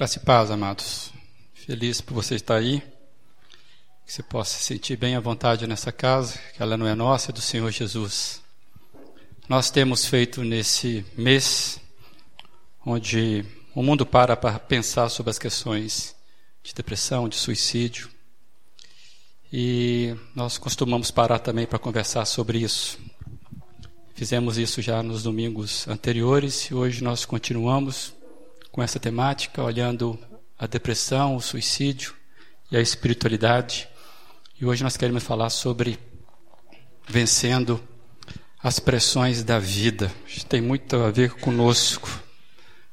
Graça 0.00 0.16
e 0.16 0.22
paz, 0.22 0.50
amados. 0.50 1.12
Feliz 1.52 2.00
por 2.00 2.14
você 2.14 2.34
estar 2.34 2.54
aí. 2.56 2.80
Que 4.06 4.10
você 4.10 4.22
possa 4.22 4.56
se 4.56 4.62
sentir 4.62 4.96
bem 4.96 5.14
à 5.14 5.20
vontade 5.20 5.66
nessa 5.66 5.92
casa, 5.92 6.38
que 6.56 6.62
ela 6.62 6.74
não 6.74 6.86
é 6.86 6.94
nossa, 6.94 7.30
é 7.30 7.34
do 7.34 7.40
Senhor 7.42 7.70
Jesus. 7.70 8.40
Nós 9.46 9.70
temos 9.70 10.06
feito 10.06 10.42
nesse 10.42 11.04
mês, 11.18 11.78
onde 12.82 13.44
o 13.74 13.82
mundo 13.82 14.06
para 14.06 14.38
para 14.38 14.58
pensar 14.58 15.10
sobre 15.10 15.28
as 15.28 15.38
questões 15.38 16.16
de 16.62 16.72
depressão, 16.72 17.28
de 17.28 17.36
suicídio. 17.36 18.08
E 19.52 20.16
nós 20.34 20.56
costumamos 20.56 21.10
parar 21.10 21.40
também 21.40 21.66
para 21.66 21.78
conversar 21.78 22.24
sobre 22.24 22.56
isso. 22.60 22.98
Fizemos 24.14 24.56
isso 24.56 24.80
já 24.80 25.02
nos 25.02 25.24
domingos 25.24 25.86
anteriores 25.86 26.70
e 26.70 26.74
hoje 26.74 27.04
nós 27.04 27.26
continuamos 27.26 28.18
com 28.70 28.82
essa 28.82 29.00
temática, 29.00 29.62
olhando 29.62 30.18
a 30.58 30.66
depressão, 30.66 31.36
o 31.36 31.40
suicídio 31.40 32.14
e 32.70 32.76
a 32.76 32.80
espiritualidade. 32.80 33.88
E 34.60 34.64
hoje 34.64 34.82
nós 34.82 34.96
queremos 34.96 35.24
falar 35.24 35.50
sobre 35.50 35.98
vencendo 37.08 37.82
as 38.62 38.78
pressões 38.78 39.42
da 39.42 39.58
vida. 39.58 40.12
Isso 40.26 40.46
tem 40.46 40.60
muito 40.60 40.96
a 40.96 41.10
ver 41.10 41.32
conosco. 41.34 42.08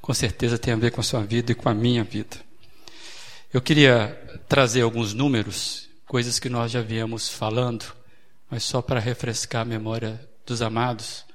Com 0.01 0.13
certeza 0.13 0.57
tem 0.57 0.73
a 0.73 0.77
ver 0.77 0.91
com 0.91 1.01
a 1.01 1.03
sua 1.03 1.21
vida 1.21 1.51
e 1.51 1.55
com 1.55 1.69
a 1.69 1.73
minha 1.73 2.03
vida. 2.03 2.37
Eu 3.53 3.61
queria 3.61 4.09
trazer 4.47 4.81
alguns 4.81 5.13
números, 5.13 5.89
coisas 6.05 6.39
que 6.39 6.49
nós 6.49 6.71
já 6.71 6.81
viemos 6.81 7.29
falando, 7.29 7.85
mas 8.49 8.63
só 8.63 8.81
para 8.81 8.99
refrescar 8.99 9.61
a 9.61 9.65
memória 9.65 10.19
dos 10.45 10.61
amados. 10.61 11.25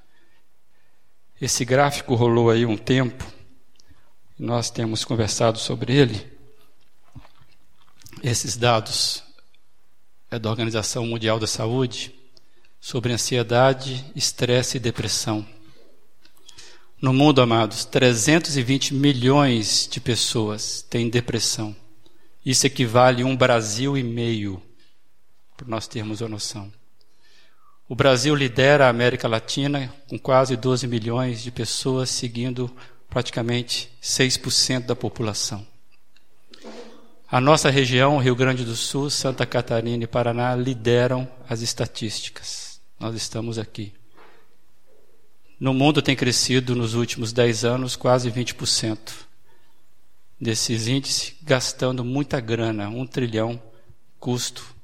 Esse 1.39 1.63
gráfico 1.63 2.15
rolou 2.15 2.49
aí 2.49 2.65
um 2.65 2.77
tempo 2.77 3.23
nós 4.37 4.69
temos 4.69 5.05
conversado 5.05 5.59
sobre 5.59 5.93
ele. 5.95 6.31
Esses 8.23 8.57
dados 8.57 9.23
é 10.31 10.39
da 10.39 10.49
Organização 10.49 11.05
Mundial 11.05 11.39
da 11.39 11.47
Saúde 11.47 12.13
sobre 12.79 13.13
ansiedade, 13.13 14.03
estresse 14.15 14.77
e 14.77 14.79
depressão. 14.79 15.45
No 17.01 17.13
mundo, 17.13 17.41
amados, 17.41 17.85
320 17.85 18.93
milhões 18.93 19.87
de 19.91 19.99
pessoas 19.99 20.81
têm 20.89 21.09
depressão. 21.09 21.75
Isso 22.45 22.65
equivale 22.65 23.23
a 23.23 23.25
um 23.25 23.35
Brasil 23.35 23.97
e 23.97 24.03
meio, 24.03 24.61
para 25.55 25.67
nós 25.67 25.87
termos 25.87 26.21
a 26.21 26.27
noção. 26.27 26.71
O 27.87 27.95
Brasil 27.95 28.33
lidera 28.33 28.87
a 28.87 28.89
América 28.89 29.27
Latina 29.27 29.93
com 30.07 30.17
quase 30.17 30.55
12 30.55 30.87
milhões 30.87 31.43
de 31.43 31.51
pessoas 31.51 32.09
seguindo 32.09 32.73
praticamente 33.13 33.91
6% 34.01 34.87
da 34.87 34.95
população. 34.95 35.65
A 37.29 37.39
nossa 37.39 37.69
região, 37.69 38.17
Rio 38.17 38.35
Grande 38.35 38.65
do 38.65 38.75
Sul, 38.75 39.07
Santa 39.07 39.45
Catarina 39.45 40.03
e 40.03 40.07
Paraná, 40.07 40.55
lideram 40.55 41.29
as 41.47 41.61
estatísticas. 41.61 42.81
Nós 42.99 43.15
estamos 43.15 43.59
aqui. 43.59 43.93
No 45.59 45.75
mundo 45.75 46.01
tem 46.01 46.15
crescido 46.15 46.75
nos 46.75 46.95
últimos 46.95 47.31
10 47.31 47.63
anos 47.63 47.95
quase 47.95 48.31
20% 48.31 48.97
desses 50.41 50.87
índices, 50.87 51.35
gastando 51.43 52.03
muita 52.03 52.39
grana, 52.39 52.89
um 52.89 53.05
trilhão 53.05 53.61
custo 54.19 54.75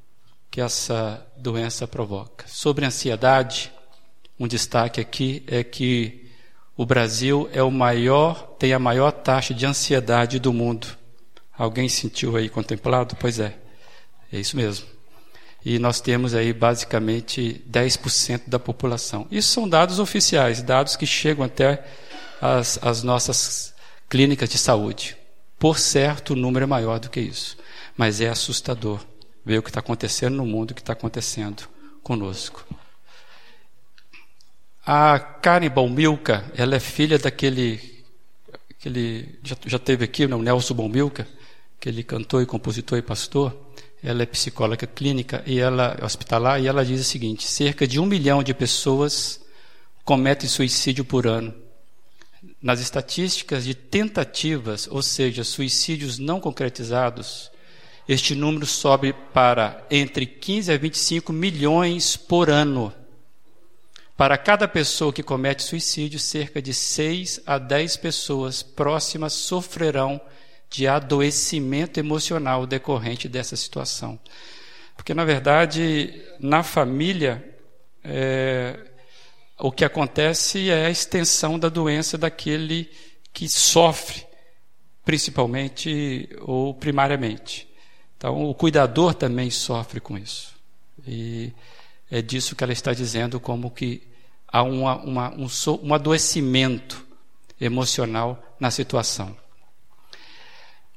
que 0.52 0.62
essa 0.62 1.26
doença 1.36 1.88
provoca. 1.88 2.46
Sobre 2.48 2.86
ansiedade, 2.86 3.72
um 4.40 4.48
destaque 4.48 5.02
aqui 5.02 5.44
é 5.48 5.64
que 5.64 6.29
o 6.80 6.86
Brasil 6.86 7.50
é 7.52 7.62
o 7.62 7.70
maior, 7.70 8.56
tem 8.58 8.72
a 8.72 8.80
maior 8.80 9.12
taxa 9.12 9.54
de 9.54 9.66
ansiedade 9.66 10.40
do 10.40 10.54
mundo. 10.54 10.88
Alguém 11.58 11.90
sentiu 11.90 12.38
aí 12.38 12.48
contemplado? 12.48 13.18
Pois 13.20 13.38
é, 13.38 13.54
é 14.32 14.40
isso 14.40 14.56
mesmo. 14.56 14.88
E 15.66 15.78
nós 15.78 16.00
temos 16.00 16.34
aí 16.34 16.54
basicamente 16.54 17.62
10% 17.70 18.44
da 18.48 18.58
população. 18.58 19.28
Isso 19.30 19.52
são 19.52 19.68
dados 19.68 20.00
oficiais, 20.00 20.62
dados 20.62 20.96
que 20.96 21.06
chegam 21.06 21.44
até 21.44 21.84
as, 22.40 22.80
as 22.82 23.04
nossas 23.04 23.74
clínicas 24.08 24.48
de 24.48 24.58
saúde. 24.58 25.18
Por 25.60 25.78
certo, 25.78 26.32
o 26.32 26.38
número 26.38 26.64
é 26.64 26.66
maior 26.66 26.98
do 26.98 27.10
que 27.10 27.20
isso. 27.20 27.58
Mas 27.98 28.22
é 28.22 28.30
assustador 28.30 29.06
ver 29.44 29.58
o 29.58 29.64
que 29.64 29.70
está 29.70 29.82
acontecendo 29.82 30.38
no 30.38 30.46
mundo, 30.46 30.72
o 30.72 30.74
que 30.74 30.80
está 30.80 30.94
acontecendo 30.94 31.68
conosco. 32.02 32.66
A 34.92 35.20
Karen 35.20 35.70
Baumilka, 35.70 36.52
ela 36.56 36.76
é 36.76 36.80
filha 36.80 37.20
daquele, 37.20 37.80
aquele, 38.72 39.38
já, 39.44 39.56
já 39.68 39.78
teve 39.78 40.04
aqui, 40.04 40.26
o 40.26 40.42
Nelson 40.42 40.74
Baumilka, 40.74 41.28
aquele 41.80 42.02
cantor 42.02 42.42
e 42.42 42.48
compositor 42.48 42.98
e 42.98 43.04
pastor. 43.04 43.56
Ela 44.02 44.24
é 44.24 44.26
psicóloga 44.26 44.88
clínica 44.88 45.44
e 45.46 45.60
ela 45.60 45.96
é 46.02 46.04
hospitalar 46.04 46.60
e 46.60 46.66
ela 46.66 46.84
diz 46.84 47.02
o 47.02 47.04
seguinte: 47.04 47.46
cerca 47.46 47.86
de 47.86 48.00
um 48.00 48.06
milhão 48.08 48.42
de 48.42 48.52
pessoas 48.52 49.40
cometem 50.04 50.50
suicídio 50.50 51.06
por 51.06 51.28
ano. 51.28 51.54
Nas 52.60 52.80
estatísticas 52.80 53.66
de 53.66 53.76
tentativas, 53.76 54.88
ou 54.90 55.04
seja, 55.04 55.44
suicídios 55.44 56.18
não 56.18 56.40
concretizados, 56.40 57.52
este 58.08 58.34
número 58.34 58.66
sobe 58.66 59.14
para 59.36 59.86
entre 59.92 60.26
15 60.26 60.72
a 60.72 60.78
25 60.80 61.32
milhões 61.32 62.18
por 62.18 62.50
ano. 62.50 62.92
Para 64.20 64.38
cada 64.38 64.68
pessoa 64.68 65.14
que 65.14 65.24
comete 65.24 65.64
suicídio, 65.64 66.20
cerca 66.20 66.62
de 66.62 66.74
6 66.74 67.40
a 67.46 67.58
10 67.58 67.96
pessoas 67.96 68.62
próximas 68.62 69.32
sofrerão 69.32 70.20
de 70.70 70.90
adoecimento 70.90 72.02
emocional 72.02 72.68
decorrente 72.68 73.30
dessa 73.30 73.56
situação. 73.56 74.20
Porque, 74.98 75.14
na 75.14 75.24
verdade, 75.24 76.22
na 76.38 76.64
família, 76.64 77.58
é, 78.04 78.78
o 79.58 79.72
que 79.72 79.86
acontece 79.86 80.70
é 80.70 80.88
a 80.88 80.90
extensão 80.90 81.58
da 81.58 81.70
doença 81.70 82.18
daquele 82.18 82.92
que 83.32 83.48
sofre, 83.48 84.28
principalmente 85.06 86.28
ou 86.42 86.74
primariamente. 86.74 87.70
Então, 88.18 88.50
o 88.50 88.54
cuidador 88.54 89.14
também 89.14 89.50
sofre 89.50 90.02
com 90.02 90.18
isso. 90.18 90.54
E 91.08 91.54
é 92.12 92.22
disso 92.22 92.54
que 92.54 92.66
ela 92.66 92.74
está 92.74 92.94
dizendo, 92.94 93.40
como 93.40 93.72
que 93.72 94.09
há 94.52 94.64
uma, 94.64 94.98
uma, 94.98 95.30
um, 95.32 95.48
um 95.84 95.94
adoecimento 95.94 97.06
emocional 97.60 98.42
na 98.60 98.72
situação. 98.72 99.36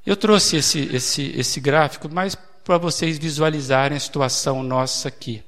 Eu 0.04 0.16
trouxe 0.16 0.56
esse, 0.56 0.80
esse, 0.94 1.32
esse 1.36 1.60
gráfico 1.60 2.08
mais 2.08 2.34
para 2.34 2.78
vocês 2.78 3.18
visualizarem 3.18 3.96
a 3.96 4.00
situação 4.00 4.62
nossa 4.62 5.08
aqui. 5.08 5.42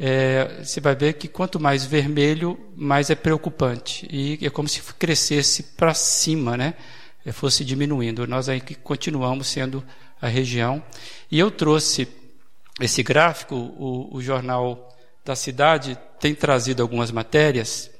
É, 0.00 0.62
você 0.62 0.80
vai 0.80 0.94
ver 0.94 1.14
que 1.14 1.26
quanto 1.26 1.58
mais 1.58 1.84
vermelho, 1.84 2.58
mais 2.76 3.10
é 3.10 3.14
preocupante. 3.14 4.06
E 4.10 4.38
é 4.44 4.50
como 4.50 4.68
se 4.68 4.80
crescesse 4.94 5.62
para 5.76 5.92
cima, 5.94 6.56
né? 6.56 6.74
É, 7.24 7.32
fosse 7.32 7.64
diminuindo. 7.64 8.26
Nós 8.26 8.48
aí 8.48 8.60
continuamos 8.60 9.48
sendo 9.48 9.84
a 10.20 10.28
região. 10.28 10.82
E 11.30 11.38
eu 11.38 11.50
trouxe 11.50 12.08
esse 12.80 13.02
gráfico, 13.02 13.56
o, 13.56 14.08
o 14.12 14.22
jornal 14.22 14.96
da 15.28 15.36
cidade 15.36 15.98
tem 16.18 16.34
trazido 16.34 16.80
algumas 16.80 17.10
matérias 17.10 17.90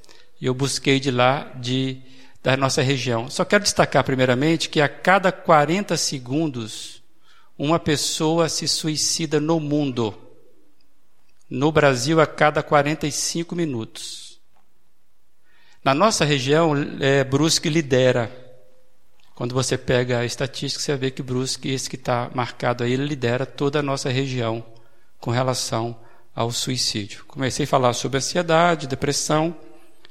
e 0.41 0.47
eu 0.47 0.55
busquei 0.55 0.99
de 0.99 1.11
lá 1.11 1.53
de 1.57 2.01
da 2.43 2.57
nossa 2.57 2.81
região. 2.81 3.29
Só 3.29 3.45
quero 3.45 3.65
destacar 3.65 4.03
primeiramente 4.03 4.71
que 4.71 4.81
a 4.81 4.89
cada 4.89 5.31
40 5.31 5.95
segundos 5.99 7.03
uma 7.59 7.79
pessoa 7.79 8.49
se 8.49 8.67
suicida 8.67 9.39
no 9.39 9.61
mundo. 9.61 10.17
No 11.51 11.71
Brasil 11.71 12.19
a 12.19 12.27
cada 12.27 12.63
45 12.63 13.55
minutos. 13.55 14.41
Na 15.85 15.93
nossa 15.93 16.25
região, 16.25 16.73
é, 17.01 17.25
Brusque 17.25 17.69
lidera. 17.69 18.33
Quando 19.35 19.55
você 19.55 19.77
pega 19.77 20.21
a 20.21 20.25
estatística, 20.25 20.83
você 20.83 20.97
vê 20.97 21.11
que 21.11 21.23
Brusque, 21.23 21.69
esse 21.69 21.91
que 21.91 21.97
está 21.97 22.31
marcado 22.35 22.85
aí, 22.85 22.93
ele 22.93 23.05
lidera 23.05 23.45
toda 23.45 23.81
a 23.81 23.83
nossa 23.83 24.09
região 24.09 24.65
com 25.19 25.31
relação 25.31 26.08
ao 26.39 26.53
suicídio. 26.53 27.25
Comecei 27.27 27.65
a 27.65 27.67
falar 27.67 27.93
sobre 27.95 28.19
ansiedade, 28.19 28.87
depressão 28.87 29.57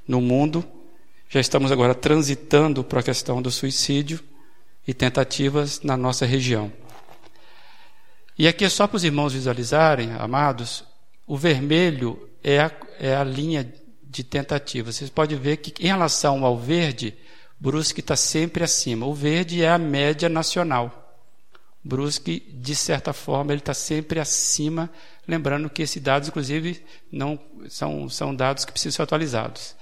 no 0.06 0.20
mundo. 0.20 0.62
Já 1.30 1.40
estamos 1.40 1.72
agora 1.72 1.96
transitando 1.96 2.84
para 2.84 3.00
a 3.00 3.04
questão 3.04 3.42
do 3.42 3.50
suicídio 3.50 4.20
e 4.86 4.94
tentativas 4.94 5.80
na 5.84 5.96
nossa 5.96 6.26
região. 6.26 6.70
E 8.38 8.46
aqui 8.46 8.66
é 8.66 8.70
só 8.70 8.86
para 8.88 8.98
os 8.98 9.06
irmãos 9.06 9.32
visualizarem, 9.32 10.12
amados, 10.20 10.84
o 11.26 11.38
vermelho 11.38 12.30
é 12.44 12.60
a, 12.60 12.72
é 13.00 13.16
a 13.16 13.24
linha 13.24 13.74
de 14.04 14.22
tentativa. 14.22 14.92
Vocês 14.92 15.10
podem 15.10 15.40
ver 15.40 15.56
que 15.56 15.82
em 15.82 15.88
relação 15.88 16.44
ao 16.44 16.58
verde, 16.58 17.18
Brusque 17.58 18.02
está 18.02 18.18
sempre 18.18 18.66
acima. 18.66 19.06
O 19.06 19.14
verde 19.14 19.64
é 19.64 19.70
a 19.70 19.78
média 19.78 20.28
nacional. 20.28 21.07
Brusque, 21.84 22.40
de 22.40 22.76
certa 22.76 23.14
forma, 23.14 23.54
ele 23.54 23.62
está 23.62 23.74
sempre 23.74 24.20
acima 24.20 24.90
Lembrando 25.28 25.70
que 25.70 25.82
esses 25.82 26.02
dados, 26.02 26.30
inclusive, 26.30 26.82
não 27.12 27.38
são, 27.68 28.10
são 28.10 28.34
dados 28.34 28.64
que 28.64 28.72
precisam 28.72 28.96
ser 28.96 29.02
atualizados. 29.02 29.76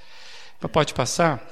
Mas 0.60 0.72
pode 0.72 0.94
passar? 0.94 1.48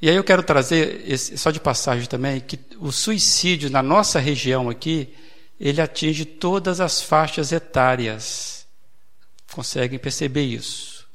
E 0.00 0.08
aí 0.08 0.16
eu 0.16 0.24
quero 0.24 0.42
trazer, 0.42 1.04
esse, 1.06 1.36
só 1.36 1.50
de 1.50 1.60
passagem 1.60 2.06
também, 2.06 2.40
que 2.40 2.58
o 2.78 2.90
suicídio 2.90 3.68
na 3.68 3.82
nossa 3.82 4.18
região 4.18 4.70
aqui, 4.70 5.14
ele 5.60 5.80
atinge 5.80 6.24
todas 6.24 6.80
as 6.80 7.02
faixas 7.02 7.52
etárias. 7.52 8.66
Conseguem 9.52 9.98
perceber 9.98 10.44
isso? 10.44 11.06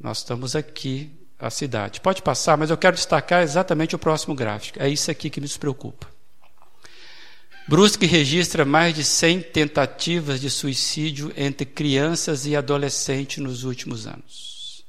Nós 0.00 0.18
estamos 0.18 0.56
aqui, 0.56 1.10
a 1.38 1.50
cidade. 1.50 2.00
Pode 2.00 2.22
passar, 2.22 2.56
mas 2.56 2.70
eu 2.70 2.76
quero 2.78 2.96
destacar 2.96 3.42
exatamente 3.42 3.94
o 3.94 3.98
próximo 3.98 4.34
gráfico. 4.34 4.82
É 4.82 4.88
isso 4.88 5.10
aqui 5.10 5.28
que 5.28 5.40
nos 5.40 5.58
preocupa. 5.58 6.09
Brusque 7.70 8.04
registra 8.04 8.64
mais 8.64 8.96
de 8.96 9.04
100 9.04 9.42
tentativas 9.42 10.40
de 10.40 10.50
suicídio 10.50 11.32
entre 11.36 11.64
crianças 11.64 12.44
e 12.44 12.56
adolescentes 12.56 13.38
nos 13.38 13.62
últimos 13.62 14.08
anos. 14.08 14.84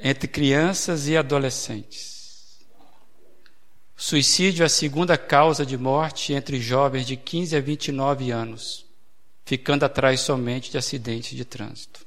Entre 0.00 0.26
crianças 0.26 1.06
e 1.06 1.16
adolescentes. 1.16 2.58
Suicídio 3.96 4.64
é 4.64 4.66
a 4.66 4.68
segunda 4.68 5.16
causa 5.16 5.64
de 5.64 5.78
morte 5.78 6.32
entre 6.32 6.60
jovens 6.60 7.06
de 7.06 7.14
15 7.14 7.54
a 7.54 7.60
29 7.60 8.32
anos, 8.32 8.84
ficando 9.44 9.84
atrás 9.84 10.18
somente 10.22 10.72
de 10.72 10.78
acidentes 10.78 11.36
de 11.36 11.44
trânsito. 11.44 12.04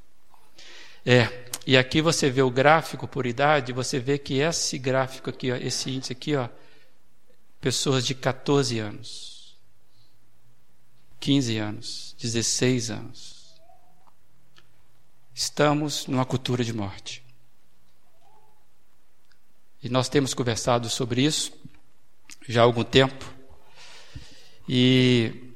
É, 1.06 1.46
e 1.66 1.78
aqui 1.78 2.02
você 2.02 2.30
vê 2.30 2.42
o 2.42 2.52
gráfico 2.52 3.08
por 3.08 3.26
idade, 3.26 3.72
você 3.72 4.00
vê 4.00 4.18
que 4.18 4.40
esse 4.40 4.78
gráfico 4.78 5.30
aqui, 5.30 5.50
ó, 5.50 5.56
esse 5.56 5.90
índice 5.90 6.12
aqui, 6.12 6.36
ó, 6.36 6.50
pessoas 7.64 8.06
de 8.06 8.14
14 8.14 8.78
anos, 8.78 9.56
15 11.22 11.58
anos, 11.58 12.14
16 12.20 12.92
anos. 12.92 13.56
Estamos 15.34 16.06
numa 16.08 16.26
cultura 16.26 16.62
de 16.62 16.74
morte. 16.74 17.24
E 19.82 19.88
nós 19.88 20.10
temos 20.10 20.34
conversado 20.34 20.90
sobre 20.90 21.22
isso 21.22 21.54
já 22.50 22.60
há 22.60 22.64
algum 22.66 22.84
tempo. 22.84 23.34
E 24.68 25.56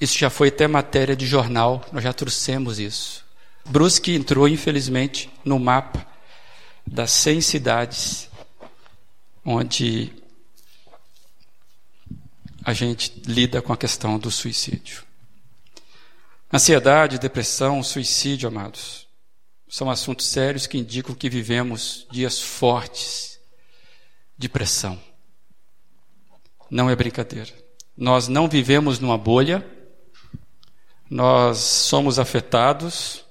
isso 0.00 0.16
já 0.16 0.30
foi 0.30 0.48
até 0.48 0.66
matéria 0.66 1.14
de 1.14 1.26
jornal, 1.26 1.84
nós 1.92 2.02
já 2.02 2.14
trouxemos 2.14 2.78
isso. 2.78 3.26
Brusque 3.66 4.14
entrou, 4.14 4.48
infelizmente, 4.48 5.30
no 5.44 5.58
mapa 5.58 6.06
das 6.86 7.10
100 7.10 7.42
cidades 7.42 8.30
onde 9.44 10.17
a 12.68 12.74
gente 12.74 13.22
lida 13.26 13.62
com 13.62 13.72
a 13.72 13.76
questão 13.78 14.18
do 14.18 14.30
suicídio. 14.30 15.02
Ansiedade, 16.52 17.18
depressão, 17.18 17.82
suicídio, 17.82 18.46
amados, 18.46 19.08
são 19.66 19.88
assuntos 19.88 20.26
sérios 20.26 20.66
que 20.66 20.76
indicam 20.76 21.14
que 21.14 21.30
vivemos 21.30 22.06
dias 22.10 22.38
fortes 22.38 23.40
de 24.36 24.50
pressão. 24.50 25.00
Não 26.70 26.90
é 26.90 26.94
brincadeira. 26.94 27.54
Nós 27.96 28.28
não 28.28 28.46
vivemos 28.46 28.98
numa 28.98 29.16
bolha, 29.16 29.66
nós 31.08 31.56
somos 31.56 32.18
afetados, 32.18 33.24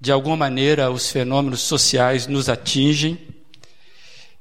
de 0.00 0.10
alguma 0.10 0.38
maneira 0.38 0.90
os 0.90 1.10
fenômenos 1.10 1.60
sociais 1.60 2.26
nos 2.26 2.48
atingem, 2.48 3.28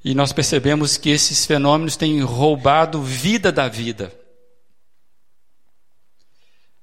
e 0.04 0.14
nós 0.14 0.34
percebemos 0.34 0.98
que 0.98 1.10
esses 1.10 1.46
fenômenos 1.46 1.96
têm 1.96 2.22
roubado 2.22 3.02
vida 3.02 3.52
da 3.52 3.70
vida. 3.70 4.14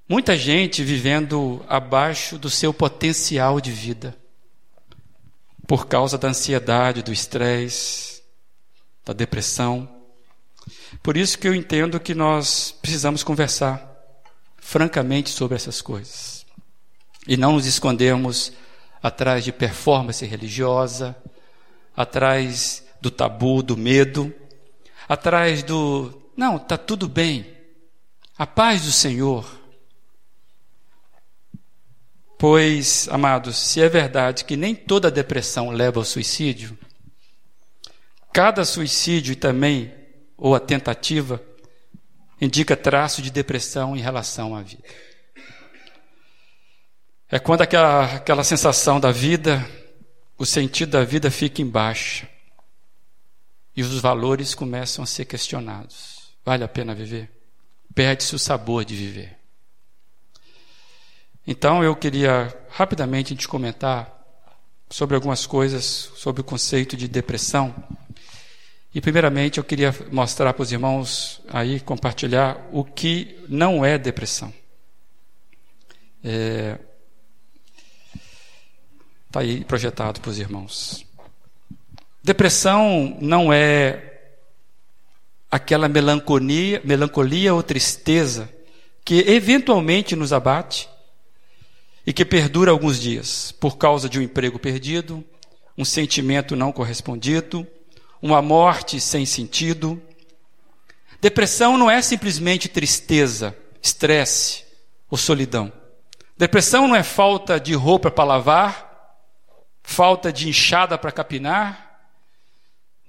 Muita 0.09 0.37
gente 0.37 0.83
vivendo 0.83 1.65
abaixo 1.69 2.39
do 2.39 2.49
seu 2.49 2.73
potencial 2.73 3.61
de 3.61 3.71
vida, 3.71 4.17
por 5.69 5.87
causa 5.87 6.17
da 6.17 6.29
ansiedade, 6.29 7.03
do 7.03 7.13
estresse, 7.13 8.23
da 9.05 9.13
depressão. 9.13 9.89
Por 11.03 11.17
isso 11.17 11.39
que 11.39 11.47
eu 11.47 11.55
entendo 11.55 12.01
que 12.01 12.15
nós 12.15 12.75
precisamos 12.83 13.23
conversar 13.23 13.89
francamente 14.57 15.31
sobre 15.31 15.57
essas 15.57 15.81
coisas 15.81 16.45
e 17.29 17.37
não 17.37 17.53
nos 17.53 17.67
escondermos 17.67 18.53
atrás 19.03 19.45
de 19.45 19.53
performance 19.53 20.25
religiosa, 20.25 21.17
atrás 21.97 22.83
do 23.00 23.11
tabu, 23.11 23.62
do 23.62 23.76
medo, 23.76 24.35
atrás 25.08 25.62
do 25.62 26.20
não, 26.41 26.56
está 26.56 26.79
tudo 26.79 27.06
bem, 27.06 27.55
a 28.38 28.47
paz 28.47 28.82
do 28.87 28.91
Senhor. 28.91 29.61
Pois, 32.38 33.06
amados, 33.11 33.58
se 33.58 33.82
é 33.82 33.88
verdade 33.91 34.47
que 34.47 34.56
nem 34.56 34.75
toda 34.75 35.11
depressão 35.11 35.69
leva 35.69 36.00
ao 36.00 36.05
suicídio, 36.05 36.79
cada 38.32 38.64
suicídio 38.64 39.37
também, 39.37 39.93
ou 40.35 40.55
a 40.55 40.61
tentativa, 40.61 41.43
indica 42.41 42.75
traço 42.75 43.20
de 43.20 43.31
depressão 43.31 43.94
em 43.94 44.00
relação 44.00 44.56
à 44.56 44.62
vida. 44.62 44.88
É 47.29 47.38
quando 47.38 47.61
aquela, 47.61 48.17
aquela 48.17 48.44
sensação 48.44 48.99
da 48.99 49.12
vida, 49.12 49.62
o 50.38 50.47
sentido 50.47 50.93
da 50.93 51.05
vida 51.05 51.31
fica 51.31 51.61
em 51.61 51.67
baixa 51.67 52.30
e 53.77 53.83
os 53.83 54.01
valores 54.01 54.55
começam 54.55 55.03
a 55.03 55.07
ser 55.07 55.25
questionados. 55.25 56.33
Vale 56.45 56.65
a 56.65 56.69
pena 56.69 56.95
viver? 56.95 57.31
Perde-se 57.95 58.35
o 58.35 58.39
sabor 58.39 58.85
de 58.85 58.95
viver. 58.95 59.37
Então 61.47 61.83
eu 61.83 61.97
queria 61.97 62.57
rapidamente 62.69 63.35
te 63.35 63.49
comentar 63.49 64.21
sobre 64.91 65.15
algumas 65.15 65.47
coisas 65.47 65.85
sobre 66.17 66.41
o 66.41 66.45
conceito 66.45 66.97
de 66.97 67.07
depressão. 67.07 67.75
E 68.93 69.01
primeiramente 69.01 69.59
eu 69.59 69.65
queria 69.65 69.95
mostrar 70.11 70.53
para 70.53 70.63
os 70.63 70.73
irmãos 70.73 71.41
aí, 71.49 71.79
compartilhar 71.79 72.69
o 72.73 72.85
que 72.85 73.39
não 73.49 73.85
é 73.85 73.97
depressão. 73.97 74.53
Está 76.23 76.29
é, 76.29 76.79
tá 79.31 79.41
aí 79.41 79.65
projetado 79.65 80.21
para 80.21 80.31
os 80.31 80.39
irmãos. 80.39 81.07
Depressão 82.23 83.17
não 83.21 83.53
é 83.53 84.11
aquela 85.51 85.89
melancolia, 85.89 86.81
melancolia 86.85 87.55
ou 87.55 87.63
tristeza 87.63 88.49
que 89.05 89.21
eventualmente 89.27 90.15
nos 90.15 90.33
abate 90.33 90.89
e 92.07 92.13
que 92.13 92.25
perdura 92.25 92.71
alguns 92.71 93.01
dias 93.01 93.53
por 93.53 93.79
causa 93.79 94.09
de 94.09 94.19
um 94.19 94.23
emprego 94.23 94.59
perdido, 94.59 95.25
um 95.77 95.85
sentimento 95.85 96.55
não 96.55 96.71
correspondido, 96.71 97.67
uma 98.21 98.43
morte 98.43 99.01
sem 99.01 99.25
sentido. 99.25 100.01
Depressão 101.21 101.79
não 101.79 101.91
é 101.91 102.03
simplesmente 102.03 102.69
tristeza, 102.69 103.57
estresse 103.83 104.65
ou 105.11 105.17
solidão. 105.17 105.73
Depressão 106.37 106.87
não 106.87 106.97
é 106.97 107.03
falta 107.03 107.59
de 107.59 107.75
roupa 107.75 108.11
para 108.11 108.25
lavar, 108.25 109.17
falta 109.83 110.33
de 110.33 110.49
enxada 110.49 110.97
para 110.99 111.11
capinar, 111.11 111.89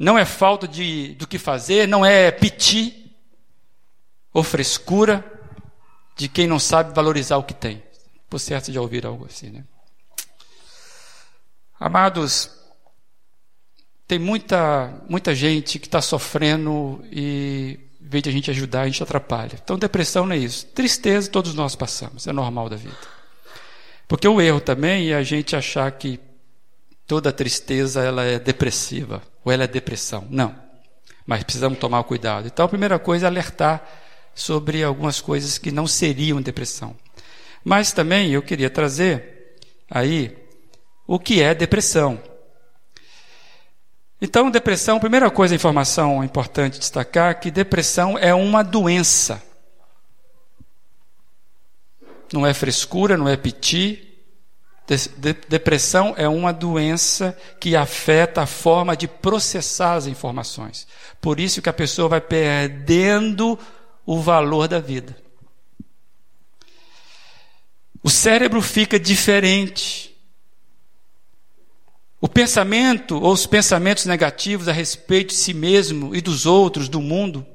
não 0.01 0.17
é 0.17 0.25
falta 0.25 0.67
de, 0.67 1.13
do 1.13 1.27
que 1.27 1.37
fazer, 1.37 1.87
não 1.87 2.03
é 2.03 2.31
piti 2.31 3.15
ou 4.33 4.41
frescura 4.41 5.23
de 6.17 6.27
quem 6.27 6.47
não 6.47 6.57
sabe 6.57 6.91
valorizar 6.91 7.37
o 7.37 7.43
que 7.43 7.53
tem. 7.53 7.83
Por 8.27 8.39
certo, 8.39 8.71
já 8.71 8.81
ouviram 8.81 9.11
algo 9.11 9.27
assim, 9.27 9.51
né? 9.51 9.63
Amados, 11.79 12.49
tem 14.07 14.17
muita, 14.17 15.03
muita 15.07 15.35
gente 15.35 15.77
que 15.77 15.85
está 15.85 16.01
sofrendo 16.01 17.05
e, 17.11 17.79
em 18.01 18.09
vez 18.09 18.23
de 18.23 18.29
a 18.31 18.33
gente 18.33 18.49
ajudar, 18.49 18.81
a 18.81 18.85
gente 18.87 19.03
atrapalha. 19.03 19.59
Então, 19.63 19.77
depressão 19.77 20.25
não 20.25 20.33
é 20.33 20.39
isso. 20.39 20.65
Tristeza 20.65 21.29
todos 21.29 21.53
nós 21.53 21.75
passamos, 21.75 22.25
é 22.25 22.33
normal 22.33 22.69
da 22.69 22.75
vida. 22.75 22.97
Porque 24.07 24.27
o 24.27 24.41
erro 24.41 24.61
também 24.61 25.11
é 25.11 25.15
a 25.15 25.23
gente 25.23 25.55
achar 25.55 25.91
que 25.91 26.19
toda 27.11 27.29
tristeza 27.33 28.01
ela 28.01 28.23
é 28.23 28.39
depressiva 28.39 29.21
ou 29.43 29.51
ela 29.51 29.65
é 29.65 29.67
depressão. 29.67 30.25
Não. 30.29 30.55
Mas 31.25 31.43
precisamos 31.43 31.77
tomar 31.77 32.01
cuidado. 32.05 32.47
Então 32.47 32.63
a 32.63 32.69
primeira 32.69 32.97
coisa 32.97 33.25
é 33.25 33.27
alertar 33.27 33.85
sobre 34.33 34.81
algumas 34.81 35.19
coisas 35.19 35.57
que 35.57 35.73
não 35.73 35.85
seriam 35.85 36.41
depressão. 36.41 36.95
Mas 37.65 37.91
também 37.91 38.31
eu 38.31 38.41
queria 38.41 38.69
trazer 38.69 39.57
aí 39.89 40.37
o 41.05 41.19
que 41.19 41.41
é 41.41 41.53
depressão. 41.53 42.17
Então, 44.21 44.49
depressão, 44.49 44.97
primeira 44.97 45.29
coisa, 45.29 45.53
informação 45.53 46.23
importante 46.23 46.79
destacar 46.79 47.41
que 47.41 47.51
depressão 47.51 48.17
é 48.17 48.33
uma 48.33 48.63
doença. 48.63 49.43
Não 52.31 52.47
é 52.47 52.53
frescura, 52.53 53.17
não 53.17 53.27
é 53.27 53.35
piti, 53.35 54.10
Depressão 55.47 56.13
é 56.17 56.27
uma 56.27 56.51
doença 56.51 57.37
que 57.59 57.75
afeta 57.75 58.41
a 58.41 58.45
forma 58.45 58.95
de 58.95 59.07
processar 59.07 59.93
as 59.93 60.07
informações. 60.07 60.85
Por 61.21 61.39
isso 61.39 61.61
que 61.61 61.69
a 61.69 61.73
pessoa 61.73 62.09
vai 62.09 62.19
perdendo 62.19 63.57
o 64.05 64.19
valor 64.19 64.67
da 64.67 64.79
vida. 64.79 65.15
O 68.03 68.09
cérebro 68.09 68.61
fica 68.61 68.99
diferente. 68.99 70.13
O 72.19 72.27
pensamento 72.27 73.15
ou 73.15 73.31
os 73.31 73.47
pensamentos 73.47 74.05
negativos 74.05 74.67
a 74.67 74.73
respeito 74.73 75.29
de 75.29 75.35
si 75.35 75.53
mesmo 75.53 76.13
e 76.13 76.19
dos 76.19 76.45
outros, 76.45 76.89
do 76.89 76.99
mundo. 76.99 77.45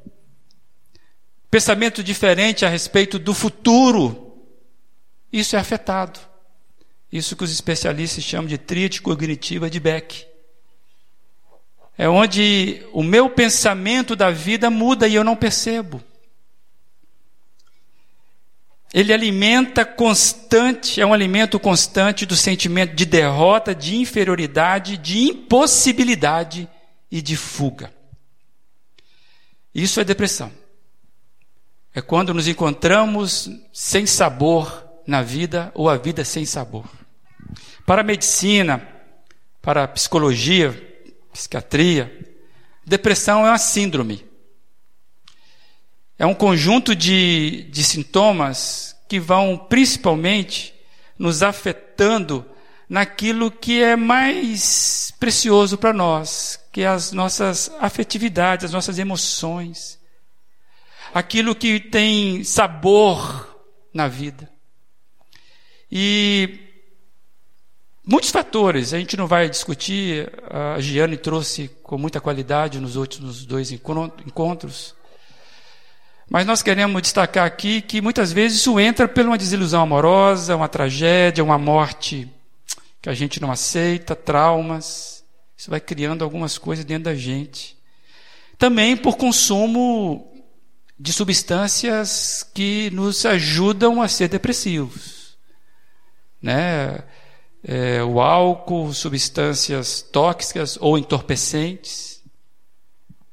Pensamento 1.50 2.02
diferente 2.02 2.64
a 2.64 2.68
respeito 2.68 3.18
do 3.18 3.34
futuro. 3.34 4.38
Isso 5.30 5.54
é 5.54 5.58
afetado. 5.58 6.18
Isso 7.12 7.36
que 7.36 7.44
os 7.44 7.52
especialistas 7.52 8.24
chamam 8.24 8.48
de 8.48 8.58
tríade 8.58 9.00
cognitiva 9.00 9.70
de 9.70 9.78
Beck. 9.78 10.26
É 11.98 12.08
onde 12.08 12.82
o 12.92 13.02
meu 13.02 13.30
pensamento 13.30 14.14
da 14.14 14.30
vida 14.30 14.68
muda 14.68 15.08
e 15.08 15.14
eu 15.14 15.24
não 15.24 15.36
percebo. 15.36 16.02
Ele 18.92 19.12
alimenta 19.12 19.84
constante, 19.84 21.00
é 21.00 21.06
um 21.06 21.12
alimento 21.12 21.58
constante 21.58 22.24
do 22.24 22.36
sentimento 22.36 22.94
de 22.94 23.04
derrota, 23.04 23.74
de 23.74 23.96
inferioridade, 23.96 24.96
de 24.96 25.18
impossibilidade 25.18 26.68
e 27.10 27.20
de 27.20 27.36
fuga. 27.36 27.92
Isso 29.74 30.00
é 30.00 30.04
depressão. 30.04 30.50
É 31.94 32.00
quando 32.00 32.32
nos 32.32 32.46
encontramos 32.46 33.50
sem 33.72 34.06
sabor 34.06 34.85
na 35.06 35.22
vida 35.22 35.70
ou 35.74 35.88
a 35.88 35.96
vida 35.96 36.24
sem 36.24 36.44
sabor. 36.44 36.88
Para 37.84 38.00
a 38.00 38.04
medicina, 38.04 38.86
para 39.62 39.84
a 39.84 39.88
psicologia, 39.88 40.72
psiquiatria, 41.32 42.34
depressão 42.84 43.46
é 43.46 43.50
uma 43.50 43.58
síndrome 43.58 44.26
é 46.18 46.24
um 46.24 46.34
conjunto 46.34 46.94
de, 46.94 47.68
de 47.70 47.84
sintomas 47.84 48.96
que 49.08 49.20
vão 49.20 49.56
principalmente 49.56 50.74
nos 51.18 51.42
afetando 51.42 52.44
naquilo 52.88 53.50
que 53.50 53.82
é 53.82 53.96
mais 53.96 55.12
precioso 55.18 55.76
para 55.76 55.92
nós, 55.92 56.58
que 56.72 56.82
é 56.82 56.86
as 56.86 57.12
nossas 57.12 57.70
afetividades, 57.80 58.66
as 58.66 58.72
nossas 58.72 58.98
emoções, 58.98 59.98
aquilo 61.12 61.54
que 61.54 61.80
tem 61.80 62.42
sabor 62.44 63.60
na 63.92 64.08
vida. 64.08 64.50
E 65.90 66.58
muitos 68.04 68.30
fatores, 68.30 68.92
a 68.92 68.98
gente 68.98 69.16
não 69.16 69.26
vai 69.26 69.48
discutir, 69.48 70.32
a 70.50 70.80
Giane 70.80 71.16
trouxe 71.16 71.68
com 71.82 71.96
muita 71.96 72.20
qualidade 72.20 72.80
nos 72.80 72.96
últimos 72.96 73.44
dois 73.44 73.70
encontros, 73.72 74.94
mas 76.28 76.44
nós 76.44 76.60
queremos 76.60 77.00
destacar 77.02 77.46
aqui 77.46 77.80
que 77.80 78.00
muitas 78.00 78.32
vezes 78.32 78.58
isso 78.58 78.80
entra 78.80 79.06
por 79.06 79.24
uma 79.24 79.38
desilusão 79.38 79.82
amorosa, 79.82 80.56
uma 80.56 80.68
tragédia, 80.68 81.44
uma 81.44 81.58
morte 81.58 82.28
que 83.00 83.08
a 83.08 83.14
gente 83.14 83.40
não 83.40 83.52
aceita, 83.52 84.16
traumas. 84.16 85.24
Isso 85.56 85.70
vai 85.70 85.80
criando 85.80 86.24
algumas 86.24 86.58
coisas 86.58 86.84
dentro 86.84 87.04
da 87.04 87.14
gente. 87.14 87.78
Também 88.58 88.96
por 88.96 89.16
consumo 89.16 90.32
de 90.98 91.12
substâncias 91.12 92.44
que 92.52 92.90
nos 92.90 93.24
ajudam 93.24 94.02
a 94.02 94.08
ser 94.08 94.28
depressivos. 94.28 95.15
Né? 96.46 97.02
É, 97.64 98.00
o 98.04 98.20
álcool, 98.20 98.92
substâncias 98.94 100.00
tóxicas 100.00 100.78
ou 100.80 100.96
entorpecentes. 100.96 102.22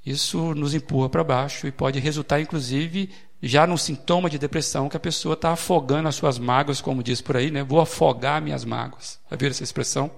Isso 0.04 0.56
nos 0.56 0.74
empurra 0.74 1.10
para 1.10 1.24
baixo 1.24 1.68
e 1.68 1.72
pode 1.72 2.00
resultar, 2.00 2.42
inclusive, 2.42 3.12
já 3.42 3.68
num 3.68 3.78
sintoma 3.78 4.32
de 4.32 4.40
depressão 4.40 4.90
que 4.90 4.98
a 4.98 5.00
pessoa 5.00 5.34
está 5.34 5.52
afogando 5.52 6.10
as 6.10 6.16
suas 6.16 6.40
mágoas, 6.40 6.82
como 6.82 7.04
diz 7.04 7.22
por 7.22 7.38
aí, 7.38 7.52
né? 7.52 7.64
Vou 7.64 7.80
afogar 7.80 8.42
minhas 8.42 8.66
mágoas. 8.66 9.20
Já 9.30 9.38
viram 9.38 9.52
essa 9.52 9.64
expressão? 9.64 10.10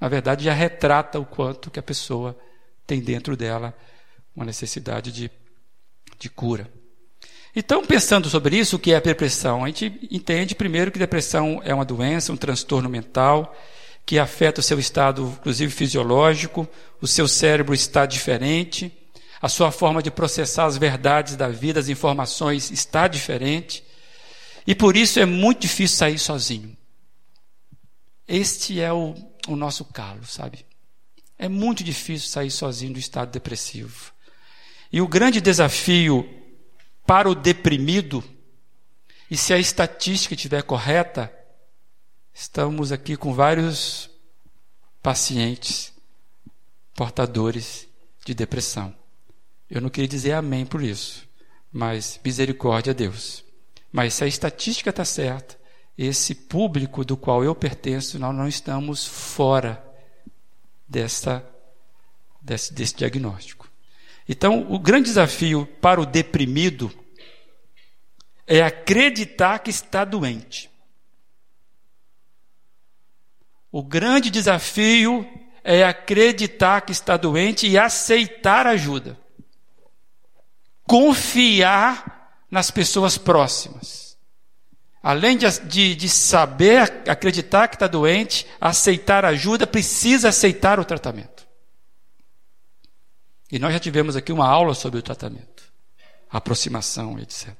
Na 0.00 0.08
verdade, 0.08 0.44
já 0.44 0.52
retrata 0.52 1.20
o 1.20 1.24
quanto 1.24 1.70
que 1.70 1.78
a 1.78 1.82
pessoa 1.82 2.36
tem 2.84 3.00
dentro 3.00 3.36
dela 3.36 3.72
uma 4.34 4.44
necessidade 4.44 5.12
de, 5.12 5.30
de 6.18 6.28
cura. 6.28 6.68
Então, 7.60 7.84
pensando 7.84 8.30
sobre 8.30 8.56
isso, 8.56 8.76
o 8.76 8.78
que 8.78 8.92
é 8.92 8.96
a 8.98 9.00
depressão? 9.00 9.64
A 9.64 9.66
gente 9.66 10.08
entende 10.12 10.54
primeiro 10.54 10.92
que 10.92 10.98
depressão 10.98 11.60
é 11.64 11.74
uma 11.74 11.84
doença, 11.84 12.32
um 12.32 12.36
transtorno 12.36 12.88
mental 12.88 13.52
que 14.06 14.16
afeta 14.16 14.60
o 14.60 14.62
seu 14.62 14.78
estado, 14.78 15.36
inclusive 15.40 15.72
fisiológico, 15.72 16.68
o 17.00 17.06
seu 17.08 17.26
cérebro 17.26 17.74
está 17.74 18.06
diferente, 18.06 18.96
a 19.42 19.48
sua 19.48 19.72
forma 19.72 20.00
de 20.00 20.08
processar 20.08 20.66
as 20.66 20.76
verdades 20.76 21.34
da 21.34 21.48
vida, 21.48 21.80
as 21.80 21.88
informações 21.88 22.70
está 22.70 23.08
diferente, 23.08 23.82
e 24.64 24.72
por 24.72 24.96
isso 24.96 25.18
é 25.18 25.26
muito 25.26 25.62
difícil 25.62 25.96
sair 25.96 26.18
sozinho. 26.20 26.76
Este 28.28 28.80
é 28.80 28.92
o, 28.92 29.16
o 29.48 29.56
nosso 29.56 29.84
calo, 29.86 30.24
sabe? 30.24 30.64
É 31.36 31.48
muito 31.48 31.82
difícil 31.82 32.28
sair 32.28 32.52
sozinho 32.52 32.92
do 32.92 33.00
estado 33.00 33.32
depressivo. 33.32 34.12
E 34.92 35.00
o 35.00 35.08
grande 35.08 35.40
desafio 35.40 36.38
para 37.08 37.28
o 37.28 37.34
deprimido, 37.34 38.22
e 39.28 39.36
se 39.36 39.52
a 39.52 39.58
estatística 39.58 40.34
estiver 40.34 40.62
correta, 40.62 41.34
Estamos 42.40 42.92
aqui 42.92 43.16
com 43.16 43.34
vários 43.34 44.08
pacientes 45.02 45.92
portadores 46.94 47.88
de 48.24 48.32
depressão. 48.32 48.94
Eu 49.68 49.80
não 49.80 49.90
queria 49.90 50.06
dizer 50.06 50.34
amém 50.34 50.64
por 50.64 50.80
isso, 50.80 51.28
mas 51.72 52.20
misericórdia 52.24 52.92
a 52.92 52.94
Deus. 52.94 53.44
Mas 53.90 54.14
se 54.14 54.22
a 54.22 54.28
estatística 54.28 54.90
está 54.90 55.04
certa, 55.04 55.58
esse 55.98 56.32
público 56.32 57.04
do 57.04 57.16
qual 57.16 57.42
eu 57.42 57.56
pertenço, 57.56 58.20
nós 58.20 58.32
não 58.32 58.46
estamos 58.46 59.04
fora 59.04 59.84
dessa, 60.88 61.44
desse, 62.40 62.72
desse 62.72 62.94
diagnóstico. 62.94 63.67
Então, 64.28 64.66
o 64.70 64.78
grande 64.78 65.06
desafio 65.06 65.66
para 65.80 66.00
o 66.00 66.04
deprimido 66.04 66.92
é 68.46 68.62
acreditar 68.62 69.60
que 69.60 69.70
está 69.70 70.04
doente. 70.04 70.70
O 73.72 73.82
grande 73.82 74.30
desafio 74.30 75.26
é 75.64 75.84
acreditar 75.84 76.82
que 76.82 76.92
está 76.92 77.16
doente 77.16 77.66
e 77.66 77.78
aceitar 77.78 78.66
ajuda. 78.66 79.18
Confiar 80.84 82.44
nas 82.50 82.70
pessoas 82.70 83.16
próximas. 83.18 84.16
Além 85.02 85.36
de, 85.36 85.46
de, 85.60 85.94
de 85.94 86.08
saber, 86.08 87.02
acreditar 87.08 87.68
que 87.68 87.76
está 87.76 87.86
doente, 87.86 88.46
aceitar 88.60 89.24
ajuda, 89.24 89.66
precisa 89.66 90.30
aceitar 90.30 90.80
o 90.80 90.84
tratamento. 90.84 91.37
E 93.50 93.58
nós 93.58 93.72
já 93.72 93.80
tivemos 93.80 94.16
aqui 94.16 94.32
uma 94.32 94.46
aula 94.46 94.74
sobre 94.74 94.98
o 94.98 95.02
tratamento, 95.02 95.64
aproximação, 96.30 97.18
etc. 97.18 97.54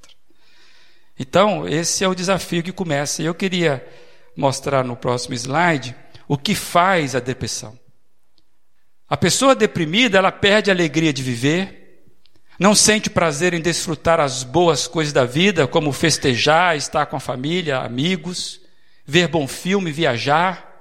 Então, 1.18 1.66
esse 1.66 2.04
é 2.04 2.09
o 2.09 2.14
desafio 2.14 2.62
que 2.62 2.73
começa. 2.73 3.23
E 3.23 3.26
eu 3.26 3.35
queria 3.35 3.85
mostrar 4.37 4.85
no 4.85 4.97
próximo 4.97 5.35
slide 5.35 5.97
o 6.28 6.37
que 6.38 6.54
faz 6.54 7.16
a 7.16 7.21
depressão. 7.21 7.78
A 9.09 9.16
pessoa 9.16 9.54
deprimida, 9.54 10.18
ela 10.18 10.30
perde 10.30 10.71
a 10.71 10.75
alegria 10.75 11.12
de 11.12 11.23
viver, 11.23 12.04
não 12.59 12.75
sente 12.75 13.09
prazer 13.09 13.54
em 13.54 13.61
desfrutar 13.61 14.21
as 14.21 14.42
boas 14.42 14.87
coisas 14.87 15.12
da 15.12 15.25
vida, 15.25 15.66
como 15.66 15.92
festejar, 15.92 16.76
estar 16.76 17.07
com 17.07 17.16
a 17.16 17.21
família, 17.21 17.78
amigos, 17.78 18.61
ver 19.07 19.28
bom 19.28 19.49
filme, 19.49 19.90
viajar. 19.90 20.78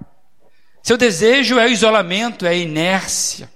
Seu 0.83 0.97
desejo 0.97 1.57
é 1.57 1.65
o 1.65 1.71
isolamento, 1.71 2.45
é 2.45 2.49
a 2.49 2.53
inércia. 2.53 3.49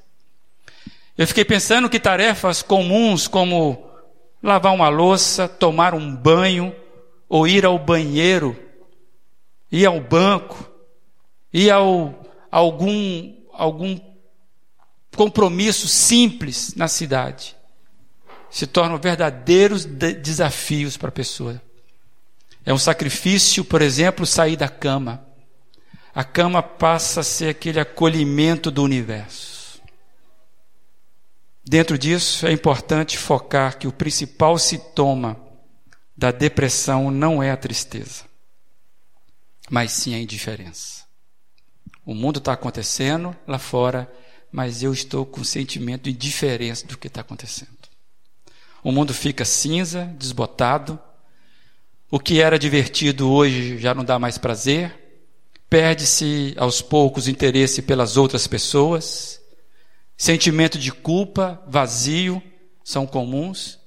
Eu 1.17 1.27
fiquei 1.27 1.45
pensando 1.45 1.89
que 1.89 1.99
tarefas 1.99 2.61
comuns 2.61 3.27
como 3.27 3.89
lavar 4.41 4.73
uma 4.73 4.89
louça, 4.89 5.47
tomar 5.47 5.93
um 5.93 6.15
banho 6.15 6.75
ou 7.29 7.47
ir 7.47 7.65
ao 7.65 7.77
banheiro 7.77 8.57
ir 9.71 9.85
ao 9.85 9.99
banco, 10.01 10.69
ir 11.53 11.71
ao 11.71 12.19
algum 12.51 13.33
algum 13.53 13.97
compromisso 15.15 15.87
simples 15.87 16.73
na 16.75 16.87
cidade, 16.87 17.55
se 18.49 18.67
tornam 18.67 18.97
verdadeiros 18.97 19.85
de 19.85 20.13
desafios 20.13 20.97
para 20.97 21.09
a 21.09 21.13
pessoa. 21.13 21.61
É 22.65 22.73
um 22.73 22.77
sacrifício, 22.77 23.63
por 23.63 23.81
exemplo, 23.81 24.25
sair 24.25 24.55
da 24.55 24.67
cama. 24.67 25.25
A 26.13 26.23
cama 26.23 26.61
passa 26.61 27.21
a 27.21 27.23
ser 27.23 27.49
aquele 27.49 27.79
acolhimento 27.79 28.69
do 28.69 28.83
universo. 28.83 29.50
Dentro 31.63 31.97
disso, 31.97 32.47
é 32.47 32.51
importante 32.51 33.17
focar 33.17 33.77
que 33.77 33.87
o 33.87 33.91
principal 33.91 34.57
sintoma 34.57 35.39
da 36.17 36.31
depressão 36.31 37.11
não 37.11 37.41
é 37.41 37.51
a 37.51 37.57
tristeza 37.57 38.31
mas 39.71 39.93
sim 39.93 40.13
a 40.13 40.19
indiferença. 40.19 41.05
O 42.05 42.13
mundo 42.13 42.39
está 42.39 42.51
acontecendo 42.51 43.33
lá 43.47 43.57
fora, 43.57 44.11
mas 44.51 44.83
eu 44.83 44.91
estou 44.91 45.25
com 45.25 45.45
sentimento 45.45 46.03
de 46.03 46.11
indiferença 46.11 46.85
do 46.85 46.97
que 46.97 47.07
está 47.07 47.21
acontecendo. 47.21 47.71
O 48.83 48.91
mundo 48.91 49.13
fica 49.13 49.45
cinza, 49.45 50.13
desbotado. 50.19 50.99
O 52.09 52.19
que 52.19 52.41
era 52.41 52.59
divertido 52.59 53.31
hoje 53.31 53.77
já 53.77 53.95
não 53.95 54.03
dá 54.03 54.19
mais 54.19 54.37
prazer. 54.37 54.99
perde-se 55.69 56.53
aos 56.57 56.81
poucos 56.81 57.27
o 57.27 57.29
interesse 57.29 57.81
pelas 57.81 58.17
outras 58.17 58.45
pessoas, 58.45 59.40
sentimento 60.21 60.77
de 60.77 60.91
culpa, 60.91 61.59
vazio 61.65 62.43
são 62.83 63.07
comuns 63.07 63.79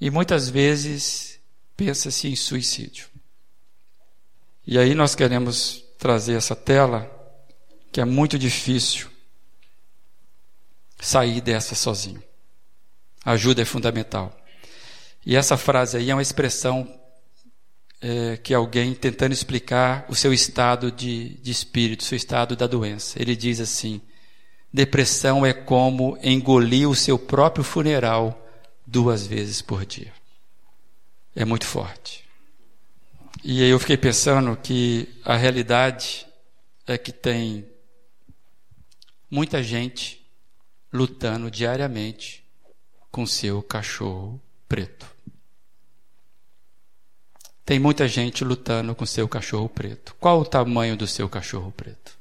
e 0.00 0.08
muitas 0.08 0.48
vezes 0.48 1.40
pensa-se 1.76 2.28
em 2.28 2.36
suicídio. 2.36 3.08
E 4.64 4.78
aí 4.78 4.94
nós 4.94 5.16
queremos 5.16 5.84
trazer 5.98 6.34
essa 6.34 6.54
tela 6.54 7.10
que 7.90 8.00
é 8.00 8.04
muito 8.04 8.38
difícil 8.38 9.10
sair 11.00 11.40
dessa 11.40 11.74
sozinho. 11.74 12.22
A 13.24 13.32
ajuda 13.32 13.62
é 13.62 13.64
fundamental. 13.64 14.40
E 15.26 15.34
essa 15.34 15.56
frase 15.56 15.96
aí 15.96 16.10
é 16.10 16.14
uma 16.14 16.22
expressão 16.22 16.88
é, 18.00 18.36
que 18.36 18.54
alguém 18.54 18.94
tentando 18.94 19.32
explicar 19.32 20.06
o 20.08 20.14
seu 20.14 20.32
estado 20.32 20.92
de, 20.92 21.30
de 21.40 21.50
espírito, 21.50 22.02
o 22.02 22.04
seu 22.04 22.14
estado 22.14 22.54
da 22.54 22.68
doença. 22.68 23.20
Ele 23.20 23.34
diz 23.34 23.58
assim: 23.58 24.00
depressão 24.72 25.44
é 25.44 25.52
como 25.52 26.18
engolir 26.22 26.88
o 26.88 26.94
seu 26.94 27.18
próprio 27.18 27.64
funeral 27.64 28.36
duas 28.86 29.26
vezes 29.26 29.60
por 29.62 29.84
dia. 29.84 30.12
É 31.34 31.44
muito 31.44 31.66
forte. 31.66 32.24
E 33.42 33.62
aí 33.62 33.70
eu 33.70 33.78
fiquei 33.78 33.96
pensando 33.96 34.56
que 34.56 35.08
a 35.24 35.36
realidade 35.36 36.26
é 36.86 36.98
que 36.98 37.12
tem 37.12 37.66
muita 39.30 39.62
gente 39.62 40.20
lutando 40.92 41.50
diariamente 41.50 42.44
com 43.10 43.24
seu 43.26 43.62
cachorro 43.62 44.40
preto. 44.68 45.06
Tem 47.64 47.78
muita 47.78 48.08
gente 48.08 48.44
lutando 48.44 48.94
com 48.94 49.06
seu 49.06 49.28
cachorro 49.28 49.68
preto. 49.68 50.14
Qual 50.18 50.40
o 50.40 50.44
tamanho 50.44 50.96
do 50.96 51.06
seu 51.06 51.28
cachorro 51.28 51.72
preto? 51.72 52.19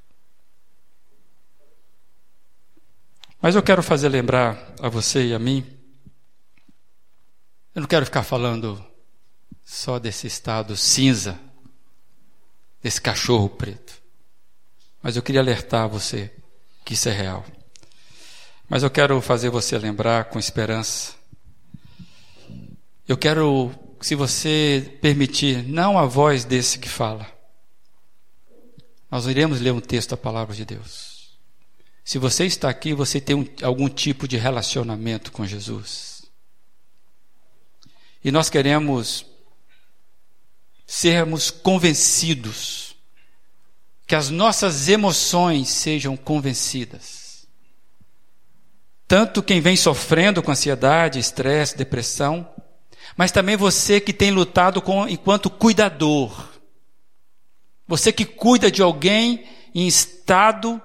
Mas 3.42 3.56
eu 3.56 3.64
quero 3.64 3.82
fazer 3.82 4.10
lembrar 4.10 4.74
a 4.82 4.90
você 4.90 5.28
e 5.28 5.34
a 5.34 5.40
mim. 5.40 5.66
Eu 7.74 7.82
não 7.82 7.88
quero 7.88 8.06
ficar 8.06 8.24
falando 8.24 8.84
só 9.64 10.00
desse 10.00 10.28
estado 10.28 10.76
cinza, 10.76 11.40
desse 12.82 13.00
cachorro 13.00 13.50
preto. 13.50 13.94
Mas 15.02 15.16
eu 15.16 15.22
queria 15.22 15.42
alertar 15.42 15.88
você 15.88 16.32
que 16.84 16.94
isso 16.94 17.08
é 17.08 17.14
real. 17.14 17.46
Mas 18.68 18.84
eu 18.84 18.90
quero 18.90 19.22
fazer 19.22 19.50
você 19.50 19.78
lembrar 19.78 20.26
com 20.26 20.38
esperança. 20.38 21.14
Eu 23.08 23.18
quero 23.18 23.72
se 24.02 24.16
você 24.16 24.98
permitir, 25.02 25.64
não 25.68 25.98
a 25.98 26.06
voz 26.06 26.46
desse 26.46 26.80
que 26.80 26.88
fala. 26.88 27.28
Nós 29.12 29.26
iremos 29.26 29.60
ler 29.60 29.72
um 29.72 29.80
texto 29.80 30.12
da 30.12 30.18
palavra 30.18 30.56
de 30.56 30.64
Deus. 30.66 31.19
Se 32.10 32.18
você 32.18 32.48
está 32.48 32.68
aqui, 32.72 32.92
você 32.92 33.22
tem 33.22 33.36
um, 33.36 33.46
algum 33.62 33.88
tipo 33.88 34.28
de 34.28 34.36
relacionamento 34.36 35.32
com 35.32 35.46
Jesus. 35.46 36.24
E 38.24 38.32
nós 38.32 38.50
queremos 38.50 39.28
sermos 40.88 41.52
convencidos, 41.52 42.96
que 44.08 44.16
as 44.16 44.32
nossas 44.32 44.90
emoções 44.90 45.70
sejam 45.70 46.18
convencidas. 46.18 47.48
Tanto 49.08 49.44
quem 49.44 49.62
vem 49.62 49.76
sofrendo 49.76 50.42
com 50.42 50.50
ansiedade, 50.50 51.20
estresse, 51.20 51.78
depressão, 51.78 52.52
mas 53.16 53.32
também 53.32 53.56
você 53.56 54.02
que 54.02 54.14
tem 54.14 54.32
lutado 54.32 54.82
com, 54.82 55.08
enquanto 55.08 55.48
cuidador. 55.48 56.50
Você 57.88 58.12
que 58.12 58.26
cuida 58.26 58.72
de 58.72 58.82
alguém 58.82 59.48
em 59.76 59.86
estado 59.86 60.82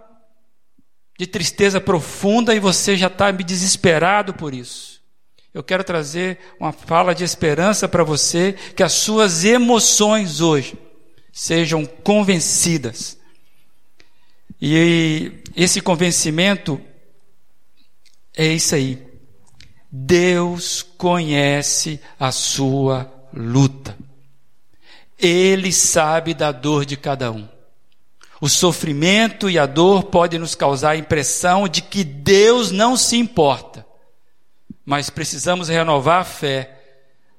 de 1.18 1.26
tristeza 1.26 1.80
profunda 1.80 2.54
e 2.54 2.60
você 2.60 2.96
já 2.96 3.06
está 3.06 3.30
desesperado 3.30 4.34
por 4.34 4.54
isso. 4.54 5.00
Eu 5.52 5.62
quero 5.62 5.84
trazer 5.84 6.38
uma 6.58 6.72
fala 6.72 7.14
de 7.14 7.22
esperança 7.22 7.88
para 7.88 8.02
você, 8.02 8.54
que 8.74 8.82
as 8.82 8.92
suas 8.92 9.44
emoções 9.44 10.40
hoje 10.40 10.76
sejam 11.32 11.86
convencidas. 11.86 13.16
E 14.60 15.32
esse 15.54 15.80
convencimento 15.80 16.80
é 18.36 18.46
isso 18.46 18.74
aí. 18.74 19.00
Deus 19.90 20.82
conhece 20.82 22.00
a 22.18 22.32
sua 22.32 23.12
luta. 23.32 23.96
Ele 25.16 25.72
sabe 25.72 26.34
da 26.34 26.50
dor 26.50 26.84
de 26.84 26.96
cada 26.96 27.30
um. 27.30 27.53
O 28.44 28.48
sofrimento 28.50 29.48
e 29.48 29.58
a 29.58 29.64
dor 29.64 30.02
podem 30.02 30.38
nos 30.38 30.54
causar 30.54 30.90
a 30.90 30.96
impressão 30.98 31.66
de 31.66 31.80
que 31.80 32.04
Deus 32.04 32.70
não 32.70 32.94
se 32.94 33.16
importa. 33.16 33.86
Mas 34.84 35.08
precisamos 35.08 35.70
renovar 35.70 36.20
a 36.20 36.24
fé 36.24 36.78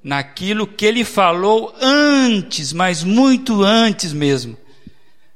naquilo 0.03 0.65
que 0.65 0.83
ele 0.83 1.05
falou 1.05 1.75
antes, 1.79 2.73
mas 2.73 3.03
muito 3.03 3.61
antes 3.61 4.13
mesmo, 4.13 4.57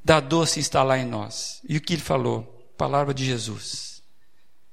da 0.03 0.19
dor 0.19 0.47
se 0.47 0.59
instalar 0.59 0.97
em 0.97 1.05
nós. 1.05 1.61
E 1.69 1.77
o 1.77 1.81
que 1.81 1.93
ele 1.93 2.01
falou? 2.01 2.41
Palavra 2.75 3.13
de 3.13 3.23
Jesus. 3.23 4.01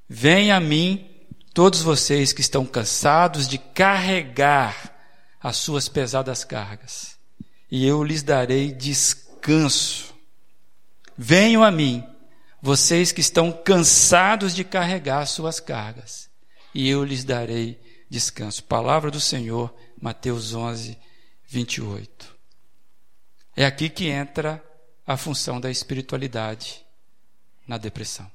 Venha 0.09 0.57
a 0.57 0.61
mim 0.61 1.11
todos 1.53 1.83
vocês 1.83 2.33
que 2.33 2.41
estão 2.41 2.65
cansados 2.65 3.47
de 3.47 3.59
carregar 3.59 4.97
as 5.43 5.59
suas 5.59 5.91
pesadas 5.91 6.43
cargas, 6.43 7.19
e 7.71 7.87
eu 7.87 8.03
lhes 8.03 8.23
darei 8.23 8.73
descanso. 8.73 10.16
Venham 11.17 11.63
a 11.63 11.71
mim, 11.71 12.05
vocês 12.61 13.13
que 13.13 13.21
estão 13.21 13.51
cansados 13.53 14.55
de 14.55 14.65
carregar 14.65 15.21
as 15.21 15.31
suas 15.31 15.61
cargas, 15.61 16.29
e 16.75 16.89
eu 16.89 17.05
lhes 17.05 17.25
darei 17.25 17.81
descanso. 18.11 18.65
Palavra 18.65 19.11
do 19.11 19.21
Senhor, 19.21 19.75
Mateus 20.01 20.55
11, 20.55 20.99
28. 21.47 22.37
É 23.57 23.65
aqui 23.65 23.89
que 23.89 24.09
entra 24.09 24.63
a 25.07 25.17
função 25.17 25.61
da 25.61 25.71
espiritualidade 25.71 26.85
na 27.67 27.79
depressão. 27.79 28.31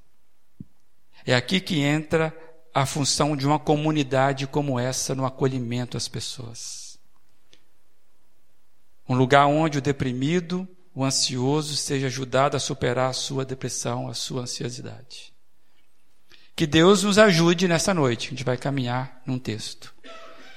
É 1.25 1.35
aqui 1.35 1.59
que 1.59 1.81
entra 1.81 2.35
a 2.73 2.85
função 2.85 3.35
de 3.35 3.45
uma 3.45 3.59
comunidade 3.59 4.47
como 4.47 4.79
essa 4.79 5.13
no 5.13 5.25
acolhimento 5.25 5.97
às 5.97 6.07
pessoas. 6.07 6.97
Um 9.07 9.15
lugar 9.15 9.45
onde 9.45 9.77
o 9.77 9.81
deprimido, 9.81 10.67
o 10.93 11.03
ansioso, 11.03 11.75
seja 11.75 12.07
ajudado 12.07 12.57
a 12.57 12.59
superar 12.59 13.09
a 13.09 13.13
sua 13.13 13.45
depressão, 13.45 14.07
a 14.07 14.13
sua 14.13 14.41
ansiosidade. 14.41 15.33
Que 16.55 16.67
Deus 16.67 17.03
nos 17.03 17.17
ajude 17.17 17.67
nessa 17.67 17.93
noite, 17.93 18.27
a 18.27 18.29
gente 18.31 18.43
vai 18.43 18.57
caminhar 18.57 19.21
num 19.25 19.39
texto. 19.39 19.93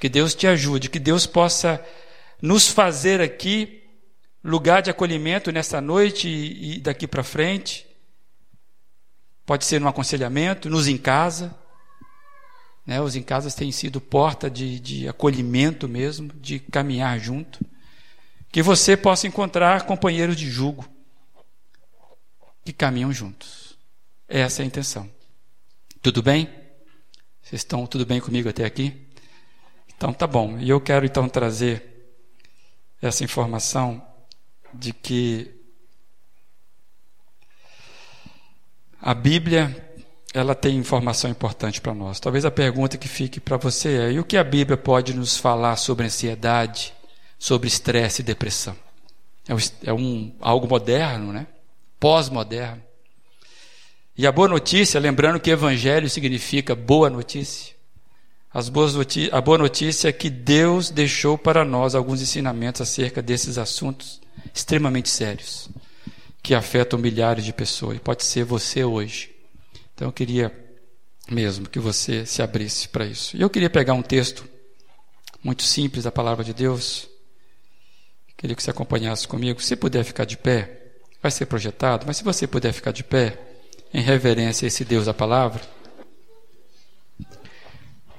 Que 0.01 0.09
Deus 0.09 0.35
te 0.35 0.47
ajude, 0.47 0.91
que 0.91 0.99
Deus 0.99 1.27
possa 1.27 1.83
nos 2.43 2.69
fazer 2.69 3.21
aqui 3.21 3.83
lugar 4.43 4.83
de 4.83 4.91
acolhimento 4.91 5.51
nessa 5.51 5.81
noite 5.81 6.29
e 6.29 6.81
daqui 6.81 7.07
para 7.07 7.23
frente. 7.23 7.87
Pode 9.47 9.65
ser 9.65 9.81
no 9.81 9.89
aconselhamento, 9.89 10.69
nos 10.69 10.89
em 10.89 10.99
casa 10.99 11.55
né? 12.87 13.01
Os 13.01 13.17
em 13.17 13.23
casas 13.23 13.55
têm 13.55 13.73
sido 13.73 14.01
porta 14.01 14.51
de, 14.51 14.79
de 14.79 15.09
acolhimento 15.09 15.89
mesmo, 15.89 16.31
de 16.35 16.59
caminhar 16.59 17.19
junto. 17.19 17.65
Que 18.55 18.63
você 18.63 18.97
possa 18.97 19.27
encontrar 19.27 19.85
companheiros 19.85 20.37
de 20.37 20.49
jugo 20.49 20.89
que 22.65 22.73
caminham 22.73 23.13
juntos. 23.13 23.77
Essa 24.29 24.63
é 24.63 24.65
a 24.65 24.67
intenção. 24.67 25.11
Tudo 26.01 26.23
bem? 26.23 26.49
Vocês 27.43 27.63
estão 27.63 27.85
tudo 27.85 28.07
bem 28.07 28.21
comigo 28.21 28.49
até 28.49 28.65
aqui? 28.65 29.09
Então 29.97 30.13
tá 30.13 30.25
bom. 30.25 30.57
E 30.61 30.71
eu 30.71 30.81
quero 30.81 31.05
então 31.05 31.29
trazer 31.29 32.15
essa 33.03 33.25
informação 33.25 34.01
de 34.73 34.93
que 34.93 35.53
a 39.03 39.15
Bíblia 39.15 39.99
ela 40.33 40.55
tem 40.55 40.77
informação 40.77 41.29
importante 41.29 41.81
para 41.81 41.93
nós. 41.93 42.21
Talvez 42.21 42.45
a 42.45 42.53
pergunta 42.53 42.97
que 42.97 43.09
fique 43.09 43.41
para 43.41 43.57
você 43.57 43.99
é: 43.99 44.13
e 44.13 44.21
o 44.21 44.25
que 44.25 44.37
a 44.37 44.45
Bíblia 44.45 44.77
pode 44.77 45.13
nos 45.13 45.37
falar 45.37 45.75
sobre 45.75 46.07
ansiedade, 46.07 46.95
sobre 47.45 47.69
estresse 47.69 48.23
e 48.23 48.25
depressão? 48.25 48.75
É 49.83 49.93
um, 49.93 50.35
algo 50.41 50.67
moderno, 50.67 51.31
né? 51.31 51.47
Pós-moderno. 52.01 52.83
E 54.17 54.27
a 54.27 54.33
boa 54.33 54.49
notícia, 54.49 54.99
lembrando 54.99 55.39
que 55.39 55.51
evangelho 55.51 56.09
significa 56.09 56.75
boa 56.75 57.11
notícia. 57.11 57.75
As 58.51 58.71
boas 58.71 58.95
a 59.31 59.41
boa 59.43 59.59
notícia 59.59 60.09
é 60.09 60.13
que 60.13 60.31
Deus 60.31 60.89
deixou 60.89 61.37
para 61.37 61.67
nós 61.67 61.95
alguns 61.95 62.23
ensinamentos 62.23 62.81
acerca 62.81 63.21
desses 63.21 63.59
assuntos 63.59 64.23
extremamente 64.55 65.11
sérios, 65.11 65.69
que 66.43 66.55
afetam 66.55 66.99
milhares 66.99 67.45
de 67.45 67.53
pessoas. 67.53 67.99
E 67.99 68.01
pode 68.01 68.25
ser 68.25 68.45
você 68.45 68.85
hoje. 68.85 69.35
Então 69.93 70.09
eu 70.09 70.13
queria 70.13 70.51
mesmo 71.31 71.69
que 71.69 71.79
você 71.79 72.25
se 72.25 72.41
abrisse 72.41 72.89
para 72.89 73.05
isso. 73.05 73.37
E 73.37 73.43
eu 73.43 73.51
queria 73.51 73.69
pegar 73.69 73.93
um 73.93 74.03
texto 74.03 74.49
muito 75.43 75.63
simples 75.63 76.05
da 76.05 76.11
palavra 76.11 76.43
de 76.43 76.55
Deus. 76.55 77.13
Queria 78.45 78.55
que 78.55 78.63
você 78.63 78.73
acompanhasse 78.73 79.27
comigo. 79.27 79.63
Se 79.63 79.75
puder 79.75 80.05
ficar 80.05 80.27
de 80.27 80.37
pé, 80.37 80.99
vai 81.23 81.31
ser 81.31 81.47
projetado, 81.47 82.05
mas 82.07 82.19
se 82.19 82.23
você 82.23 82.47
puder 82.47 82.75
ficar 82.75 82.93
de 82.93 83.03
pé, 83.03 83.41
em 83.91 84.03
reverência 84.03 84.67
a 84.67 84.69
esse 84.69 84.85
Deus 84.85 85.07
da 85.07 85.15
palavra. 85.15 85.63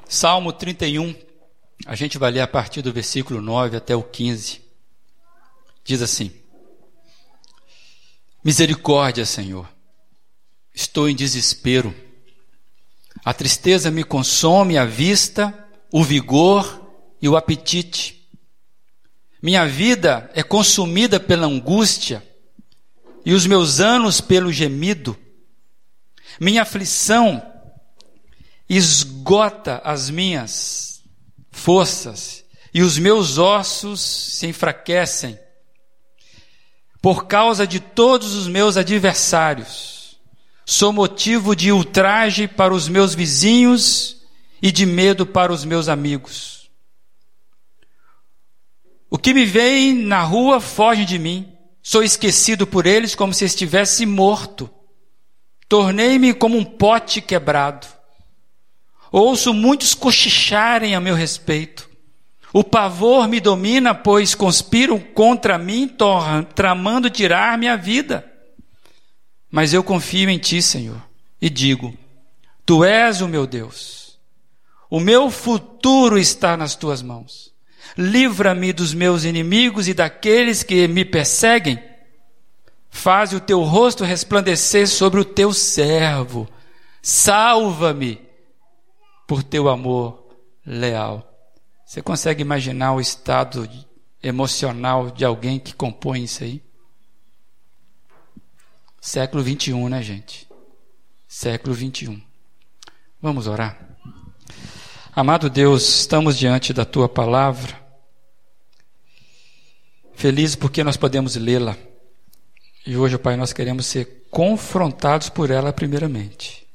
Salmo 0.09 0.51
31, 0.51 1.13
a 1.85 1.93
gente 1.93 2.17
vai 2.17 2.31
ler 2.31 2.39
a 2.39 2.47
partir 2.47 2.81
do 2.81 2.91
versículo 2.91 3.39
9 3.39 3.77
até 3.77 3.95
o 3.95 4.01
15. 4.01 4.61
Diz 5.83 6.01
assim: 6.01 6.31
Misericórdia, 8.43 9.27
Senhor, 9.27 9.69
estou 10.73 11.07
em 11.07 11.15
desespero. 11.15 11.93
A 13.23 13.31
tristeza 13.31 13.91
me 13.91 14.03
consome 14.03 14.75
a 14.75 14.85
vista, 14.85 15.53
o 15.91 16.03
vigor 16.03 16.81
e 17.21 17.29
o 17.29 17.37
apetite. 17.37 18.24
Minha 19.45 19.67
vida 19.67 20.27
é 20.33 20.41
consumida 20.41 21.19
pela 21.19 21.45
angústia 21.45 22.27
e 23.23 23.31
os 23.31 23.45
meus 23.45 23.79
anos 23.79 24.19
pelo 24.19 24.51
gemido. 24.51 25.15
Minha 26.39 26.63
aflição 26.63 27.45
esgota 28.67 29.83
as 29.85 30.09
minhas 30.09 31.03
forças 31.51 32.43
e 32.73 32.81
os 32.81 32.97
meus 32.97 33.37
ossos 33.37 34.01
se 34.01 34.47
enfraquecem 34.47 35.37
por 36.99 37.27
causa 37.27 37.67
de 37.67 37.79
todos 37.79 38.33
os 38.33 38.47
meus 38.47 38.77
adversários. 38.77 40.19
Sou 40.65 40.91
motivo 40.91 41.55
de 41.55 41.71
ultraje 41.71 42.47
para 42.47 42.73
os 42.73 42.89
meus 42.89 43.13
vizinhos 43.13 44.23
e 44.59 44.71
de 44.71 44.87
medo 44.87 45.23
para 45.23 45.53
os 45.53 45.63
meus 45.63 45.87
amigos. 45.87 46.54
O 49.09 49.17
que 49.17 49.33
me 49.33 49.45
vem 49.45 49.93
na 49.93 50.21
rua 50.21 50.59
foge 50.59 51.05
de 51.05 51.17
mim. 51.17 51.51
Sou 51.81 52.03
esquecido 52.03 52.65
por 52.65 52.85
eles 52.85 53.13
como 53.13 53.33
se 53.33 53.45
estivesse 53.45 54.05
morto. 54.05 54.69
Tornei-me 55.69 56.33
como 56.33 56.57
um 56.57 56.65
pote 56.65 57.21
quebrado. 57.21 57.87
Ouço 59.11 59.53
muitos 59.53 59.93
cochicharem 59.93 60.95
a 60.95 60.99
meu 60.99 61.15
respeito. 61.15 61.89
O 62.51 62.63
pavor 62.63 63.27
me 63.27 63.39
domina, 63.39 63.93
pois 63.93 64.33
conspiram 64.33 64.99
contra 64.99 65.57
mim, 65.57 65.89
tramando 66.53 67.09
tirar 67.09 67.57
minha 67.57 67.75
vida. 67.77 68.31
Mas 69.51 69.73
eu 69.73 69.83
confio 69.83 70.29
em 70.29 70.37
ti, 70.37 70.61
Senhor, 70.61 71.01
e 71.41 71.49
digo: 71.49 71.93
Tu 72.65 72.83
és 72.83 73.21
o 73.21 73.27
meu 73.27 73.45
Deus. 73.45 74.17
O 74.89 74.99
meu 74.99 75.29
futuro 75.29 76.17
está 76.17 76.57
nas 76.57 76.75
tuas 76.75 77.01
mãos. 77.01 77.54
Livra-me 77.97 78.73
dos 78.73 78.93
meus 78.93 79.23
inimigos 79.23 79.87
e 79.87 79.93
daqueles 79.93 80.63
que 80.63 80.87
me 80.87 81.05
perseguem. 81.05 81.81
Faze 82.89 83.35
o 83.35 83.39
teu 83.39 83.61
rosto 83.61 84.03
resplandecer 84.03 84.87
sobre 84.87 85.19
o 85.19 85.25
teu 85.25 85.53
servo. 85.53 86.47
Salva-me 87.01 88.21
por 89.27 89.43
teu 89.43 89.69
amor 89.69 90.25
leal. 90.65 91.31
Você 91.85 92.01
consegue 92.01 92.41
imaginar 92.41 92.93
o 92.93 93.01
estado 93.01 93.69
emocional 94.21 95.11
de 95.11 95.23
alguém 95.23 95.59
que 95.59 95.73
compõe 95.73 96.23
isso 96.23 96.43
aí? 96.43 96.61
Século 98.99 99.43
21, 99.43 99.87
né, 99.87 100.01
gente? 100.01 100.47
Século 101.27 101.75
21. 101.75 102.19
Vamos 103.21 103.45
orar. 103.45 103.77
Amado 105.15 105.49
Deus, 105.49 105.99
estamos 105.99 106.37
diante 106.37 106.73
da 106.73 106.83
tua 106.83 107.07
palavra. 107.07 107.84
Felizes 110.15 110.55
porque 110.55 110.83
nós 110.83 110.97
podemos 110.97 111.35
lê-la. 111.35 111.77
E 112.85 112.95
hoje, 112.95 113.17
Pai, 113.17 113.35
nós 113.35 113.51
queremos 113.51 113.85
ser 113.85 114.27
confrontados 114.31 115.29
por 115.29 115.51
ela 115.51 115.73
primeiramente, 115.73 116.65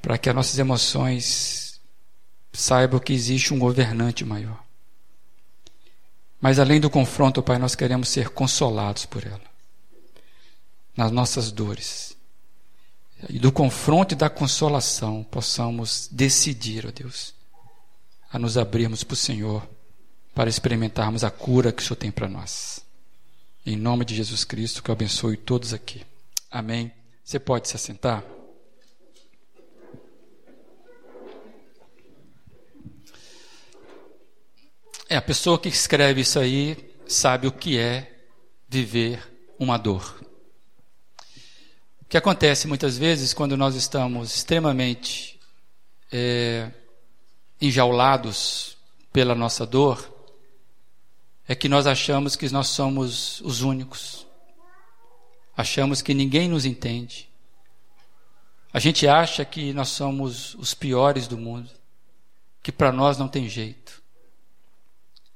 para 0.00 0.16
que 0.16 0.28
as 0.28 0.34
nossas 0.34 0.58
emoções 0.58 1.80
saibam 2.52 3.00
que 3.00 3.12
existe 3.12 3.52
um 3.52 3.58
governante 3.58 4.24
maior. 4.24 4.62
Mas 6.40 6.58
além 6.58 6.80
do 6.80 6.88
confronto, 6.88 7.42
Pai, 7.42 7.58
nós 7.58 7.74
queremos 7.74 8.08
ser 8.08 8.30
consolados 8.30 9.04
por 9.04 9.26
ela, 9.26 9.40
nas 10.96 11.10
nossas 11.10 11.50
dores. 11.50 12.16
E 13.28 13.38
do 13.38 13.50
confronto 13.50 14.14
e 14.14 14.16
da 14.16 14.30
consolação 14.30 15.24
possamos 15.24 16.08
decidir, 16.12 16.86
ó 16.86 16.90
Deus, 16.92 17.34
a 18.32 18.38
nos 18.38 18.56
abrirmos 18.56 19.02
para 19.02 19.14
o 19.14 19.16
Senhor 19.16 19.68
para 20.38 20.48
experimentarmos 20.48 21.24
a 21.24 21.32
cura 21.32 21.72
que 21.72 21.82
o 21.82 21.84
Senhor 21.84 21.96
tem 21.96 22.12
para 22.12 22.28
nós. 22.28 22.78
Em 23.66 23.76
nome 23.76 24.04
de 24.04 24.14
Jesus 24.14 24.44
Cristo, 24.44 24.84
que 24.84 24.88
eu 24.88 24.92
abençoe 24.92 25.36
todos 25.36 25.74
aqui. 25.74 26.06
Amém. 26.48 26.92
Você 27.24 27.40
pode 27.40 27.66
se 27.66 27.74
assentar? 27.74 28.22
É, 35.08 35.16
a 35.16 35.22
pessoa 35.22 35.58
que 35.58 35.68
escreve 35.68 36.20
isso 36.20 36.38
aí 36.38 36.94
sabe 37.08 37.48
o 37.48 37.52
que 37.52 37.76
é 37.76 38.20
viver 38.68 39.20
uma 39.58 39.76
dor. 39.76 40.24
O 42.00 42.04
que 42.08 42.16
acontece 42.16 42.68
muitas 42.68 42.96
vezes 42.96 43.34
quando 43.34 43.56
nós 43.56 43.74
estamos 43.74 44.36
extremamente 44.36 45.40
é, 46.12 46.70
enjaulados 47.60 48.78
pela 49.12 49.34
nossa 49.34 49.66
dor, 49.66 50.16
é 51.48 51.54
que 51.54 51.68
nós 51.68 51.86
achamos 51.86 52.36
que 52.36 52.48
nós 52.50 52.68
somos 52.68 53.40
os 53.40 53.62
únicos. 53.62 54.26
Achamos 55.56 56.02
que 56.02 56.12
ninguém 56.12 56.46
nos 56.46 56.66
entende. 56.66 57.26
A 58.70 58.78
gente 58.78 59.08
acha 59.08 59.46
que 59.46 59.72
nós 59.72 59.88
somos 59.88 60.54
os 60.56 60.74
piores 60.74 61.26
do 61.26 61.38
mundo, 61.38 61.70
que 62.62 62.70
para 62.70 62.92
nós 62.92 63.16
não 63.16 63.26
tem 63.26 63.48
jeito. 63.48 64.02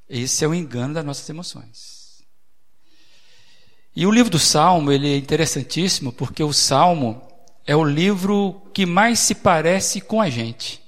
Esse 0.06 0.44
é 0.44 0.48
o 0.48 0.54
engano 0.54 0.92
das 0.92 1.04
nossas 1.04 1.28
emoções. 1.30 2.22
E 3.96 4.06
o 4.06 4.10
livro 4.10 4.30
do 4.30 4.38
Salmo, 4.38 4.92
ele 4.92 5.10
é 5.10 5.16
interessantíssimo 5.16 6.12
porque 6.12 6.42
o 6.42 6.52
Salmo 6.52 7.26
é 7.66 7.74
o 7.74 7.84
livro 7.84 8.70
que 8.74 8.84
mais 8.84 9.18
se 9.18 9.34
parece 9.34 10.02
com 10.02 10.20
a 10.20 10.28
gente. 10.28 10.82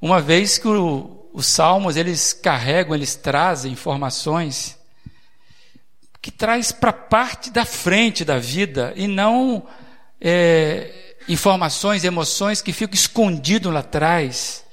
Uma 0.00 0.20
vez 0.20 0.58
que 0.58 0.68
o, 0.68 1.23
os 1.34 1.46
salmos, 1.46 1.96
eles 1.96 2.32
carregam, 2.32 2.94
eles 2.94 3.16
trazem 3.16 3.72
informações 3.72 4.78
que 6.22 6.30
traz 6.30 6.70
para 6.70 6.92
parte 6.92 7.50
da 7.50 7.64
frente 7.64 8.24
da 8.24 8.38
vida 8.38 8.92
e 8.94 9.08
não 9.08 9.66
é, 10.20 11.16
informações, 11.28 12.04
emoções 12.04 12.62
que 12.62 12.72
ficam 12.72 12.94
escondidas 12.94 13.72
lá 13.72 13.80
atrás, 13.80 14.64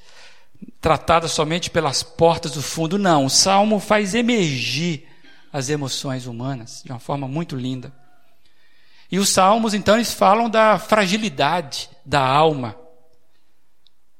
tratadas 0.80 1.32
somente 1.32 1.68
pelas 1.68 2.04
portas 2.04 2.52
do 2.52 2.62
fundo. 2.62 2.96
Não, 2.96 3.26
o 3.26 3.30
salmo 3.30 3.80
faz 3.80 4.14
emergir 4.14 5.08
as 5.52 5.68
emoções 5.68 6.26
humanas 6.26 6.80
de 6.84 6.92
uma 6.92 7.00
forma 7.00 7.26
muito 7.26 7.56
linda. 7.56 7.92
E 9.10 9.18
os 9.18 9.28
salmos, 9.28 9.74
então, 9.74 9.96
eles 9.96 10.14
falam 10.14 10.48
da 10.48 10.78
fragilidade 10.78 11.90
da 12.06 12.24
alma, 12.24 12.76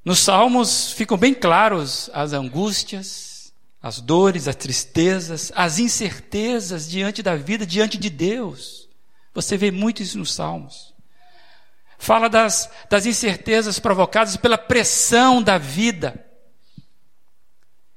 nos 0.05 0.19
Salmos 0.19 0.93
ficam 0.93 1.17
bem 1.17 1.33
claros 1.33 2.11
as 2.13 2.33
angústias, 2.33 3.53
as 3.81 4.01
dores, 4.01 4.49
as 4.49 4.57
tristezas, 4.57 5.53
as 5.55 5.79
incertezas 5.79 6.89
diante 6.89 7.23
da 7.23 7.37
vida, 7.37 7.67
diante 7.67 7.97
de 7.99 8.11
Deus. 8.11 8.89
Você 9.35 9.57
vê 9.57 9.71
muito 9.71 10.03
isso 10.03 10.19
nos 10.19 10.33
Salmos. 10.33 10.93
Fala 11.99 12.29
das, 12.29 12.69
das 12.91 13.07
incertezas 13.07 13.79
provocadas 13.79 14.37
pela 14.37 14.59
pressão 14.59 15.41
da 15.41 15.57
vida. 15.57 16.27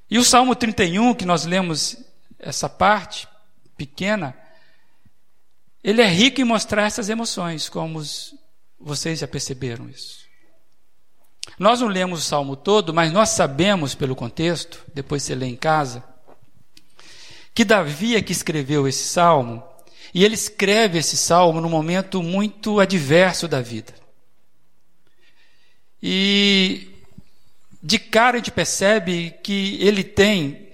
E 0.09 0.19
o 0.19 0.23
Salmo 0.23 0.55
31, 0.55 1.15
que 1.15 1.25
nós 1.25 1.45
lemos 1.45 1.97
essa 2.37 2.69
parte 2.69 3.27
pequena, 3.75 4.37
ele 5.83 6.01
é 6.01 6.07
rico 6.07 6.39
em 6.39 6.43
mostrar 6.43 6.83
essas 6.83 7.09
emoções, 7.09 7.67
como 7.67 8.01
vocês 8.79 9.19
já 9.19 9.27
perceberam 9.27 9.89
isso. 9.89 10.24
Nós 11.57 11.79
não 11.79 11.87
lemos 11.87 12.19
o 12.19 12.23
salmo 12.23 12.55
todo, 12.55 12.93
mas 12.93 13.11
nós 13.11 13.29
sabemos 13.29 13.95
pelo 13.95 14.15
contexto, 14.15 14.83
depois 14.93 15.23
você 15.23 15.35
lê 15.35 15.45
em 15.45 15.55
casa, 15.55 16.03
que 17.53 17.63
Davi 17.63 18.15
é 18.15 18.21
que 18.21 18.33
escreveu 18.33 18.87
esse 18.87 19.05
salmo, 19.05 19.63
e 20.13 20.23
ele 20.23 20.35
escreve 20.35 20.97
esse 20.97 21.15
salmo 21.15 21.61
num 21.61 21.69
momento 21.69 22.21
muito 22.21 22.79
adverso 22.79 23.47
da 23.47 23.61
vida. 23.61 23.93
E 26.01 26.89
de 27.81 27.99
cara 27.99 28.35
a 28.35 28.39
gente 28.39 28.51
percebe 28.51 29.31
que 29.43 29.77
ele 29.81 30.03
tem 30.03 30.65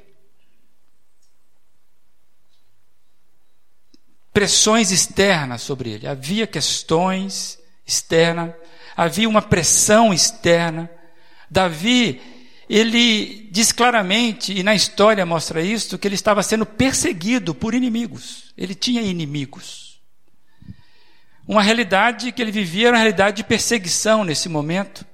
pressões 4.34 4.91
externas 4.91 5.62
sobre 5.62 5.91
ele. 5.91 6.07
Havia 6.07 6.47
questões 6.47 7.60
externas 7.86 8.53
havia 8.95 9.27
uma 9.27 9.41
pressão 9.41 10.13
externa. 10.13 10.89
Davi, 11.49 12.21
ele 12.69 13.49
diz 13.51 13.71
claramente, 13.71 14.58
e 14.58 14.63
na 14.63 14.73
história 14.73 15.25
mostra 15.25 15.62
isso, 15.62 15.97
que 15.97 16.08
ele 16.08 16.15
estava 16.15 16.41
sendo 16.41 16.65
perseguido 16.65 17.54
por 17.54 17.73
inimigos. 17.73 18.54
Ele 18.58 18.73
tinha 18.73 19.01
inimigos. 19.01 19.99
Uma 21.47 21.62
realidade 21.62 22.32
que 22.32 22.41
ele 22.41 22.51
vivia 22.51 22.88
era 22.88 22.95
uma 22.95 23.04
realidade 23.04 23.38
de 23.38 23.43
perseguição 23.43 24.23
nesse 24.23 24.47
momento. 24.47 25.06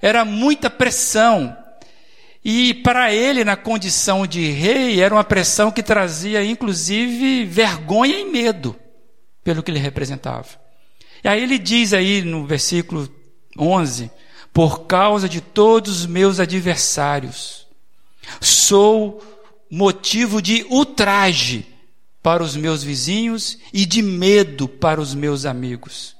Era 0.00 0.24
muita 0.24 0.70
pressão. 0.70 1.56
E 2.44 2.74
para 2.74 3.12
ele, 3.12 3.42
na 3.42 3.56
condição 3.56 4.26
de 4.26 4.50
rei, 4.50 5.00
era 5.00 5.14
uma 5.14 5.24
pressão 5.24 5.72
que 5.72 5.82
trazia, 5.82 6.44
inclusive, 6.44 7.44
vergonha 7.46 8.18
e 8.18 8.24
medo 8.26 8.76
pelo 9.42 9.62
que 9.62 9.70
ele 9.70 9.80
representava. 9.80 10.63
E 11.24 11.28
aí 11.28 11.42
ele 11.42 11.58
diz 11.58 11.94
aí 11.94 12.20
no 12.20 12.46
versículo 12.46 13.08
11: 13.58 14.10
Por 14.52 14.86
causa 14.86 15.26
de 15.26 15.40
todos 15.40 16.00
os 16.00 16.06
meus 16.06 16.38
adversários, 16.38 17.66
sou 18.42 19.22
motivo 19.70 20.42
de 20.42 20.64
ultraje 20.68 21.66
para 22.22 22.42
os 22.42 22.54
meus 22.54 22.82
vizinhos 22.82 23.58
e 23.72 23.86
de 23.86 24.02
medo 24.02 24.68
para 24.68 25.00
os 25.00 25.14
meus 25.14 25.46
amigos. 25.46 26.14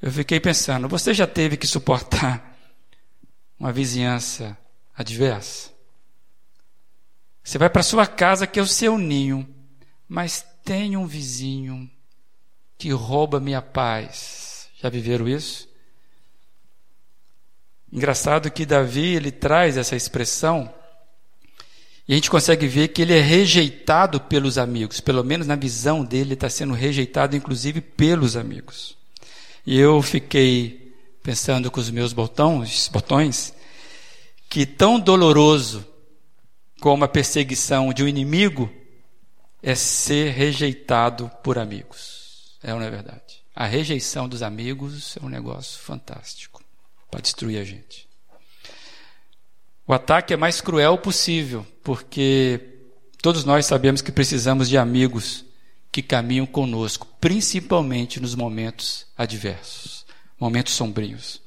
Eu 0.00 0.12
fiquei 0.12 0.38
pensando, 0.38 0.86
você 0.86 1.14
já 1.14 1.26
teve 1.26 1.56
que 1.56 1.66
suportar 1.66 2.58
uma 3.58 3.72
vizinhança 3.72 4.56
adversa? 4.94 5.70
Você 7.42 7.56
vai 7.56 7.70
para 7.70 7.82
sua 7.82 8.06
casa, 8.06 8.46
que 8.46 8.58
é 8.58 8.62
o 8.62 8.66
seu 8.66 8.98
ninho, 8.98 9.48
mas 10.06 10.44
tem 10.62 10.94
um 10.94 11.06
vizinho 11.06 11.90
que 12.84 12.90
rouba 12.90 13.40
minha 13.40 13.62
paz. 13.62 14.68
Já 14.78 14.90
viveram 14.90 15.26
isso? 15.26 15.66
Engraçado 17.90 18.50
que 18.50 18.66
Davi 18.66 19.14
ele 19.14 19.30
traz 19.30 19.78
essa 19.78 19.96
expressão 19.96 20.70
e 22.06 22.12
a 22.12 22.14
gente 22.14 22.28
consegue 22.28 22.66
ver 22.66 22.88
que 22.88 23.00
ele 23.00 23.14
é 23.14 23.22
rejeitado 23.22 24.20
pelos 24.20 24.58
amigos, 24.58 25.00
pelo 25.00 25.24
menos 25.24 25.46
na 25.46 25.56
visão 25.56 26.04
dele, 26.04 26.24
ele 26.24 26.34
está 26.34 26.50
sendo 26.50 26.74
rejeitado, 26.74 27.34
inclusive, 27.34 27.80
pelos 27.80 28.36
amigos. 28.36 28.98
E 29.66 29.78
eu 29.78 30.02
fiquei 30.02 30.94
pensando 31.22 31.70
com 31.70 31.80
os 31.80 31.88
meus 31.88 32.12
botões, 32.12 32.90
botões 32.92 33.54
que 34.46 34.66
tão 34.66 35.00
doloroso 35.00 35.86
como 36.82 37.02
a 37.02 37.08
perseguição 37.08 37.94
de 37.94 38.04
um 38.04 38.08
inimigo 38.08 38.70
é 39.62 39.74
ser 39.74 40.32
rejeitado 40.32 41.30
por 41.42 41.56
amigos. 41.56 42.23
É 42.64 42.72
ou 42.72 42.80
não 42.80 42.86
é 42.86 42.90
verdade? 42.90 43.44
A 43.54 43.66
rejeição 43.66 44.26
dos 44.26 44.42
amigos 44.42 45.18
é 45.18 45.24
um 45.24 45.28
negócio 45.28 45.78
fantástico 45.78 46.64
para 47.10 47.20
destruir 47.20 47.60
a 47.60 47.64
gente. 47.64 48.08
O 49.86 49.92
ataque 49.92 50.32
é 50.32 50.36
mais 50.36 50.62
cruel 50.62 50.96
possível, 50.96 51.66
porque 51.82 52.80
todos 53.20 53.44
nós 53.44 53.66
sabemos 53.66 54.00
que 54.00 54.10
precisamos 54.10 54.66
de 54.66 54.78
amigos 54.78 55.44
que 55.92 56.02
caminham 56.02 56.46
conosco, 56.46 57.06
principalmente 57.20 58.18
nos 58.18 58.34
momentos 58.34 59.06
adversos, 59.14 60.06
momentos 60.40 60.72
sombrios. 60.72 61.42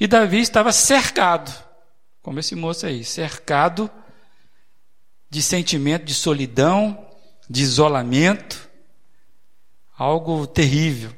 E 0.00 0.08
Davi 0.08 0.40
estava 0.40 0.72
cercado, 0.72 1.54
como 2.20 2.40
esse 2.40 2.56
moço 2.56 2.86
aí, 2.86 3.04
cercado 3.04 3.88
de 5.30 5.40
sentimento 5.40 6.04
de 6.04 6.12
solidão, 6.12 7.06
de 7.48 7.62
isolamento, 7.62 8.65
algo 9.96 10.46
terrível. 10.46 11.12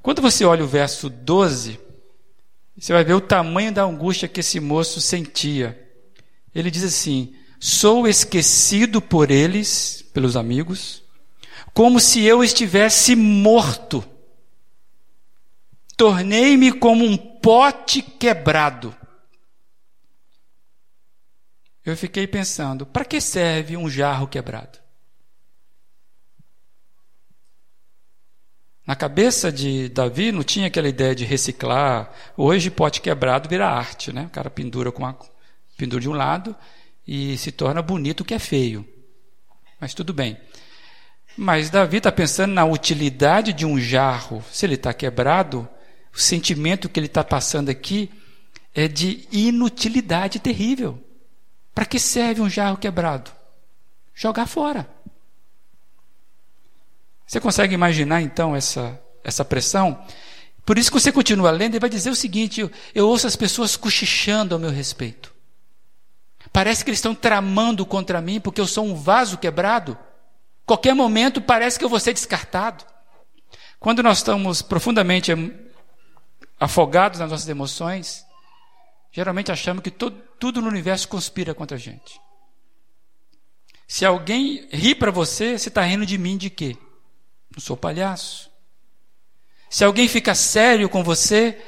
Quando 0.00 0.22
você 0.22 0.44
olha 0.44 0.64
o 0.64 0.68
verso 0.68 1.10
12, 1.10 1.78
você 2.76 2.92
vai 2.92 3.04
ver 3.04 3.14
o 3.14 3.20
tamanho 3.20 3.72
da 3.72 3.82
angústia 3.82 4.28
que 4.28 4.40
esse 4.40 4.60
moço 4.60 5.00
sentia. 5.00 5.86
Ele 6.54 6.70
diz 6.70 6.84
assim: 6.84 7.34
Sou 7.58 8.06
esquecido 8.06 9.02
por 9.02 9.30
eles, 9.30 10.04
pelos 10.14 10.36
amigos, 10.36 11.02
como 11.74 11.98
se 11.98 12.22
eu 12.22 12.42
estivesse 12.42 13.16
morto. 13.16 14.04
Tornei-me 15.96 16.70
como 16.70 17.04
um 17.04 17.16
pote 17.16 18.00
quebrado. 18.00 18.94
Eu 21.84 21.96
fiquei 21.96 22.26
pensando: 22.26 22.86
para 22.86 23.04
que 23.04 23.20
serve 23.20 23.76
um 23.76 23.90
jarro 23.90 24.28
quebrado? 24.28 24.78
Na 28.88 28.96
cabeça 28.96 29.52
de 29.52 29.90
Davi 29.90 30.32
não 30.32 30.42
tinha 30.42 30.68
aquela 30.68 30.88
ideia 30.88 31.14
de 31.14 31.22
reciclar. 31.22 32.10
Hoje, 32.34 32.70
pote 32.70 33.02
quebrado 33.02 33.46
vira 33.46 33.68
arte, 33.68 34.14
né? 34.14 34.24
O 34.24 34.30
cara 34.30 34.48
pendura 34.48 34.90
com 34.90 35.02
uma, 35.02 35.14
pendura 35.76 36.00
de 36.00 36.08
um 36.08 36.14
lado 36.14 36.56
e 37.06 37.36
se 37.36 37.52
torna 37.52 37.82
bonito 37.82 38.22
o 38.22 38.24
que 38.24 38.32
é 38.32 38.38
feio. 38.38 38.88
Mas 39.78 39.92
tudo 39.92 40.14
bem. 40.14 40.38
Mas 41.36 41.68
Davi 41.68 41.98
está 41.98 42.10
pensando 42.10 42.54
na 42.54 42.64
utilidade 42.64 43.52
de 43.52 43.66
um 43.66 43.78
jarro. 43.78 44.42
Se 44.50 44.64
ele 44.64 44.76
está 44.76 44.94
quebrado, 44.94 45.68
o 46.10 46.18
sentimento 46.18 46.88
que 46.88 46.98
ele 46.98 47.08
está 47.08 47.22
passando 47.22 47.68
aqui 47.68 48.10
é 48.74 48.88
de 48.88 49.28
inutilidade 49.30 50.38
terrível. 50.38 50.98
Para 51.74 51.84
que 51.84 51.98
serve 51.98 52.40
um 52.40 52.48
jarro 52.48 52.78
quebrado? 52.78 53.30
Jogar 54.14 54.46
fora. 54.46 54.88
Você 57.28 57.38
consegue 57.40 57.74
imaginar 57.74 58.22
então 58.22 58.56
essa, 58.56 58.98
essa 59.22 59.44
pressão? 59.44 60.02
Por 60.64 60.78
isso 60.78 60.90
que 60.90 60.98
você 60.98 61.12
continua 61.12 61.50
lendo 61.50 61.74
e 61.74 61.78
vai 61.78 61.90
dizer 61.90 62.08
o 62.08 62.16
seguinte: 62.16 62.62
eu, 62.62 62.70
eu 62.94 63.06
ouço 63.06 63.26
as 63.26 63.36
pessoas 63.36 63.76
cochichando 63.76 64.54
ao 64.54 64.58
meu 64.58 64.70
respeito. 64.70 65.34
Parece 66.50 66.82
que 66.82 66.88
eles 66.88 66.98
estão 66.98 67.14
tramando 67.14 67.84
contra 67.84 68.22
mim 68.22 68.40
porque 68.40 68.62
eu 68.62 68.66
sou 68.66 68.86
um 68.86 68.94
vaso 68.94 69.36
quebrado. 69.36 69.98
Qualquer 70.64 70.94
momento 70.94 71.42
parece 71.42 71.78
que 71.78 71.84
eu 71.84 71.88
vou 71.90 72.00
ser 72.00 72.14
descartado. 72.14 72.82
Quando 73.78 74.02
nós 74.02 74.18
estamos 74.18 74.62
profundamente 74.62 75.30
afogados 76.58 77.20
nas 77.20 77.30
nossas 77.30 77.48
emoções, 77.48 78.24
geralmente 79.12 79.52
achamos 79.52 79.82
que 79.82 79.90
todo, 79.90 80.16
tudo 80.40 80.62
no 80.62 80.68
universo 80.68 81.06
conspira 81.06 81.54
contra 81.54 81.76
a 81.76 81.80
gente. 81.80 82.18
Se 83.86 84.06
alguém 84.06 84.66
ri 84.72 84.94
para 84.94 85.10
você, 85.10 85.58
você 85.58 85.68
está 85.68 85.82
rindo 85.82 86.06
de 86.06 86.16
mim 86.16 86.38
de 86.38 86.48
quê? 86.48 86.76
Não 87.58 87.60
sou 87.60 87.76
palhaço. 87.76 88.48
Se 89.68 89.82
alguém 89.82 90.06
fica 90.06 90.32
sério 90.32 90.88
com 90.88 91.02
você, 91.02 91.60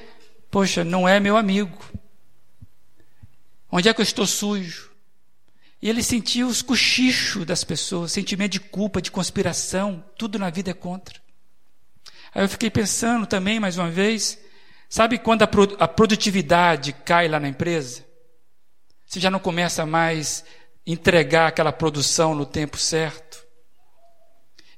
poxa, 0.49 0.85
não 0.85 1.09
é 1.09 1.19
meu 1.19 1.37
amigo. 1.37 1.85
Onde 3.69 3.89
é 3.89 3.93
que 3.93 4.01
eu 4.01 4.05
estou 4.05 4.25
sujo? 4.25 4.93
E 5.83 5.89
ele 5.89 6.05
sentiu 6.05 6.47
os 6.47 6.63
cochichos 6.63 7.45
das 7.45 7.65
pessoas, 7.65 8.13
sentimento 8.13 8.53
de 8.53 8.61
culpa, 8.61 9.03
de 9.03 9.11
conspiração, 9.11 10.05
tudo 10.17 10.39
na 10.39 10.49
vida 10.49 10.71
é 10.71 10.75
contra. 10.75 11.21
Aí 12.33 12.45
eu 12.45 12.49
fiquei 12.49 12.71
pensando 12.71 13.27
também, 13.27 13.59
mais 13.59 13.77
uma 13.77 13.91
vez, 13.91 14.39
sabe 14.89 15.19
quando 15.19 15.43
a, 15.43 15.51
a 15.81 15.89
produtividade 15.89 16.93
cai 16.93 17.27
lá 17.27 17.41
na 17.41 17.49
empresa? 17.49 18.07
Você 19.05 19.19
já 19.19 19.29
não 19.29 19.41
começa 19.41 19.85
mais 19.85 20.45
entregar 20.87 21.49
aquela 21.49 21.73
produção 21.73 22.33
no 22.33 22.47
tempo 22.47 22.77
certo. 22.77 23.30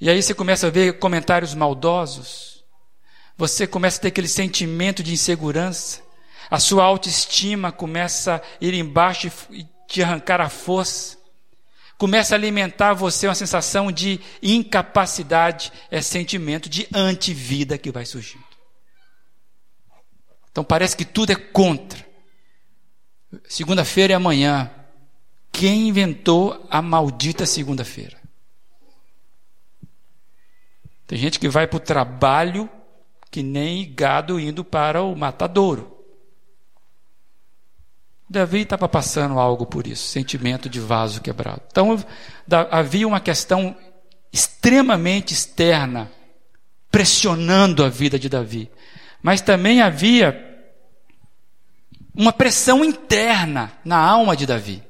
E 0.02 0.10
aí 0.10 0.20
você 0.20 0.34
começa 0.34 0.66
a 0.66 0.70
ver 0.70 0.98
comentários 0.98 1.54
maldosos. 1.54 2.64
Você 3.38 3.68
começa 3.68 3.98
a 3.98 4.02
ter 4.02 4.08
aquele 4.08 4.26
sentimento 4.26 5.00
de 5.00 5.12
insegurança. 5.12 6.02
A 6.50 6.58
sua 6.58 6.82
autoestima 6.82 7.70
começa 7.70 8.34
a 8.34 8.42
ir 8.60 8.74
embaixo 8.74 9.30
e 9.52 9.64
te 9.86 10.02
arrancar 10.02 10.40
a 10.40 10.48
força. 10.48 11.16
Começa 11.96 12.34
a 12.34 12.36
alimentar 12.36 12.94
você 12.94 13.28
uma 13.28 13.34
sensação 13.36 13.92
de 13.92 14.18
incapacidade, 14.42 15.72
é 15.88 16.02
sentimento 16.02 16.68
de 16.68 16.88
antivida 16.92 17.78
que 17.78 17.92
vai 17.92 18.04
surgindo. 18.04 18.42
Então 20.50 20.64
parece 20.64 20.96
que 20.96 21.04
tudo 21.04 21.30
é 21.30 21.36
contra. 21.36 22.04
Segunda-feira 23.48 24.14
é 24.14 24.16
amanhã. 24.16 24.68
Quem 25.52 25.86
inventou 25.86 26.66
a 26.68 26.82
maldita 26.82 27.46
segunda-feira? 27.46 28.21
Tem 31.12 31.20
gente 31.20 31.38
que 31.38 31.46
vai 31.46 31.66
para 31.66 31.76
o 31.76 31.80
trabalho 31.80 32.70
que 33.30 33.42
nem 33.42 33.92
gado 33.94 34.40
indo 34.40 34.64
para 34.64 35.02
o 35.02 35.14
matadouro. 35.14 35.94
Davi 38.26 38.62
estava 38.62 38.88
passando 38.88 39.38
algo 39.38 39.66
por 39.66 39.86
isso, 39.86 40.08
sentimento 40.08 40.70
de 40.70 40.80
vaso 40.80 41.20
quebrado. 41.20 41.60
Então 41.70 42.02
havia 42.70 43.06
uma 43.06 43.20
questão 43.20 43.76
extremamente 44.32 45.34
externa 45.34 46.10
pressionando 46.90 47.84
a 47.84 47.90
vida 47.90 48.18
de 48.18 48.30
Davi, 48.30 48.70
mas 49.22 49.42
também 49.42 49.82
havia 49.82 50.64
uma 52.14 52.32
pressão 52.32 52.82
interna 52.82 53.70
na 53.84 53.98
alma 53.98 54.34
de 54.34 54.46
Davi. 54.46 54.82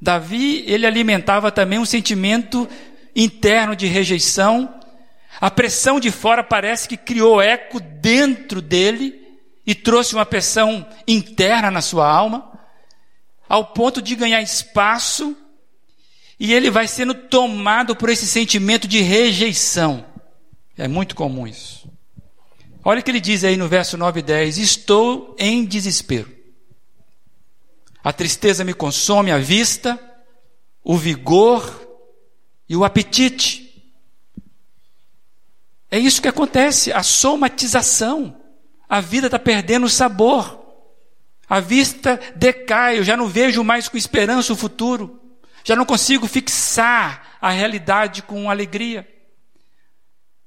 Davi, 0.00 0.64
ele 0.66 0.86
alimentava 0.86 1.52
também 1.52 1.78
um 1.78 1.84
sentimento 1.84 2.66
interno 3.14 3.76
de 3.76 3.86
rejeição 3.86 4.78
a 5.40 5.50
pressão 5.50 5.98
de 5.98 6.10
fora 6.10 6.44
parece 6.44 6.88
que 6.88 6.96
criou 6.96 7.40
eco 7.40 7.80
dentro 7.80 8.60
dele 8.60 9.20
e 9.66 9.74
trouxe 9.74 10.14
uma 10.14 10.26
pressão 10.26 10.86
interna 11.06 11.70
na 11.70 11.80
sua 11.80 12.08
alma. 12.08 12.50
ao 13.48 13.66
ponto 13.66 14.00
de 14.00 14.14
ganhar 14.14 14.40
espaço 14.40 15.36
e 16.40 16.52
ele 16.52 16.70
vai 16.70 16.88
sendo 16.88 17.14
tomado 17.14 17.94
por 17.94 18.08
esse 18.08 18.26
sentimento 18.26 18.88
de 18.88 19.00
rejeição. 19.00 20.04
É 20.76 20.88
muito 20.88 21.14
comum 21.14 21.46
isso. 21.46 21.88
Olha 22.84 23.00
o 23.00 23.02
que 23.02 23.10
ele 23.10 23.20
diz 23.20 23.44
aí 23.44 23.56
no 23.56 23.68
verso 23.68 23.96
9 23.96 24.20
e 24.20 24.22
10: 24.22 24.58
Estou 24.58 25.36
em 25.38 25.64
desespero. 25.64 26.34
A 28.02 28.12
tristeza 28.12 28.64
me 28.64 28.74
consome 28.74 29.30
a 29.30 29.38
vista, 29.38 30.00
o 30.82 30.96
vigor 30.96 31.88
e 32.68 32.76
o 32.76 32.84
apetite. 32.84 33.61
É 35.92 35.98
isso 35.98 36.22
que 36.22 36.28
acontece, 36.28 36.90
a 36.90 37.02
somatização. 37.02 38.40
A 38.88 38.98
vida 38.98 39.26
está 39.26 39.38
perdendo 39.38 39.84
o 39.84 39.90
sabor. 39.90 40.58
A 41.46 41.60
vista 41.60 42.18
decai, 42.34 42.98
eu 42.98 43.04
já 43.04 43.14
não 43.14 43.28
vejo 43.28 43.62
mais 43.62 43.90
com 43.90 43.98
esperança 43.98 44.54
o 44.54 44.56
futuro. 44.56 45.20
Já 45.62 45.76
não 45.76 45.84
consigo 45.84 46.26
fixar 46.26 47.36
a 47.42 47.50
realidade 47.50 48.22
com 48.22 48.48
alegria. 48.48 49.06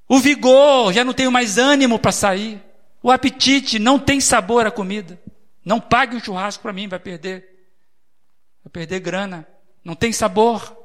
O 0.10 0.18
vigor, 0.18 0.92
já 0.92 1.04
não 1.04 1.14
tenho 1.14 1.32
mais 1.32 1.60
ânimo 1.60 2.00
para 2.00 2.12
sair. 2.12 2.60
O 3.04 3.12
apetite, 3.12 3.78
não 3.78 4.00
tem 4.00 4.20
sabor 4.20 4.66
a 4.66 4.72
comida. 4.72 5.22
Não 5.64 5.80
pague 5.80 6.16
um 6.16 6.20
churrasco 6.20 6.64
para 6.64 6.74
mim, 6.74 6.88
vai 6.88 6.98
perder. 6.98 7.70
Vai 8.64 8.72
perder 8.72 9.00
grana. 9.00 9.48
Não 9.84 9.94
tem 9.94 10.12
sabor. 10.12 10.76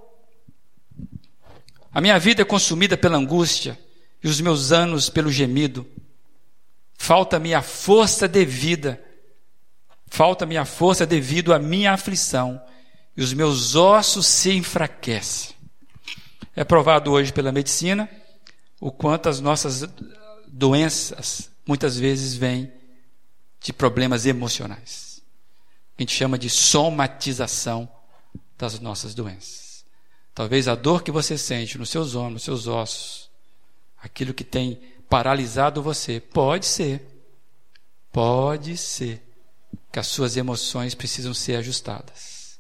A 1.91 1.99
minha 1.99 2.19
vida 2.19 2.43
é 2.43 2.45
consumida 2.45 2.95
pela 2.95 3.17
angústia 3.17 3.79
e 4.23 4.29
os 4.29 4.41
meus 4.41 4.73
anos 4.73 5.09
pelo 5.09 5.31
gemido. 5.31 5.87
Falta-me 6.95 7.55
a 7.55 7.63
força 7.63 8.29
devida. 8.29 9.03
Falta-me 10.07 10.57
a 10.57 10.65
força 10.65 11.07
devido 11.07 11.55
à 11.55 11.59
minha 11.59 11.93
aflição 11.93 12.61
e 13.17 13.23
os 13.23 13.33
meus 13.33 13.75
ossos 13.75 14.27
se 14.27 14.53
enfraquecem. 14.53 15.55
É 16.55 16.65
provado 16.65 17.11
hoje 17.13 17.33
pela 17.33 17.53
medicina 17.53 18.09
o 18.81 18.91
quanto 18.91 19.29
as 19.29 19.41
nossas 19.41 19.85
doenças 20.49 21.51
muitas 21.67 21.97
vezes 21.97 22.35
vêm 22.35 22.73
de 23.61 23.73
problemas 23.73 24.27
emocionais. 24.27 25.23
A 25.97 26.03
gente 26.03 26.15
chama 26.15 26.39
de 26.39 26.49
somatização 26.49 27.89
das 28.59 28.81
nossas 28.81 29.15
doenças. 29.15 29.85
Talvez 30.35 30.67
a 30.67 30.75
dor 30.75 31.03
que 31.03 31.11
você 31.11 31.37
sente 31.37 31.77
nos 31.79 31.91
seus 31.91 32.15
ombros, 32.15 32.33
nos 32.33 32.43
seus 32.43 32.67
ossos, 32.67 33.30
aquilo 34.01 34.35
que 34.35 34.45
tem 34.45 34.81
paralisado 35.09 35.83
você, 35.83 36.21
pode 36.21 36.67
ser, 36.67 37.05
pode 38.13 38.77
ser 38.77 39.23
que 39.93 39.99
as 39.99 40.07
suas 40.07 40.37
emoções 40.37 40.95
precisam 40.95 41.35
ser 41.35 41.57
ajustadas. 41.57 42.59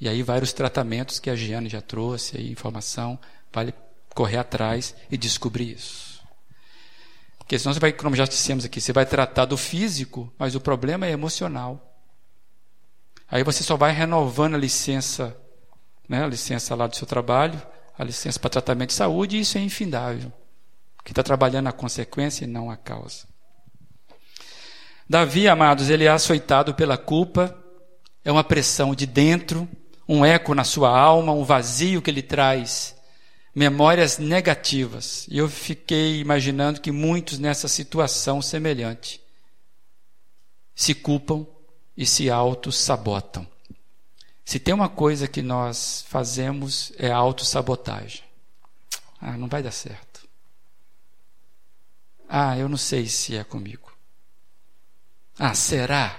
E 0.00 0.08
aí 0.08 0.22
vários 0.22 0.52
tratamentos 0.52 1.18
que 1.18 1.30
a 1.30 1.36
Giane 1.36 1.68
já 1.68 1.80
trouxe, 1.80 2.36
aí, 2.36 2.50
informação, 2.50 3.18
vale 3.52 3.72
correr 4.14 4.38
atrás 4.38 4.94
e 5.10 5.16
descobrir 5.16 5.72
isso. 5.72 6.20
Porque 7.38 7.58
senão 7.58 7.72
você 7.72 7.80
vai, 7.80 7.92
como 7.92 8.16
já 8.16 8.24
dissemos 8.24 8.64
aqui, 8.64 8.80
você 8.80 8.92
vai 8.92 9.06
tratar 9.06 9.44
do 9.44 9.56
físico, 9.56 10.32
mas 10.38 10.54
o 10.54 10.60
problema 10.60 11.06
é 11.06 11.10
emocional. 11.10 11.88
Aí 13.28 13.42
você 13.42 13.62
só 13.62 13.76
vai 13.76 13.92
renovando 13.92 14.54
a 14.54 14.58
licença, 14.58 15.36
né, 16.08 16.22
a 16.22 16.26
licença 16.26 16.74
lá 16.74 16.86
do 16.86 16.96
seu 16.96 17.06
trabalho, 17.06 17.60
a 17.96 18.04
licença 18.04 18.38
para 18.38 18.50
tratamento 18.50 18.90
de 18.90 18.94
saúde, 18.94 19.36
e 19.36 19.40
isso 19.40 19.56
é 19.56 19.60
infindável. 19.60 20.32
Que 21.04 21.12
está 21.12 21.22
trabalhando 21.22 21.68
a 21.68 21.72
consequência 21.72 22.44
e 22.44 22.48
não 22.48 22.70
a 22.70 22.76
causa. 22.76 23.26
Davi, 25.08 25.48
amados, 25.48 25.90
ele 25.90 26.04
é 26.04 26.08
açoitado 26.08 26.74
pela 26.74 26.96
culpa, 26.96 27.56
é 28.24 28.30
uma 28.30 28.44
pressão 28.44 28.94
de 28.94 29.04
dentro, 29.04 29.68
um 30.08 30.24
eco 30.24 30.54
na 30.54 30.64
sua 30.64 30.96
alma, 30.96 31.32
um 31.32 31.44
vazio 31.44 32.00
que 32.00 32.10
ele 32.10 32.22
traz 32.22 32.94
memórias 33.54 34.18
negativas. 34.18 35.26
E 35.28 35.38
eu 35.38 35.48
fiquei 35.48 36.20
imaginando 36.20 36.80
que 36.80 36.90
muitos 36.90 37.38
nessa 37.38 37.68
situação 37.68 38.40
semelhante 38.40 39.20
se 40.74 40.94
culpam 40.94 41.46
e 41.96 42.06
se 42.06 42.30
auto-sabotam. 42.30 43.46
Se 44.44 44.58
tem 44.58 44.74
uma 44.74 44.88
coisa 44.88 45.28
que 45.28 45.42
nós 45.42 46.04
fazemos 46.08 46.92
é 46.98 47.10
auto-sabotagem. 47.10 48.22
Ah, 49.20 49.36
não 49.36 49.48
vai 49.48 49.62
dar 49.62 49.70
certo. 49.70 50.11
Ah, 52.34 52.56
eu 52.56 52.66
não 52.66 52.78
sei 52.78 53.06
se 53.08 53.36
é 53.36 53.44
comigo. 53.44 53.92
Ah, 55.38 55.52
será? 55.52 56.18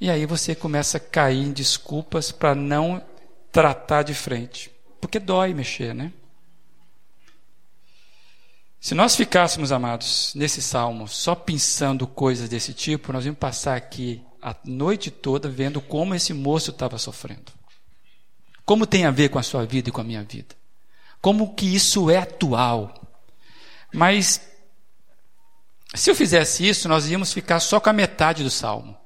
E 0.00 0.10
aí 0.10 0.26
você 0.26 0.52
começa 0.52 0.96
a 0.96 1.00
cair 1.00 1.44
em 1.44 1.52
desculpas 1.52 2.32
para 2.32 2.56
não 2.56 3.00
tratar 3.52 4.02
de 4.02 4.12
frente. 4.12 4.72
Porque 5.00 5.20
dói 5.20 5.54
mexer, 5.54 5.94
né? 5.94 6.12
Se 8.80 8.96
nós 8.96 9.14
ficássemos, 9.14 9.70
amados, 9.70 10.32
nesse 10.34 10.60
salmo, 10.60 11.06
só 11.06 11.36
pensando 11.36 12.04
coisas 12.04 12.48
desse 12.48 12.74
tipo, 12.74 13.12
nós 13.12 13.24
íamos 13.24 13.38
passar 13.38 13.76
aqui 13.76 14.24
a 14.42 14.56
noite 14.64 15.08
toda 15.08 15.48
vendo 15.48 15.80
como 15.80 16.16
esse 16.16 16.34
moço 16.34 16.72
estava 16.72 16.98
sofrendo. 16.98 17.52
Como 18.64 18.88
tem 18.88 19.06
a 19.06 19.12
ver 19.12 19.28
com 19.28 19.38
a 19.38 19.42
sua 19.44 19.64
vida 19.64 19.88
e 19.88 19.92
com 19.92 20.00
a 20.00 20.04
minha 20.04 20.24
vida. 20.24 20.56
Como 21.20 21.54
que 21.54 21.64
isso 21.64 22.10
é 22.10 22.18
atual. 22.18 22.92
Mas, 23.92 24.53
se 25.94 26.10
eu 26.10 26.14
fizesse 26.14 26.66
isso, 26.66 26.88
nós 26.88 27.08
íamos 27.08 27.32
ficar 27.32 27.60
só 27.60 27.78
com 27.78 27.88
a 27.88 27.92
metade 27.92 28.42
do 28.42 28.50
salmo. 28.50 28.96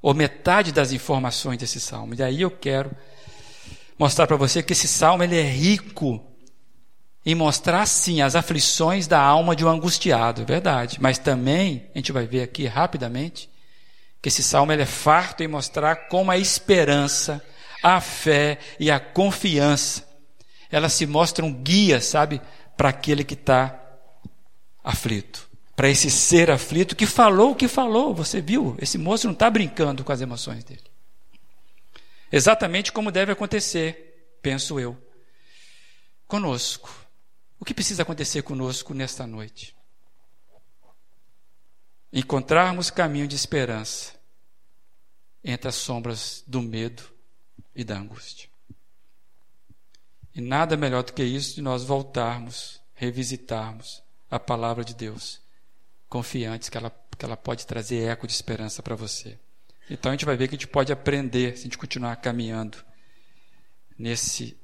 Ou 0.00 0.14
metade 0.14 0.72
das 0.72 0.92
informações 0.92 1.58
desse 1.58 1.80
salmo. 1.80 2.14
E 2.14 2.16
daí 2.16 2.42
eu 2.42 2.50
quero 2.50 2.94
mostrar 3.98 4.26
para 4.26 4.36
você 4.36 4.62
que 4.62 4.72
esse 4.72 4.86
salmo 4.86 5.24
ele 5.24 5.38
é 5.38 5.42
rico 5.42 6.24
em 7.24 7.34
mostrar 7.34 7.84
sim 7.86 8.22
as 8.22 8.36
aflições 8.36 9.08
da 9.08 9.20
alma 9.20 9.56
de 9.56 9.64
um 9.64 9.68
angustiado, 9.68 10.42
é 10.42 10.44
verdade. 10.44 10.98
Mas 11.00 11.18
também, 11.18 11.90
a 11.92 11.98
gente 11.98 12.12
vai 12.12 12.24
ver 12.24 12.42
aqui 12.42 12.66
rapidamente, 12.66 13.50
que 14.22 14.28
esse 14.28 14.44
salmo 14.44 14.72
ele 14.72 14.82
é 14.82 14.86
farto 14.86 15.42
em 15.42 15.48
mostrar 15.48 16.08
como 16.08 16.30
a 16.30 16.38
esperança, 16.38 17.42
a 17.82 18.00
fé 18.00 18.58
e 18.78 18.92
a 18.92 19.00
confiança, 19.00 20.06
elas 20.70 20.92
se 20.92 21.04
mostram 21.04 21.52
guia, 21.52 22.00
sabe, 22.00 22.40
para 22.76 22.90
aquele 22.90 23.24
que 23.24 23.34
está 23.34 23.76
aflito. 24.84 25.45
Para 25.76 25.90
esse 25.90 26.10
ser 26.10 26.50
aflito 26.50 26.96
que 26.96 27.04
falou 27.04 27.52
o 27.52 27.54
que 27.54 27.68
falou, 27.68 28.14
você 28.14 28.40
viu? 28.40 28.74
Esse 28.80 28.96
moço 28.96 29.26
não 29.26 29.34
está 29.34 29.50
brincando 29.50 30.02
com 30.02 30.10
as 30.10 30.22
emoções 30.22 30.64
dele. 30.64 30.82
Exatamente 32.32 32.90
como 32.90 33.12
deve 33.12 33.32
acontecer, 33.32 34.38
penso 34.40 34.80
eu, 34.80 34.96
conosco. 36.26 36.90
O 37.60 37.64
que 37.64 37.74
precisa 37.74 38.02
acontecer 38.02 38.40
conosco 38.40 38.94
nesta 38.94 39.26
noite? 39.26 39.76
Encontrarmos 42.10 42.90
caminho 42.90 43.28
de 43.28 43.36
esperança 43.36 44.14
entre 45.44 45.68
as 45.68 45.74
sombras 45.74 46.42
do 46.46 46.62
medo 46.62 47.02
e 47.74 47.84
da 47.84 47.98
angústia. 47.98 48.48
E 50.34 50.40
nada 50.40 50.74
melhor 50.74 51.02
do 51.02 51.12
que 51.12 51.22
isso 51.22 51.54
de 51.54 51.62
nós 51.62 51.84
voltarmos, 51.84 52.80
revisitarmos 52.94 54.02
a 54.30 54.40
palavra 54.40 54.84
de 54.84 54.94
Deus, 54.94 55.45
confiantes 56.08 56.68
que 56.68 56.76
ela, 56.76 56.90
que 56.90 57.24
ela 57.24 57.36
pode 57.36 57.66
trazer 57.66 58.08
eco 58.08 58.26
de 58.26 58.32
esperança 58.32 58.82
para 58.82 58.94
você. 58.94 59.38
Então 59.88 60.10
a 60.10 60.14
gente 60.14 60.24
vai 60.24 60.36
ver 60.36 60.48
que 60.48 60.54
a 60.54 60.58
gente 60.58 60.68
pode 60.68 60.92
aprender 60.92 61.56
se 61.56 61.60
a 61.60 61.64
gente 61.64 61.78
continuar 61.78 62.16
caminhando 62.16 62.78
nesse, 63.98 64.56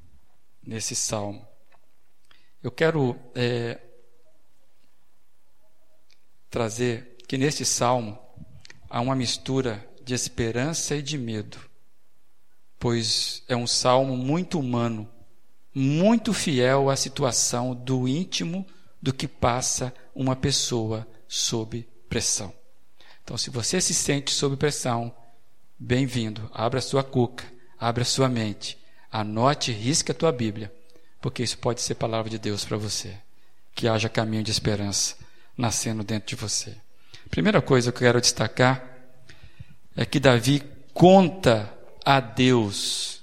nesse 0.62 0.94
salmo. 0.94 1.46
Eu 2.62 2.70
quero 2.70 3.18
é, 3.34 3.80
trazer 6.50 7.16
que 7.26 7.38
nesse 7.38 7.64
salmo 7.64 8.18
há 8.88 9.00
uma 9.00 9.14
mistura 9.14 9.88
de 10.04 10.14
esperança 10.14 10.96
e 10.96 11.02
de 11.02 11.16
medo, 11.16 11.58
pois 12.78 13.42
é 13.48 13.56
um 13.56 13.66
salmo 13.66 14.16
muito 14.16 14.58
humano, 14.58 15.08
muito 15.74 16.32
fiel 16.32 16.90
à 16.90 16.96
situação 16.96 17.74
do 17.74 18.06
íntimo 18.06 18.66
do 19.00 19.12
que 19.12 19.26
passa 19.26 19.94
uma 20.14 20.36
pessoa 20.36 21.06
sob 21.32 21.88
pressão. 22.10 22.52
Então, 23.24 23.38
se 23.38 23.48
você 23.48 23.80
se 23.80 23.94
sente 23.94 24.30
sob 24.30 24.54
pressão, 24.54 25.16
bem-vindo. 25.78 26.50
Abra 26.52 26.82
sua 26.82 27.02
cuca, 27.02 27.50
abra 27.80 28.04
sua 28.04 28.28
mente, 28.28 28.76
anote 29.10 29.70
e 29.70 29.74
risque 29.74 30.12
a 30.12 30.14
tua 30.14 30.30
Bíblia, 30.30 30.70
porque 31.22 31.42
isso 31.42 31.56
pode 31.56 31.80
ser 31.80 31.94
palavra 31.94 32.28
de 32.28 32.38
Deus 32.38 32.66
para 32.66 32.76
você. 32.76 33.16
Que 33.74 33.88
haja 33.88 34.10
caminho 34.10 34.42
de 34.42 34.50
esperança 34.50 35.16
nascendo 35.56 36.04
dentro 36.04 36.28
de 36.28 36.36
você. 36.36 36.76
Primeira 37.30 37.62
coisa 37.62 37.90
que 37.90 37.96
eu 37.96 38.08
quero 38.08 38.20
destacar 38.20 38.86
é 39.96 40.04
que 40.04 40.20
Davi 40.20 40.62
conta 40.92 41.72
a 42.04 42.20
Deus 42.20 43.22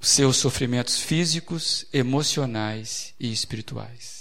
seus 0.00 0.38
sofrimentos 0.38 0.98
físicos, 0.98 1.86
emocionais 1.92 3.14
e 3.20 3.32
espirituais. 3.32 4.13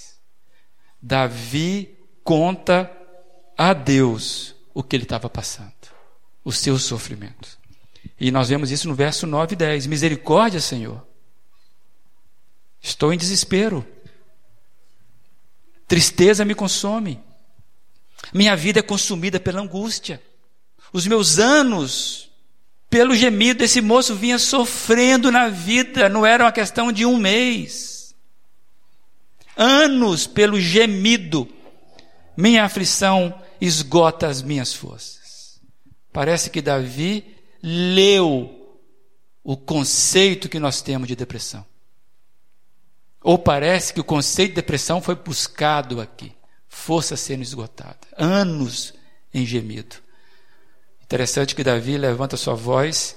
Davi 1.06 1.99
conta 2.24 2.89
a 3.58 3.74
Deus 3.74 4.56
o 4.74 4.82
que 4.82 4.95
ele 4.95 5.04
estava 5.04 5.30
passando. 5.30 5.74
os 6.45 6.58
seus 6.58 6.84
sofrimentos. 6.84 7.58
E 8.20 8.30
nós 8.30 8.49
vemos 8.49 8.70
isso 8.70 8.88
no 8.88 8.95
verso 8.95 9.26
9 9.26 9.54
e 9.54 9.56
10. 9.56 9.88
Misericórdia, 9.88 10.60
Senhor. 10.60 11.06
Estou 12.82 13.14
em 13.14 13.18
desespero. 13.18 13.86
Tristeza 15.88 16.43
me 16.43 16.54
consome. 16.54 17.22
Minha 18.34 18.56
vida 18.58 18.80
é 18.80 18.84
consumida 18.84 19.39
pela 19.39 19.62
angústia. 19.62 20.22
Os 20.91 21.08
meus 21.08 21.39
anos, 21.39 22.30
pelo 22.89 23.16
gemido, 23.16 23.64
esse 23.64 23.80
moço 23.80 24.16
vinha 24.16 24.38
sofrendo 24.38 25.32
na 25.32 25.47
vida, 25.47 26.10
não 26.10 26.26
era 26.26 26.43
uma 26.43 26.51
questão 26.51 26.91
de 26.91 27.06
um 27.06 27.18
mês. 27.18 27.93
Anos 29.56 30.26
pelo 30.26 30.60
gemido, 30.60 31.47
minha 32.36 32.64
aflição 32.64 33.39
esgota 33.62 34.28
as 34.28 34.41
minhas 34.41 34.74
forças. 34.74 35.62
Parece 36.12 36.49
que 36.49 36.62
Davi 36.62 37.36
leu 37.62 38.80
o 39.43 39.56
conceito 39.56 40.49
que 40.49 40.60
nós 40.60 40.82
temos 40.82 41.08
de 41.08 41.16
depressão. 41.16 41.66
Ou 43.22 43.38
parece 43.38 43.93
que 43.93 43.99
o 43.99 44.04
conceito 44.04 44.49
de 44.49 44.56
depressão 44.56 45.01
foi 45.01 45.16
buscado 45.16 46.01
aqui, 46.01 46.34
força 46.68 47.16
sendo 47.16 47.41
esgotada, 47.41 47.99
anos 48.18 48.93
em 49.34 49.45
gemido. 49.45 49.95
Interessante 51.01 51.56
que 51.56 51.64
Davi 51.64 51.97
levanta 51.97 52.36
sua 52.36 52.56
voz 52.56 53.16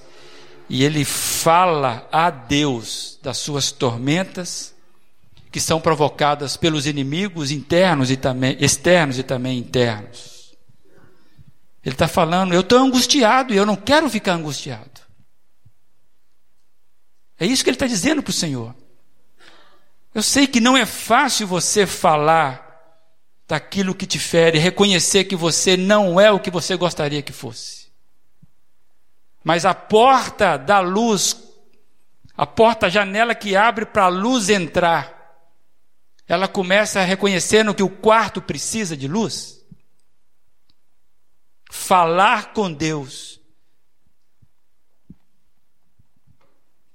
e 0.69 0.83
ele 0.83 1.03
fala 1.03 2.07
a 2.11 2.29
Deus 2.29 3.19
das 3.21 3.37
suas 3.37 3.71
tormentas 3.71 4.76
que 5.57 5.61
são 5.61 5.81
provocadas 5.81 6.55
pelos 6.55 6.85
inimigos 6.85 7.49
internos 7.49 8.11
e 8.11 8.15
também 8.15 8.55
externos 8.59 9.17
e 9.17 9.23
também 9.23 9.57
internos. 9.57 10.55
Ele 11.83 11.95
está 11.95 12.07
falando, 12.07 12.53
eu 12.53 12.61
estou 12.61 12.77
angustiado 12.77 13.51
e 13.51 13.57
eu 13.57 13.65
não 13.65 13.75
quero 13.75 14.07
ficar 14.07 14.33
angustiado. 14.33 15.01
É 17.39 17.45
isso 17.47 17.63
que 17.63 17.71
ele 17.71 17.75
está 17.75 17.87
dizendo 17.87 18.21
para 18.21 18.29
o 18.29 18.33
Senhor. 18.33 18.75
Eu 20.13 20.21
sei 20.21 20.45
que 20.45 20.59
não 20.59 20.77
é 20.77 20.85
fácil 20.85 21.47
você 21.47 21.87
falar 21.87 22.63
daquilo 23.47 23.95
que 23.95 24.05
te 24.05 24.19
fere, 24.19 24.59
reconhecer 24.59 25.23
que 25.23 25.35
você 25.35 25.75
não 25.75 26.21
é 26.21 26.31
o 26.31 26.39
que 26.39 26.51
você 26.51 26.75
gostaria 26.75 27.23
que 27.23 27.33
fosse. 27.33 27.87
Mas 29.43 29.65
a 29.65 29.73
porta 29.73 30.55
da 30.55 30.81
luz, 30.81 31.35
a 32.37 32.45
porta, 32.45 32.85
a 32.85 32.89
janela 32.89 33.33
que 33.33 33.55
abre 33.55 33.87
para 33.87 34.03
a 34.03 34.07
luz 34.07 34.49
entrar, 34.49 35.16
ela 36.27 36.47
começa 36.47 37.01
reconhecendo 37.03 37.73
que 37.73 37.83
o 37.83 37.89
quarto 37.89 38.41
precisa 38.41 38.97
de 38.97 39.07
luz. 39.07 39.65
Falar 41.71 42.53
com 42.53 42.71
Deus. 42.71 43.39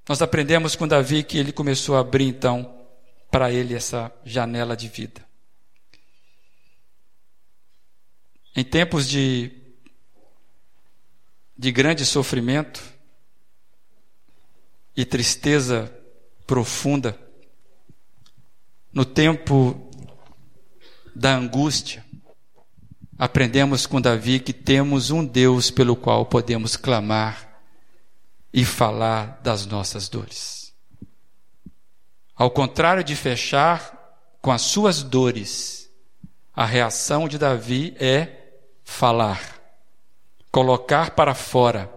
Nós 0.06 0.20
aprendemos 0.20 0.76
com 0.76 0.86
Davi 0.86 1.22
que 1.22 1.38
ele 1.38 1.52
começou 1.52 1.96
a 1.96 2.00
abrir 2.00 2.26
então 2.26 2.78
para 3.30 3.50
ele 3.50 3.74
essa 3.74 4.12
janela 4.24 4.76
de 4.76 4.88
vida. 4.88 5.24
Em 8.54 8.62
tempos 8.62 9.08
de, 9.08 9.50
de 11.56 11.72
grande 11.72 12.04
sofrimento 12.04 12.82
e 14.94 15.06
tristeza 15.06 15.90
profunda, 16.46 17.18
no 18.92 19.04
tempo 19.04 19.90
da 21.14 21.34
angústia, 21.34 22.04
aprendemos 23.18 23.86
com 23.86 24.00
Davi 24.00 24.40
que 24.40 24.52
temos 24.52 25.10
um 25.10 25.24
Deus 25.24 25.70
pelo 25.70 25.96
qual 25.96 26.26
podemos 26.26 26.76
clamar 26.76 27.60
e 28.52 28.64
falar 28.64 29.40
das 29.42 29.64
nossas 29.64 30.08
dores. 30.08 30.74
Ao 32.36 32.50
contrário 32.50 33.02
de 33.02 33.16
fechar 33.16 33.98
com 34.40 34.50
as 34.50 34.62
suas 34.62 35.02
dores, 35.02 35.90
a 36.54 36.66
reação 36.66 37.28
de 37.28 37.38
Davi 37.38 37.94
é 37.98 38.28
falar, 38.84 39.40
colocar 40.50 41.12
para 41.12 41.34
fora, 41.34 41.90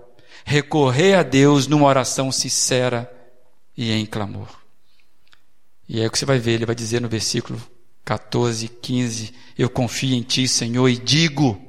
recorrer 0.46 1.16
a 1.16 1.24
Deus 1.24 1.68
numa 1.68 1.88
oração 1.88 2.32
sincera 2.32 3.12
e 3.76 3.92
em 3.92 4.06
clamor. 4.06 4.65
E 5.88 6.02
é 6.02 6.08
o 6.08 6.12
que 6.12 6.18
você 6.18 6.26
vai 6.26 6.40
ver, 6.40 6.54
ele 6.54 6.66
vai 6.66 6.76
dizer 6.76 7.00
no 7.00 7.08
versículo 7.08 7.62
14, 8.04 8.68
15: 8.68 9.34
Eu 9.58 9.70
confio 9.70 10.16
em 10.16 10.22
ti, 10.22 10.48
Senhor, 10.48 10.88
e 10.88 10.98
digo: 10.98 11.62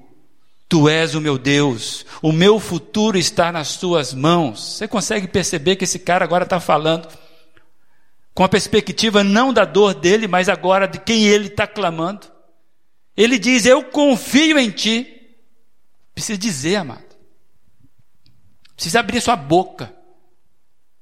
Tu 0.69 0.89
és 0.89 1.14
o 1.14 1.21
meu 1.21 1.39
Deus, 1.39 2.05
o 2.23 2.33
meu 2.33 2.59
futuro 2.59 3.19
está 3.19 3.53
nas 3.53 3.77
tuas 3.77 4.12
mãos. 4.12 4.77
Você 4.77 4.89
consegue 4.89 5.29
perceber 5.29 5.77
que 5.77 5.85
esse 5.85 5.99
cara 5.99 6.25
agora 6.25 6.45
está 6.45 6.61
falando 6.61 7.09
com 8.35 8.45
a 8.45 8.49
perspectiva 8.49 9.25
não 9.25 9.53
da 9.53 9.64
dor 9.64 9.95
dele, 9.95 10.29
mas 10.29 10.49
agora 10.49 10.87
de 10.87 10.99
quem 10.99 11.25
ele 11.25 11.49
está 11.49 11.67
clamando. 11.67 12.27
Ele 13.17 13.39
diz: 13.39 13.64
Eu 13.64 13.85
confio 13.85 14.59
em 14.59 14.71
ti. 14.71 15.12
Precisa 16.14 16.39
dizer, 16.39 16.77
amado. 16.77 17.05
Precisa 18.75 19.01
abrir 19.01 19.21
sua 19.21 19.37
boca 19.37 19.95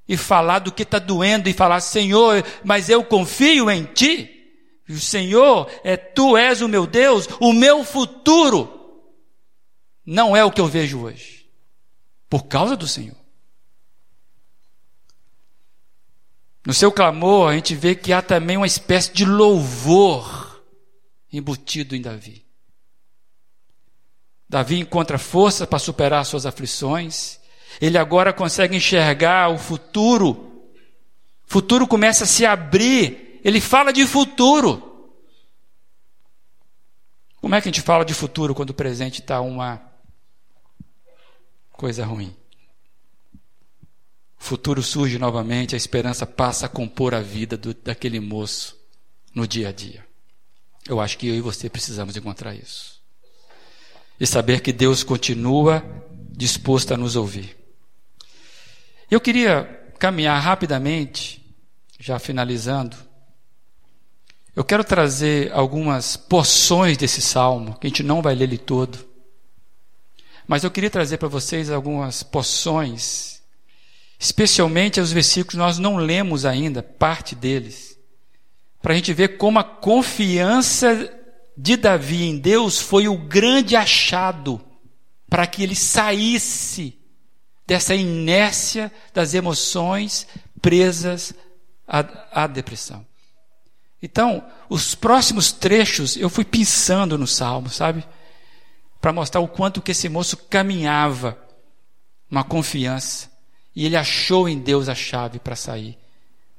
e 0.08 0.16
falar 0.16 0.60
do 0.60 0.72
que 0.72 0.82
está 0.82 0.98
doendo 0.98 1.48
e 1.48 1.52
falar: 1.52 1.80
Senhor, 1.80 2.44
mas 2.62 2.88
eu 2.88 3.04
confio 3.04 3.70
em 3.70 3.84
ti. 3.84 4.30
O 4.88 4.98
Senhor, 4.98 5.70
é, 5.82 5.96
tu 5.96 6.36
és 6.36 6.60
o 6.60 6.68
meu 6.68 6.86
Deus, 6.86 7.26
o 7.40 7.52
meu 7.52 7.82
futuro 7.84 8.70
não 10.04 10.36
é 10.36 10.44
o 10.44 10.50
que 10.50 10.60
eu 10.60 10.66
vejo 10.66 11.00
hoje, 11.00 11.48
por 12.28 12.44
causa 12.44 12.76
do 12.76 12.86
Senhor. 12.86 13.16
No 16.66 16.72
seu 16.72 16.90
clamor, 16.90 17.50
a 17.50 17.54
gente 17.54 17.74
vê 17.74 17.94
que 17.94 18.12
há 18.12 18.22
também 18.22 18.56
uma 18.56 18.66
espécie 18.66 19.12
de 19.12 19.24
louvor 19.24 20.62
embutido 21.32 21.94
em 21.94 22.00
Davi. 22.00 22.44
Davi 24.48 24.78
encontra 24.78 25.18
força 25.18 25.66
para 25.66 25.78
superar 25.78 26.24
suas 26.24 26.46
aflições. 26.46 27.40
Ele 27.80 27.98
agora 27.98 28.32
consegue 28.32 28.76
enxergar 28.76 29.48
o 29.50 29.58
futuro. 29.58 30.30
O 31.46 31.52
futuro 31.52 31.86
começa 31.86 32.24
a 32.24 32.26
se 32.26 32.44
abrir. 32.44 33.40
Ele 33.44 33.60
fala 33.60 33.92
de 33.92 34.06
futuro. 34.06 34.94
Como 37.40 37.54
é 37.54 37.60
que 37.60 37.68
a 37.68 37.70
gente 37.70 37.82
fala 37.82 38.04
de 38.04 38.14
futuro 38.14 38.54
quando 38.54 38.70
o 38.70 38.74
presente 38.74 39.20
está 39.20 39.40
uma 39.40 39.82
coisa 41.72 42.04
ruim? 42.04 42.34
O 44.40 44.44
futuro 44.44 44.82
surge 44.82 45.18
novamente, 45.18 45.74
a 45.74 45.76
esperança 45.76 46.26
passa 46.26 46.66
a 46.66 46.68
compor 46.70 47.14
a 47.14 47.20
vida 47.20 47.56
do, 47.56 47.74
daquele 47.74 48.18
moço 48.18 48.78
no 49.34 49.46
dia 49.46 49.68
a 49.68 49.72
dia. 49.72 50.06
Eu 50.88 51.00
acho 51.00 51.18
que 51.18 51.28
eu 51.28 51.34
e 51.34 51.40
você 51.40 51.68
precisamos 51.68 52.16
encontrar 52.16 52.54
isso. 52.54 53.02
E 54.18 54.26
saber 54.26 54.60
que 54.60 54.72
Deus 54.72 55.02
continua 55.02 55.84
disposto 56.30 56.92
a 56.92 56.96
nos 56.96 57.16
ouvir. 57.16 57.56
Eu 59.14 59.20
queria 59.20 59.92
caminhar 59.96 60.42
rapidamente, 60.42 61.40
já 62.00 62.18
finalizando. 62.18 62.96
Eu 64.56 64.64
quero 64.64 64.82
trazer 64.82 65.52
algumas 65.52 66.16
porções 66.16 66.96
desse 66.96 67.22
salmo, 67.22 67.78
que 67.78 67.86
a 67.86 67.90
gente 67.90 68.02
não 68.02 68.20
vai 68.20 68.34
ler 68.34 68.44
ele 68.44 68.58
todo. 68.58 69.06
Mas 70.48 70.64
eu 70.64 70.70
queria 70.70 70.90
trazer 70.90 71.18
para 71.18 71.28
vocês 71.28 71.70
algumas 71.70 72.24
porções 72.24 73.40
especialmente 74.18 75.00
os 75.00 75.12
versículos 75.12 75.54
nós 75.54 75.78
não 75.78 75.96
lemos 75.96 76.44
ainda, 76.44 76.82
parte 76.82 77.36
deles, 77.36 77.96
para 78.82 78.94
a 78.94 78.96
gente 78.96 79.12
ver 79.12 79.36
como 79.36 79.60
a 79.60 79.64
confiança 79.64 81.08
de 81.56 81.76
Davi 81.76 82.24
em 82.24 82.38
Deus 82.38 82.80
foi 82.80 83.06
o 83.06 83.16
grande 83.16 83.76
achado 83.76 84.60
para 85.30 85.46
que 85.46 85.62
ele 85.62 85.76
saísse 85.76 87.03
dessa 87.66 87.94
inércia 87.94 88.92
das 89.12 89.34
emoções 89.34 90.26
presas 90.60 91.34
à, 91.86 92.42
à 92.44 92.46
depressão. 92.46 93.06
Então, 94.02 94.46
os 94.68 94.94
próximos 94.94 95.50
trechos 95.50 96.16
eu 96.16 96.28
fui 96.28 96.44
pensando 96.44 97.16
no 97.16 97.26
salmo, 97.26 97.70
sabe? 97.70 98.04
Para 99.00 99.12
mostrar 99.12 99.40
o 99.40 99.48
quanto 99.48 99.80
que 99.80 99.92
esse 99.92 100.08
moço 100.08 100.36
caminhava 100.36 101.38
uma 102.30 102.44
confiança 102.44 103.30
e 103.74 103.86
ele 103.86 103.96
achou 103.96 104.48
em 104.48 104.58
Deus 104.58 104.88
a 104.88 104.94
chave 104.94 105.38
para 105.38 105.56
sair 105.56 105.98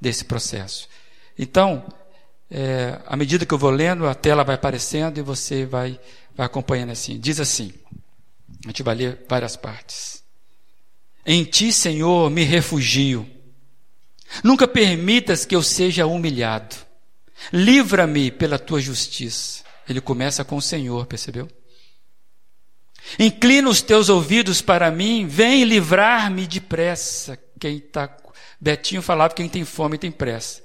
desse 0.01 0.25
processo. 0.25 0.87
Então, 1.37 1.85
é, 2.49 2.99
à 3.05 3.15
medida 3.15 3.45
que 3.45 3.53
eu 3.53 3.57
vou 3.57 3.69
lendo, 3.69 4.07
a 4.07 4.15
tela 4.15 4.43
vai 4.43 4.55
aparecendo 4.55 5.17
e 5.17 5.21
você 5.21 5.65
vai, 5.65 5.99
vai 6.35 6.45
acompanhando 6.45 6.91
assim. 6.91 7.19
Diz 7.19 7.39
assim: 7.39 7.71
a 8.65 8.69
gente 8.69 8.83
vai 8.83 8.95
ler 8.95 9.25
várias 9.29 9.55
partes. 9.55 10.24
Em 11.25 11.43
ti, 11.43 11.73
Senhor, 11.73 12.29
me 12.29 12.43
refugio. 12.43 13.27
Nunca 14.43 14.67
permitas 14.67 15.45
que 15.45 15.55
eu 15.55 15.63
seja 15.63 16.05
humilhado. 16.05 16.75
Livra-me 17.51 18.31
pela 18.31 18.59
tua 18.59 18.79
justiça. 18.79 19.63
Ele 19.87 20.01
começa 20.01 20.43
com 20.43 20.57
o 20.57 20.61
Senhor, 20.61 21.05
percebeu? 21.05 21.47
Inclina 23.19 23.69
os 23.69 23.81
teus 23.81 24.09
ouvidos 24.09 24.61
para 24.61 24.89
mim, 24.89 25.27
vem 25.27 25.63
livrar-me 25.63 26.47
depressa. 26.47 27.37
Quem 27.59 27.77
está. 27.77 28.15
Betinho 28.59 29.01
falava 29.01 29.29
que 29.29 29.41
quem 29.41 29.49
tem 29.49 29.65
fome 29.65 29.97
tem 29.97 30.11
pressa. 30.11 30.63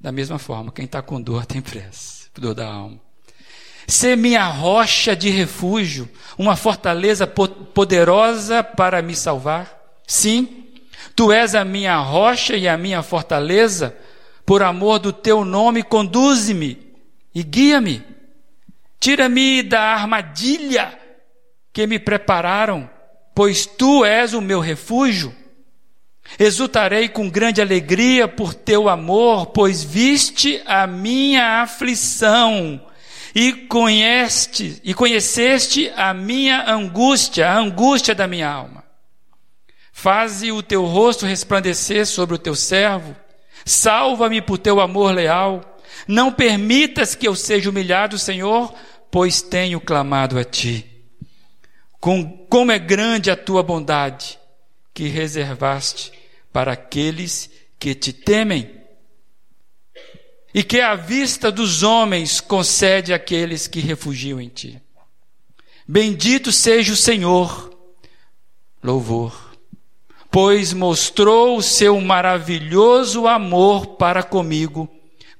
Da 0.00 0.10
mesma 0.10 0.38
forma, 0.38 0.72
quem 0.72 0.84
está 0.84 1.02
com 1.02 1.20
dor 1.20 1.46
tem 1.46 1.60
pressa. 1.60 2.28
Dor 2.34 2.54
da 2.54 2.66
alma. 2.66 3.00
Ser 3.86 4.16
minha 4.16 4.46
rocha 4.46 5.14
de 5.14 5.28
refúgio, 5.28 6.08
uma 6.38 6.56
fortaleza 6.56 7.26
poderosa 7.26 8.62
para 8.62 9.02
me 9.02 9.14
salvar. 9.14 9.81
Sim, 10.12 10.66
tu 11.16 11.32
és 11.32 11.54
a 11.54 11.64
minha 11.64 11.96
rocha 11.96 12.54
e 12.54 12.68
a 12.68 12.76
minha 12.76 13.02
fortaleza. 13.02 13.96
Por 14.44 14.62
amor 14.62 14.98
do 14.98 15.10
teu 15.10 15.42
nome, 15.42 15.82
conduze-me 15.82 16.92
e 17.34 17.42
guia-me. 17.42 18.04
Tira-me 19.00 19.62
da 19.62 19.80
armadilha 19.80 20.98
que 21.72 21.86
me 21.86 21.98
prepararam, 21.98 22.90
pois 23.34 23.64
tu 23.64 24.04
és 24.04 24.34
o 24.34 24.42
meu 24.42 24.60
refúgio. 24.60 25.34
Exultarei 26.38 27.08
com 27.08 27.30
grande 27.30 27.62
alegria 27.62 28.28
por 28.28 28.52
teu 28.52 28.90
amor, 28.90 29.46
pois 29.46 29.82
viste 29.82 30.62
a 30.66 30.86
minha 30.86 31.62
aflição 31.62 32.78
e 33.34 33.50
conheceste 33.50 34.78
e 34.84 34.92
conheceste 34.92 35.90
a 35.96 36.12
minha 36.12 36.70
angústia, 36.70 37.48
a 37.48 37.56
angústia 37.56 38.14
da 38.14 38.26
minha 38.26 38.50
alma. 38.50 38.81
Faze 40.02 40.50
o 40.50 40.64
teu 40.64 40.84
rosto 40.84 41.24
resplandecer 41.24 42.04
sobre 42.08 42.34
o 42.34 42.38
teu 42.38 42.56
servo, 42.56 43.14
salva-me 43.64 44.42
por 44.42 44.58
teu 44.58 44.80
amor 44.80 45.14
leal. 45.14 45.78
Não 46.08 46.32
permitas 46.32 47.14
que 47.14 47.28
eu 47.28 47.36
seja 47.36 47.70
humilhado, 47.70 48.18
Senhor, 48.18 48.74
pois 49.12 49.42
tenho 49.42 49.80
clamado 49.80 50.40
a 50.40 50.42
ti. 50.42 50.84
Com, 52.00 52.48
como 52.48 52.72
é 52.72 52.80
grande 52.80 53.30
a 53.30 53.36
tua 53.36 53.62
bondade 53.62 54.40
que 54.92 55.06
reservaste 55.06 56.10
para 56.52 56.72
aqueles 56.72 57.48
que 57.78 57.94
te 57.94 58.12
temem, 58.12 58.82
e 60.52 60.64
que 60.64 60.80
à 60.80 60.96
vista 60.96 61.48
dos 61.48 61.84
homens 61.84 62.40
concede 62.40 63.14
àqueles 63.14 63.68
que 63.68 63.78
refugiam 63.78 64.40
em 64.40 64.48
ti. 64.48 64.82
Bendito 65.86 66.50
seja 66.50 66.92
o 66.92 66.96
Senhor, 66.96 67.70
louvor, 68.82 69.51
pois 70.32 70.72
mostrou 70.72 71.58
o 71.58 71.62
seu 71.62 72.00
maravilhoso 72.00 73.28
amor 73.28 73.98
para 73.98 74.22
comigo 74.22 74.88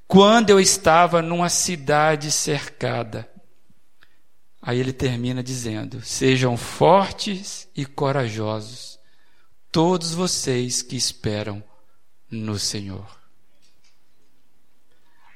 quando 0.07 0.51
eu 0.51 0.61
estava 0.61 1.23
numa 1.23 1.49
cidade 1.49 2.31
cercada. 2.31 3.27
Aí 4.61 4.79
ele 4.79 4.93
termina 4.93 5.43
dizendo: 5.43 6.03
Sejam 6.03 6.59
fortes 6.59 7.67
e 7.75 7.87
corajosos 7.87 8.99
todos 9.73 10.13
vocês 10.13 10.83
que 10.83 10.95
esperam 10.95 11.65
no 12.31 12.59
Senhor. 12.59 13.19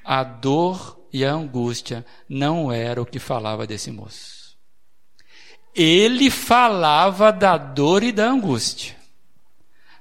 A 0.04 0.22
dor 0.22 1.00
e 1.10 1.24
a 1.24 1.32
angústia 1.32 2.04
não 2.28 2.70
era 2.70 3.00
o 3.00 3.06
que 3.06 3.18
falava 3.18 3.66
desse 3.66 3.90
moço. 3.90 4.54
Ele 5.74 6.30
falava 6.30 7.32
da 7.32 7.56
dor 7.56 8.02
e 8.02 8.12
da 8.12 8.28
angústia. 8.28 8.96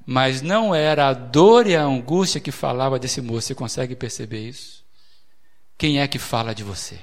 Mas 0.06 0.42
não 0.42 0.76
era 0.76 1.08
a 1.08 1.14
dor 1.14 1.66
e 1.68 1.76
a 1.76 1.84
angústia 1.84 2.40
que 2.40 2.52
falava 2.52 3.00
desse 3.00 3.22
moço. 3.22 3.48
Você 3.48 3.56
consegue 3.56 3.96
perceber 3.96 4.48
isso? 4.48 4.84
Quem 5.78 6.00
é 6.00 6.08
que 6.08 6.20
fala 6.20 6.54
de 6.54 6.64
você? 6.64 7.00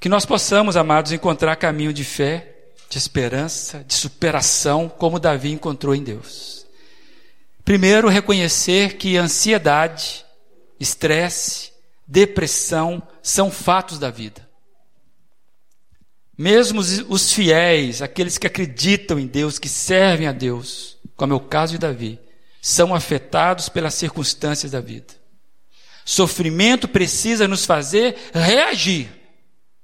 Que 0.00 0.08
nós 0.08 0.26
possamos, 0.26 0.76
amados, 0.76 1.12
encontrar 1.12 1.56
caminho 1.56 1.92
de 1.92 2.04
fé 2.04 2.56
de 2.88 2.98
esperança, 2.98 3.84
de 3.84 3.94
superação, 3.94 4.88
como 4.88 5.18
Davi 5.18 5.50
encontrou 5.52 5.94
em 5.94 6.02
Deus. 6.02 6.66
Primeiro, 7.64 8.08
reconhecer 8.08 8.96
que 8.96 9.16
ansiedade, 9.16 10.24
estresse, 10.78 11.72
depressão 12.06 13.02
são 13.22 13.50
fatos 13.50 13.98
da 13.98 14.10
vida. 14.10 14.45
Mesmo 16.36 16.80
os 16.80 17.32
fiéis, 17.32 18.02
aqueles 18.02 18.36
que 18.36 18.46
acreditam 18.46 19.18
em 19.18 19.26
Deus, 19.26 19.58
que 19.58 19.68
servem 19.68 20.26
a 20.26 20.32
Deus, 20.32 20.98
como 21.16 21.32
é 21.32 21.36
o 21.36 21.40
caso 21.40 21.72
de 21.72 21.78
Davi, 21.78 22.20
são 22.60 22.94
afetados 22.94 23.68
pelas 23.68 23.94
circunstâncias 23.94 24.72
da 24.72 24.80
vida. 24.80 25.14
Sofrimento 26.04 26.86
precisa 26.86 27.48
nos 27.48 27.64
fazer 27.64 28.16
reagir, 28.34 29.08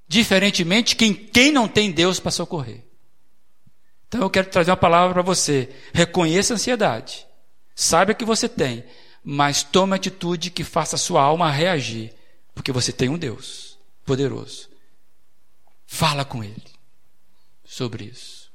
diferentemente 0.07 0.94
quem, 0.94 1.14
quem 1.14 1.50
não 1.50 1.66
tem 1.66 1.90
Deus 1.90 2.20
para 2.20 2.30
socorrer. 2.30 2.82
Então 4.07 4.20
eu 4.20 4.28
quero 4.30 4.48
trazer 4.48 4.70
uma 4.70 4.76
palavra 4.76 5.14
para 5.14 5.22
você. 5.22 5.70
Reconheça 5.94 6.53
a 6.53 6.57
ansiedade. 6.57 7.26
Saiba 7.74 8.12
que 8.12 8.26
você 8.26 8.46
tem, 8.46 8.84
mas 9.24 9.62
tome 9.62 9.94
atitude 9.94 10.50
que 10.50 10.62
faça 10.62 10.96
a 10.96 10.98
sua 10.98 11.22
alma 11.22 11.50
reagir, 11.50 12.12
porque 12.55 12.70
você 12.70 12.92
tem 12.92 13.09
um 13.09 13.16
Deus 13.16 13.78
poderoso. 14.05 14.72
Fala 15.95 16.24
com 16.24 16.43
ele 16.43 16.64
sobre 17.62 18.05
isso. 18.05 18.51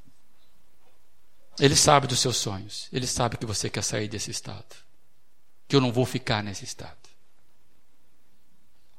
Ele 1.59 1.75
sabe 1.75 2.07
dos 2.07 2.19
seus 2.19 2.35
sonhos. 2.35 2.89
Ele 2.91 3.05
sabe 3.05 3.37
que 3.37 3.45
você 3.45 3.69
quer 3.69 3.83
sair 3.83 4.07
desse 4.07 4.31
estado. 4.31 4.75
Que 5.67 5.75
eu 5.75 5.79
não 5.79 5.91
vou 5.91 6.03
ficar 6.03 6.43
nesse 6.43 6.65
estado. 6.65 6.97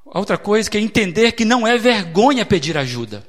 outra 0.05 0.37
coisa 0.37 0.69
que 0.69 0.77
é 0.77 0.81
entender 0.81 1.33
que 1.33 1.43
não 1.43 1.67
é 1.67 1.77
vergonha 1.77 2.45
pedir 2.45 2.77
ajuda. 2.77 3.27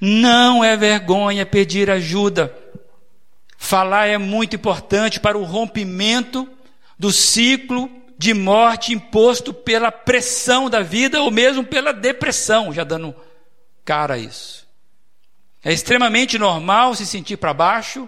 Não 0.00 0.62
é 0.62 0.76
vergonha 0.76 1.44
pedir 1.44 1.90
ajuda. 1.90 2.56
Falar 3.56 4.06
é 4.06 4.18
muito 4.18 4.54
importante 4.54 5.18
para 5.18 5.36
o 5.36 5.42
rompimento 5.42 6.48
do 6.96 7.10
ciclo 7.10 7.90
de 8.16 8.32
morte 8.32 8.92
imposto 8.92 9.52
pela 9.52 9.90
pressão 9.90 10.70
da 10.70 10.80
vida 10.80 11.20
ou 11.20 11.30
mesmo 11.30 11.64
pela 11.64 11.92
depressão, 11.92 12.72
já 12.72 12.84
dando 12.84 13.14
cara 13.88 14.14
a 14.14 14.18
isso. 14.18 14.68
É 15.64 15.72
extremamente 15.72 16.38
normal 16.38 16.94
se 16.94 17.06
sentir 17.06 17.38
para 17.38 17.54
baixo. 17.54 18.06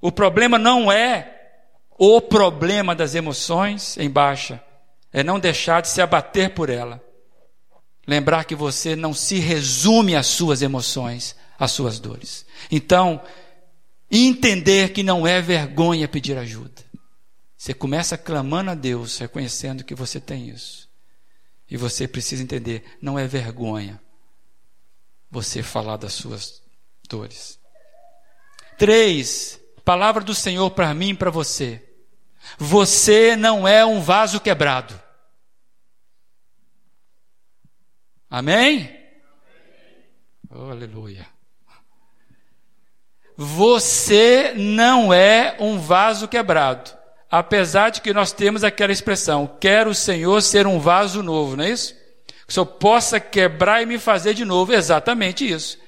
O 0.00 0.10
problema 0.10 0.58
não 0.58 0.90
é 0.90 1.60
o 1.96 2.20
problema 2.20 2.92
das 2.92 3.14
emoções 3.14 3.96
em 3.96 4.10
baixa, 4.10 4.60
é 5.12 5.22
não 5.22 5.38
deixar 5.38 5.80
de 5.80 5.88
se 5.88 6.02
abater 6.02 6.54
por 6.54 6.68
ela. 6.68 7.00
Lembrar 8.04 8.44
que 8.44 8.56
você 8.56 8.96
não 8.96 9.14
se 9.14 9.38
resume 9.38 10.16
às 10.16 10.26
suas 10.26 10.60
emoções, 10.60 11.36
às 11.56 11.70
suas 11.70 12.00
dores. 12.00 12.44
Então, 12.68 13.22
entender 14.10 14.88
que 14.88 15.04
não 15.04 15.24
é 15.24 15.40
vergonha 15.40 16.08
pedir 16.08 16.36
ajuda. 16.36 16.82
Você 17.56 17.72
começa 17.72 18.18
clamando 18.18 18.72
a 18.72 18.74
Deus, 18.74 19.18
reconhecendo 19.18 19.84
que 19.84 19.94
você 19.94 20.18
tem 20.18 20.48
isso. 20.48 20.90
E 21.70 21.76
você 21.76 22.08
precisa 22.08 22.42
entender, 22.42 22.82
não 23.00 23.16
é 23.16 23.28
vergonha 23.28 24.00
você 25.32 25.62
falar 25.62 25.96
das 25.96 26.12
suas 26.12 26.62
dores. 27.08 27.58
Três, 28.76 29.58
palavra 29.82 30.22
do 30.22 30.34
Senhor 30.34 30.70
para 30.72 30.92
mim 30.92 31.10
e 31.10 31.14
para 31.14 31.30
você. 31.30 31.82
Você 32.58 33.34
não 33.34 33.66
é 33.66 33.82
um 33.82 34.02
vaso 34.02 34.38
quebrado. 34.38 35.00
Amém? 38.28 38.94
Oh, 40.50 40.70
aleluia. 40.70 41.26
Você 43.34 44.52
não 44.54 45.14
é 45.14 45.56
um 45.58 45.78
vaso 45.78 46.28
quebrado. 46.28 46.94
Apesar 47.30 47.88
de 47.88 48.02
que 48.02 48.12
nós 48.12 48.32
temos 48.32 48.62
aquela 48.62 48.92
expressão, 48.92 49.46
quero 49.58 49.90
o 49.90 49.94
Senhor 49.94 50.42
ser 50.42 50.66
um 50.66 50.78
vaso 50.78 51.22
novo, 51.22 51.56
não 51.56 51.64
é 51.64 51.70
isso? 51.70 52.01
Que 52.52 52.60
o 52.60 52.64
Senhor 52.64 52.66
possa 52.66 53.18
quebrar 53.18 53.82
e 53.82 53.86
me 53.86 53.98
fazer 53.98 54.34
de 54.34 54.44
novo. 54.44 54.74
Exatamente 54.74 55.50
isso. 55.50 55.78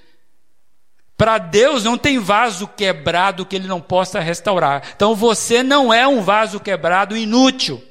Para 1.15 1.37
Deus 1.37 1.85
não 1.85 1.99
tem 1.99 2.19
vaso 2.19 2.67
quebrado 2.67 3.45
que 3.45 3.55
Ele 3.55 3.69
não 3.69 3.83
possa 3.83 4.19
restaurar. 4.19 4.83
Então 4.97 5.15
você 5.15 5.63
não 5.63 5.93
é 5.93 6.09
um 6.09 6.23
vaso 6.23 6.59
quebrado 6.59 7.15
inútil. 7.15 7.85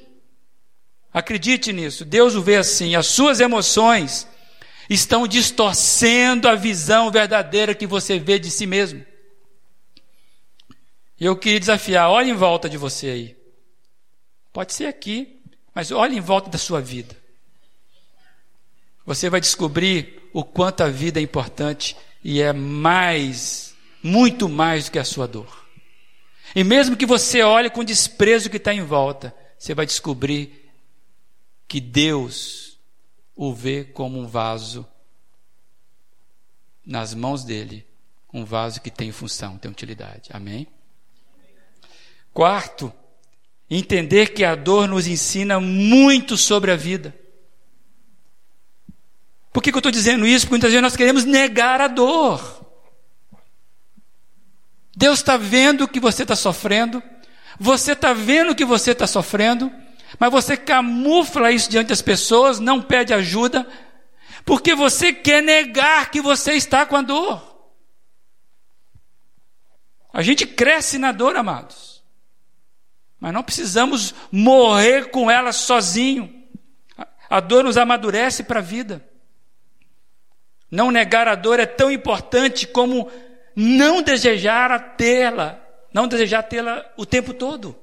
Acredite 1.12 1.72
nisso. 1.72 2.04
Deus 2.04 2.34
o 2.34 2.42
vê 2.42 2.56
assim. 2.56 2.96
As 2.96 3.06
suas 3.06 3.38
emoções 3.38 4.26
estão 4.90 5.28
distorcendo 5.28 6.48
a 6.48 6.56
visão 6.56 7.12
verdadeira 7.12 7.76
que 7.76 7.86
você 7.86 8.18
vê 8.18 8.40
de 8.40 8.50
si 8.50 8.66
mesmo. 8.66 9.06
E 11.20 11.24
eu 11.24 11.36
queria 11.36 11.60
desafiar, 11.60 12.10
olhe 12.10 12.30
em 12.30 12.34
volta 12.34 12.68
de 12.68 12.76
você 12.76 13.06
aí. 13.06 13.36
Pode 14.52 14.74
ser 14.74 14.86
aqui, 14.86 15.40
mas 15.72 15.92
olhe 15.92 16.16
em 16.16 16.20
volta 16.20 16.50
da 16.50 16.58
sua 16.58 16.80
vida. 16.80 17.23
Você 19.06 19.28
vai 19.28 19.40
descobrir 19.40 20.28
o 20.32 20.42
quanto 20.44 20.82
a 20.82 20.88
vida 20.88 21.20
é 21.20 21.22
importante 21.22 21.96
e 22.22 22.40
é 22.40 22.52
mais, 22.52 23.74
muito 24.02 24.48
mais 24.48 24.86
do 24.86 24.92
que 24.92 24.98
a 24.98 25.04
sua 25.04 25.28
dor. 25.28 25.66
E 26.54 26.64
mesmo 26.64 26.96
que 26.96 27.06
você 27.06 27.42
olhe 27.42 27.68
com 27.68 27.84
desprezo 27.84 28.48
que 28.48 28.56
está 28.56 28.72
em 28.72 28.82
volta, 28.82 29.34
você 29.58 29.74
vai 29.74 29.86
descobrir 29.86 30.70
que 31.66 31.80
Deus 31.80 32.78
o 33.34 33.52
vê 33.52 33.84
como 33.84 34.18
um 34.18 34.26
vaso 34.26 34.86
nas 36.84 37.14
mãos 37.14 37.44
dele 37.44 37.86
um 38.34 38.44
vaso 38.44 38.80
que 38.80 38.90
tem 38.90 39.12
função, 39.12 39.56
tem 39.56 39.70
utilidade. 39.70 40.28
Amém? 40.30 40.66
Quarto, 42.32 42.92
entender 43.70 44.32
que 44.32 44.44
a 44.44 44.56
dor 44.56 44.88
nos 44.88 45.06
ensina 45.06 45.60
muito 45.60 46.36
sobre 46.36 46.72
a 46.72 46.76
vida. 46.76 47.14
Por 49.54 49.62
que, 49.62 49.70
que 49.70 49.76
eu 49.76 49.78
estou 49.78 49.92
dizendo 49.92 50.26
isso? 50.26 50.46
Porque 50.46 50.54
muitas 50.54 50.70
vezes 50.72 50.82
nós 50.82 50.96
queremos 50.96 51.24
negar 51.24 51.80
a 51.80 51.86
dor. 51.86 52.66
Deus 54.96 55.20
está 55.20 55.36
vendo 55.36 55.86
que 55.86 56.00
você 56.00 56.22
está 56.22 56.34
sofrendo, 56.34 57.00
você 57.58 57.92
está 57.92 58.12
vendo 58.12 58.52
que 58.52 58.64
você 58.64 58.90
está 58.90 59.06
sofrendo, 59.06 59.70
mas 60.18 60.32
você 60.32 60.56
camufla 60.56 61.52
isso 61.52 61.70
diante 61.70 61.90
das 61.90 62.02
pessoas, 62.02 62.58
não 62.58 62.82
pede 62.82 63.14
ajuda, 63.14 63.64
porque 64.44 64.74
você 64.74 65.12
quer 65.12 65.40
negar 65.40 66.10
que 66.10 66.20
você 66.20 66.54
está 66.54 66.84
com 66.84 66.96
a 66.96 67.02
dor. 67.02 67.70
A 70.12 70.20
gente 70.20 70.44
cresce 70.48 70.98
na 70.98 71.12
dor, 71.12 71.36
amados, 71.36 72.02
mas 73.20 73.32
não 73.32 73.44
precisamos 73.44 74.12
morrer 74.32 75.12
com 75.12 75.30
ela 75.30 75.52
sozinho. 75.52 76.42
A 77.30 77.38
dor 77.38 77.62
nos 77.62 77.76
amadurece 77.76 78.42
para 78.42 78.58
a 78.58 78.62
vida. 78.62 79.13
Não 80.74 80.90
negar 80.90 81.28
a 81.28 81.36
dor 81.36 81.60
é 81.60 81.66
tão 81.66 81.88
importante 81.88 82.66
como 82.66 83.08
não 83.54 84.02
desejar 84.02 84.96
tê-la, 84.96 85.56
não 85.92 86.08
desejar 86.08 86.42
tê-la 86.42 86.84
o 86.96 87.06
tempo 87.06 87.32
todo. 87.32 87.76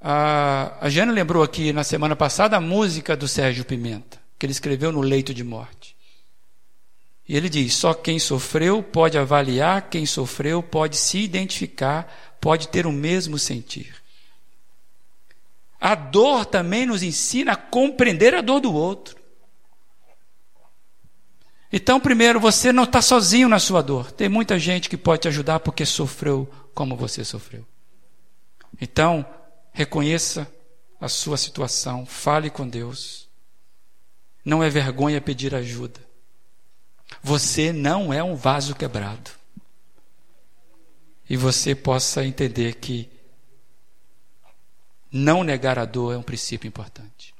A, 0.00 0.76
a 0.80 0.88
Jana 0.90 1.12
lembrou 1.12 1.40
aqui 1.40 1.72
na 1.72 1.84
semana 1.84 2.16
passada 2.16 2.56
a 2.56 2.60
música 2.60 3.16
do 3.16 3.28
Sérgio 3.28 3.64
Pimenta, 3.64 4.20
que 4.36 4.44
ele 4.44 4.50
escreveu 4.50 4.90
no 4.90 5.02
leito 5.02 5.32
de 5.32 5.44
morte. 5.44 5.94
E 7.28 7.36
ele 7.36 7.48
diz: 7.48 7.72
só 7.72 7.94
quem 7.94 8.18
sofreu 8.18 8.82
pode 8.82 9.16
avaliar, 9.16 9.88
quem 9.88 10.04
sofreu 10.04 10.60
pode 10.60 10.96
se 10.96 11.18
identificar, 11.18 12.12
pode 12.40 12.66
ter 12.66 12.88
o 12.88 12.92
mesmo 12.92 13.38
sentir. 13.38 13.94
A 15.80 15.94
dor 15.94 16.44
também 16.44 16.86
nos 16.86 17.04
ensina 17.04 17.52
a 17.52 17.56
compreender 17.56 18.34
a 18.34 18.40
dor 18.40 18.58
do 18.58 18.74
outro. 18.74 19.22
Então, 21.72 21.98
primeiro, 21.98 22.38
você 22.38 22.72
não 22.72 22.84
está 22.84 23.02
sozinho 23.02 23.48
na 23.48 23.58
sua 23.58 23.82
dor. 23.82 24.12
Tem 24.12 24.28
muita 24.28 24.58
gente 24.58 24.88
que 24.88 24.96
pode 24.96 25.22
te 25.22 25.28
ajudar 25.28 25.60
porque 25.60 25.84
sofreu 25.84 26.48
como 26.74 26.96
você 26.96 27.24
sofreu. 27.24 27.66
Então, 28.80 29.26
reconheça 29.72 30.50
a 31.00 31.08
sua 31.08 31.36
situação, 31.36 32.06
fale 32.06 32.48
com 32.48 32.68
Deus. 32.68 33.28
Não 34.44 34.62
é 34.62 34.70
vergonha 34.70 35.20
pedir 35.20 35.54
ajuda. 35.54 36.00
Você 37.22 37.72
não 37.72 38.12
é 38.12 38.22
um 38.22 38.36
vaso 38.36 38.74
quebrado. 38.74 39.30
E 41.28 41.36
você 41.36 41.74
possa 41.74 42.24
entender 42.24 42.74
que 42.76 43.10
não 45.10 45.42
negar 45.42 45.78
a 45.78 45.84
dor 45.84 46.14
é 46.14 46.18
um 46.18 46.22
princípio 46.22 46.68
importante. 46.68 47.33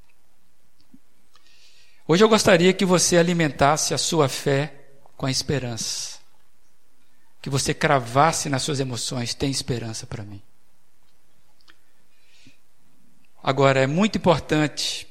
Hoje 2.06 2.22
eu 2.22 2.28
gostaria 2.28 2.72
que 2.74 2.84
você 2.84 3.16
alimentasse 3.16 3.94
a 3.94 3.98
sua 3.98 4.28
fé 4.28 4.74
com 5.16 5.24
a 5.24 5.30
esperança. 5.30 6.18
Que 7.40 7.48
você 7.48 7.72
cravasse 7.72 8.50
nas 8.50 8.62
suas 8.62 8.78
emoções: 8.78 9.34
tem 9.34 9.50
esperança 9.50 10.06
para 10.06 10.22
mim. 10.22 10.42
Agora, 13.42 13.80
é 13.80 13.86
muito 13.86 14.16
importante, 14.16 15.06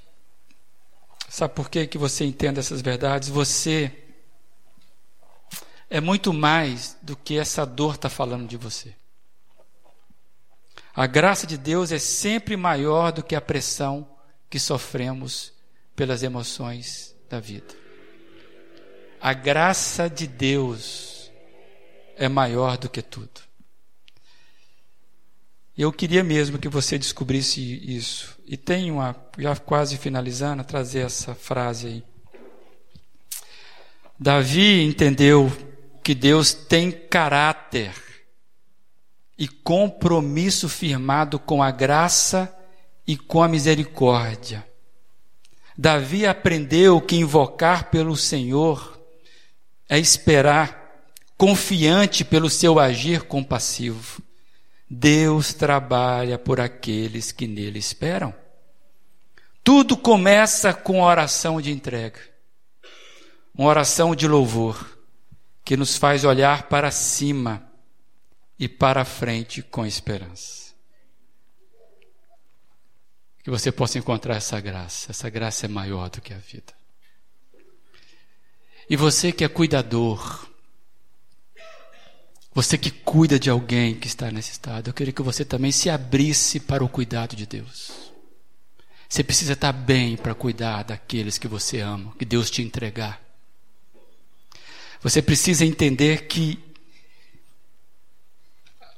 sabe 1.30 1.54
por 1.54 1.70
que, 1.70 1.86
que 1.86 2.00
você 2.00 2.26
entenda 2.26 2.60
essas 2.60 2.82
verdades? 2.82 3.30
Você 3.30 3.92
é 5.88 6.02
muito 6.02 6.34
mais 6.34 6.98
do 7.02 7.16
que 7.16 7.38
essa 7.38 7.66
dor 7.66 7.96
está 7.96 8.10
falando 8.10 8.48
de 8.48 8.58
você. 8.58 8.96
A 10.96 11.06
graça 11.06 11.46
de 11.46 11.58
Deus 11.58 11.92
é 11.92 12.00
sempre 12.00 12.58
maior 12.58 13.12
do 13.12 13.24
que 13.24 13.36
a 13.36 13.42
pressão 13.42 14.08
que 14.50 14.60
sofremos 14.60 15.53
pelas 15.96 16.24
emoções 16.24 17.16
da 17.30 17.40
vida. 17.40 17.74
A 19.22 19.34
graça 19.34 20.10
de 20.10 20.28
Deus 20.28 21.32
é 22.16 22.28
maior 22.28 22.78
do 22.78 22.90
que 22.90 23.02
tudo. 23.02 23.42
Eu 25.76 25.92
queria 25.92 26.24
mesmo 26.24 26.60
que 26.60 26.70
você 26.70 27.00
descobrisse 27.00 27.62
isso. 27.62 28.38
E 28.46 28.56
tenho 28.56 28.96
uma, 28.96 29.16
já 29.38 29.56
quase 29.56 29.98
finalizando, 29.98 30.64
trazer 30.64 31.00
essa 31.00 31.34
frase 31.34 31.88
aí. 31.88 32.04
Davi 34.20 34.84
entendeu 34.84 35.52
que 36.04 36.14
Deus 36.14 36.54
tem 36.54 36.92
caráter 36.92 37.96
e 39.38 39.48
compromisso 39.48 40.70
firmado 40.70 41.40
com 41.40 41.64
a 41.64 41.72
graça 41.72 42.54
e 43.08 43.18
com 43.18 43.42
a 43.42 43.48
misericórdia. 43.48 44.73
Davi 45.78 46.26
aprendeu 46.26 47.02
que 47.02 47.16
invocar 47.16 47.90
pelo 47.90 48.16
Senhor 48.16 49.00
é 49.90 49.98
esperar, 49.98 51.04
confiante 51.38 52.24
pelo 52.24 52.50
seu 52.50 52.80
agir 52.80 53.24
compassivo. 53.24 54.22
Deus 54.90 55.54
trabalha 55.54 56.38
por 56.38 56.60
aqueles 56.60 57.32
que 57.32 57.48
nele 57.48 57.80
esperam. 57.80 58.34
Tudo 59.64 59.98
começa 59.98 60.74
com 60.74 61.02
oração 61.02 61.62
de 61.62 61.72
entrega, 61.72 62.20
uma 63.56 63.70
oração 63.70 64.16
de 64.16 64.28
louvor, 64.28 64.98
que 65.64 65.78
nos 65.78 65.96
faz 65.96 66.24
olhar 66.24 66.64
para 66.64 66.92
cima 66.92 67.64
e 68.60 68.68
para 68.68 69.06
frente 69.06 69.62
com 69.62 69.86
esperança. 69.86 70.63
Que 73.44 73.50
você 73.50 73.72
possa 73.72 73.98
encontrar 73.98 74.38
essa 74.38 74.60
graça. 74.60 75.12
Essa 75.12 75.30
graça 75.30 75.66
é 75.66 75.70
maior 75.70 76.10
do 76.10 76.22
que 76.22 76.34
a 76.34 76.38
vida. 76.38 76.74
E 78.90 78.96
você 78.96 79.32
que 79.32 79.44
é 79.44 79.48
cuidador, 79.48 80.48
você 82.54 82.78
que 82.78 82.92
cuida 82.92 83.40
de 83.40 83.50
alguém 83.50 83.96
que 83.96 84.08
está 84.08 84.30
nesse 84.30 84.52
estado, 84.52 84.90
eu 84.90 84.94
queria 84.94 85.14
que 85.14 85.22
você 85.22 85.44
também 85.44 85.72
se 85.72 85.90
abrisse 85.90 86.60
para 86.60 86.84
o 86.84 86.90
cuidado 86.90 87.36
de 87.36 87.46
Deus. 87.46 88.12
Você 89.10 89.24
precisa 89.24 89.54
estar 89.54 89.72
bem 89.72 90.18
para 90.18 90.34
cuidar 90.34 90.84
daqueles 90.84 91.38
que 91.38 91.48
você 91.48 91.80
ama, 91.80 92.14
que 92.18 92.26
Deus 92.26 92.50
te 92.50 92.62
entregar. 92.62 93.22
Você 95.02 95.22
precisa 95.22 95.66
entender 95.66 96.28
que 96.28 96.60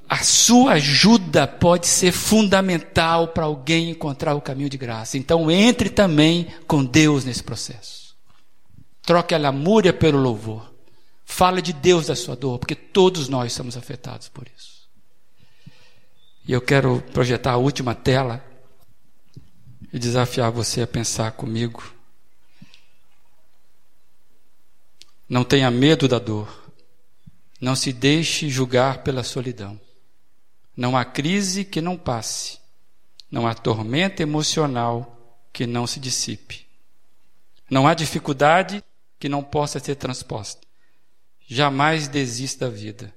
a 0.08 0.24
sua 0.24 0.74
ajuda 0.74 1.48
pode 1.48 1.88
ser 1.88 2.12
fundamental 2.12 3.30
para 3.30 3.46
alguém 3.46 3.90
encontrar 3.90 4.36
o 4.36 4.42
caminho 4.42 4.70
de 4.70 4.78
graça. 4.78 5.18
Então 5.18 5.50
entre 5.50 5.90
também 5.90 6.48
com 6.68 6.86
Deus 6.86 7.26
nesse 7.26 7.44
processo. 7.44 8.16
Troque 9.02 9.34
a 9.34 9.38
lamúria 9.38 9.94
pelo 9.94 10.20
louvor. 10.20 10.74
Fale 11.26 11.62
de 11.62 11.74
Deus 11.74 12.06
da 12.06 12.16
sua 12.16 12.36
dor, 12.36 12.60
porque 12.60 12.76
todos 12.76 13.28
nós 13.28 13.52
somos 13.52 13.76
afetados 13.76 14.30
por 14.30 14.48
isso. 14.56 14.88
E 16.48 16.54
eu 16.54 16.62
quero 16.62 17.02
projetar 17.12 17.54
a 17.54 17.58
última 17.58 17.96
tela 17.96 18.46
e 19.92 19.98
desafiar 19.98 20.52
você 20.52 20.84
a 20.84 20.88
pensar 20.88 21.32
comigo. 21.32 21.84
Não 25.28 25.44
tenha 25.44 25.72
medo 25.72 26.08
da 26.08 26.20
dor. 26.20 26.72
Não 27.60 27.76
se 27.76 27.92
deixe 27.92 28.48
julgar 28.48 29.00
pela 29.00 29.24
solidão. 29.24 29.80
Não 30.76 30.98
há 30.98 31.06
crise 31.06 31.64
que 31.64 31.82
não 31.82 31.98
passe. 31.98 32.60
Não 33.32 33.48
há 33.48 33.54
tormenta 33.54 34.22
emocional 34.22 35.12
que 35.52 35.66
não 35.66 35.88
se 35.88 36.00
dissipe. 36.00 36.66
Não 37.70 37.88
há 37.88 37.94
dificuldade 37.94 38.84
que 39.20 39.30
não 39.30 39.44
possa 39.44 39.80
ser 39.80 39.96
transposta. 39.96 40.62
Jamais 41.48 42.08
desista 42.08 42.66
da 42.66 42.72
vida. 42.72 43.16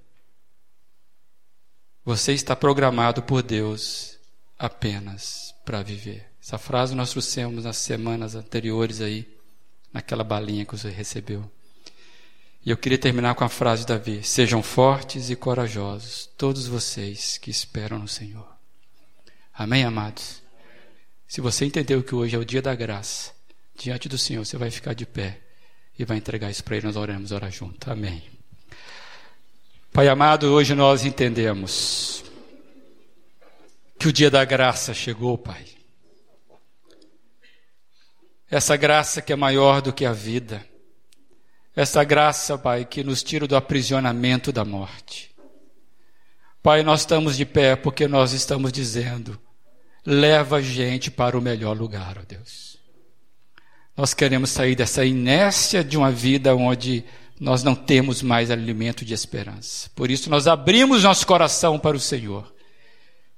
Você 2.05 2.33
está 2.33 2.57
programado 2.57 3.23
por 3.23 3.43
Deus 3.43 4.19
apenas 4.59 5.55
para 5.65 5.83
viver. 5.83 6.27
Essa 6.43 6.57
frase 6.57 6.95
nós 6.95 7.11
trouxemos 7.11 7.65
nas 7.65 7.77
semanas 7.77 8.35
anteriores 8.35 9.01
aí, 9.03 9.29
naquela 9.93 10.25
balinha 10.25 10.65
que 10.65 10.77
você 10.77 10.89
recebeu. 10.89 11.51
E 12.69 12.71
eu 12.71 12.77
queria 12.77 12.99
terminar 12.99 13.35
com 13.35 13.45
a 13.45 13.49
frase 13.49 13.81
de 13.81 13.87
Davi: 13.87 14.23
Sejam 14.23 14.63
fortes 14.63 15.31
e 15.31 15.35
corajosos, 15.35 16.29
todos 16.37 16.67
vocês 16.67 17.39
que 17.39 17.51
esperam 17.51 17.99
no 17.99 18.07
Senhor. 18.07 18.47
Amém, 19.55 19.85
amados? 19.85 20.43
Se 21.27 21.41
você 21.41 21.65
entendeu 21.65 22.03
que 22.03 22.15
hoje 22.15 22.37
é 22.37 22.39
o 22.39 22.45
dia 22.45 22.61
da 22.61 22.75
graça, 22.75 23.33
diante 23.75 24.07
do 24.07 24.19
Senhor, 24.19 24.45
você 24.45 24.59
vai 24.59 24.71
ficar 24.71 24.93
de 24.93 25.07
pé 25.07 25.41
e 25.99 26.05
vai 26.05 26.19
entregar 26.19 26.51
isso 26.51 26.63
para 26.63 26.77
Ele. 26.77 26.87
Nós 26.87 26.97
oramos, 26.97 27.33
orar 27.33 27.51
junto. 27.51 27.91
Amém. 27.91 28.23
Pai 29.91 30.07
amado, 30.07 30.49
hoje 30.53 30.75
nós 30.75 31.07
entendemos 31.07 32.23
que 33.99 34.09
o 34.09 34.13
dia 34.13 34.31
da 34.31 34.45
graça 34.45 34.93
chegou, 34.93 35.39
Pai. 35.39 35.65
Essa 38.51 38.77
graça 38.77 39.23
que 39.23 39.33
é 39.33 39.37
maior 39.37 39.81
do 39.81 39.91
que 39.91 40.05
a 40.05 40.13
vida 40.13 40.63
essa 41.81 42.03
graça, 42.03 42.59
Pai, 42.59 42.85
que 42.85 43.05
nos 43.05 43.23
tira 43.23 43.47
do 43.47 43.55
aprisionamento 43.55 44.51
da 44.51 44.65
morte. 44.65 45.31
Pai, 46.61 46.83
nós 46.83 47.01
estamos 47.01 47.37
de 47.37 47.47
pé 47.47 47.77
porque 47.77 48.09
nós 48.09 48.33
estamos 48.33 48.73
dizendo: 48.73 49.39
leva 50.05 50.57
a 50.57 50.61
gente 50.61 51.09
para 51.09 51.39
o 51.39 51.41
melhor 51.41 51.79
lugar, 51.79 52.19
ó 52.19 52.23
Deus. 52.27 52.79
Nós 53.97 54.13
queremos 54.13 54.51
sair 54.51 54.75
dessa 54.75 55.05
inércia 55.05 55.85
de 55.85 55.97
uma 55.97 56.11
vida 56.11 56.53
onde 56.53 57.05
nós 57.39 57.63
não 57.63 57.77
temos 57.77 58.23
mais 58.23 58.51
alimento 58.51 59.05
de 59.05 59.15
esperança. 59.15 59.89
Por 59.95 60.11
isso, 60.11 60.29
nós 60.29 60.49
abrimos 60.49 61.05
nosso 61.05 61.25
coração 61.25 61.79
para 61.79 61.97
o 61.97 62.01
Senhor 62.01 62.53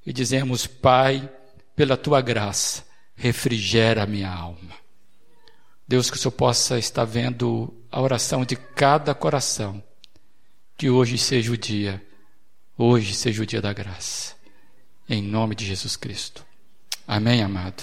e 0.07 0.15
dizemos: 0.15 0.67
Pai, 0.67 1.31
pela 1.77 1.95
tua 1.95 2.23
graça, 2.23 2.85
refrigera 3.15 4.05
a 4.05 4.07
minha 4.07 4.33
alma. 4.33 4.81
Deus, 5.87 6.11
que 6.11 6.17
o 6.17 6.19
Senhor 6.19 6.33
possa 6.33 6.79
estar 6.79 7.05
vendo 7.05 7.77
a 7.91 8.01
oração 8.01 8.45
de 8.45 8.57
cada 8.57 9.15
coração. 9.15 9.83
Que 10.77 10.89
hoje 10.89 11.19
seja 11.19 11.53
o 11.53 11.57
dia, 11.59 12.03
hoje 12.77 13.15
seja 13.15 13.43
o 13.43 13.47
dia 13.47 13.61
da 13.61 13.73
graça. 13.73 14.35
Em 15.09 15.23
nome 15.23 15.55
de 15.55 15.67
Jesus 15.67 15.97
Cristo. 15.97 16.45
Amém, 17.07 17.43
amado. 17.43 17.83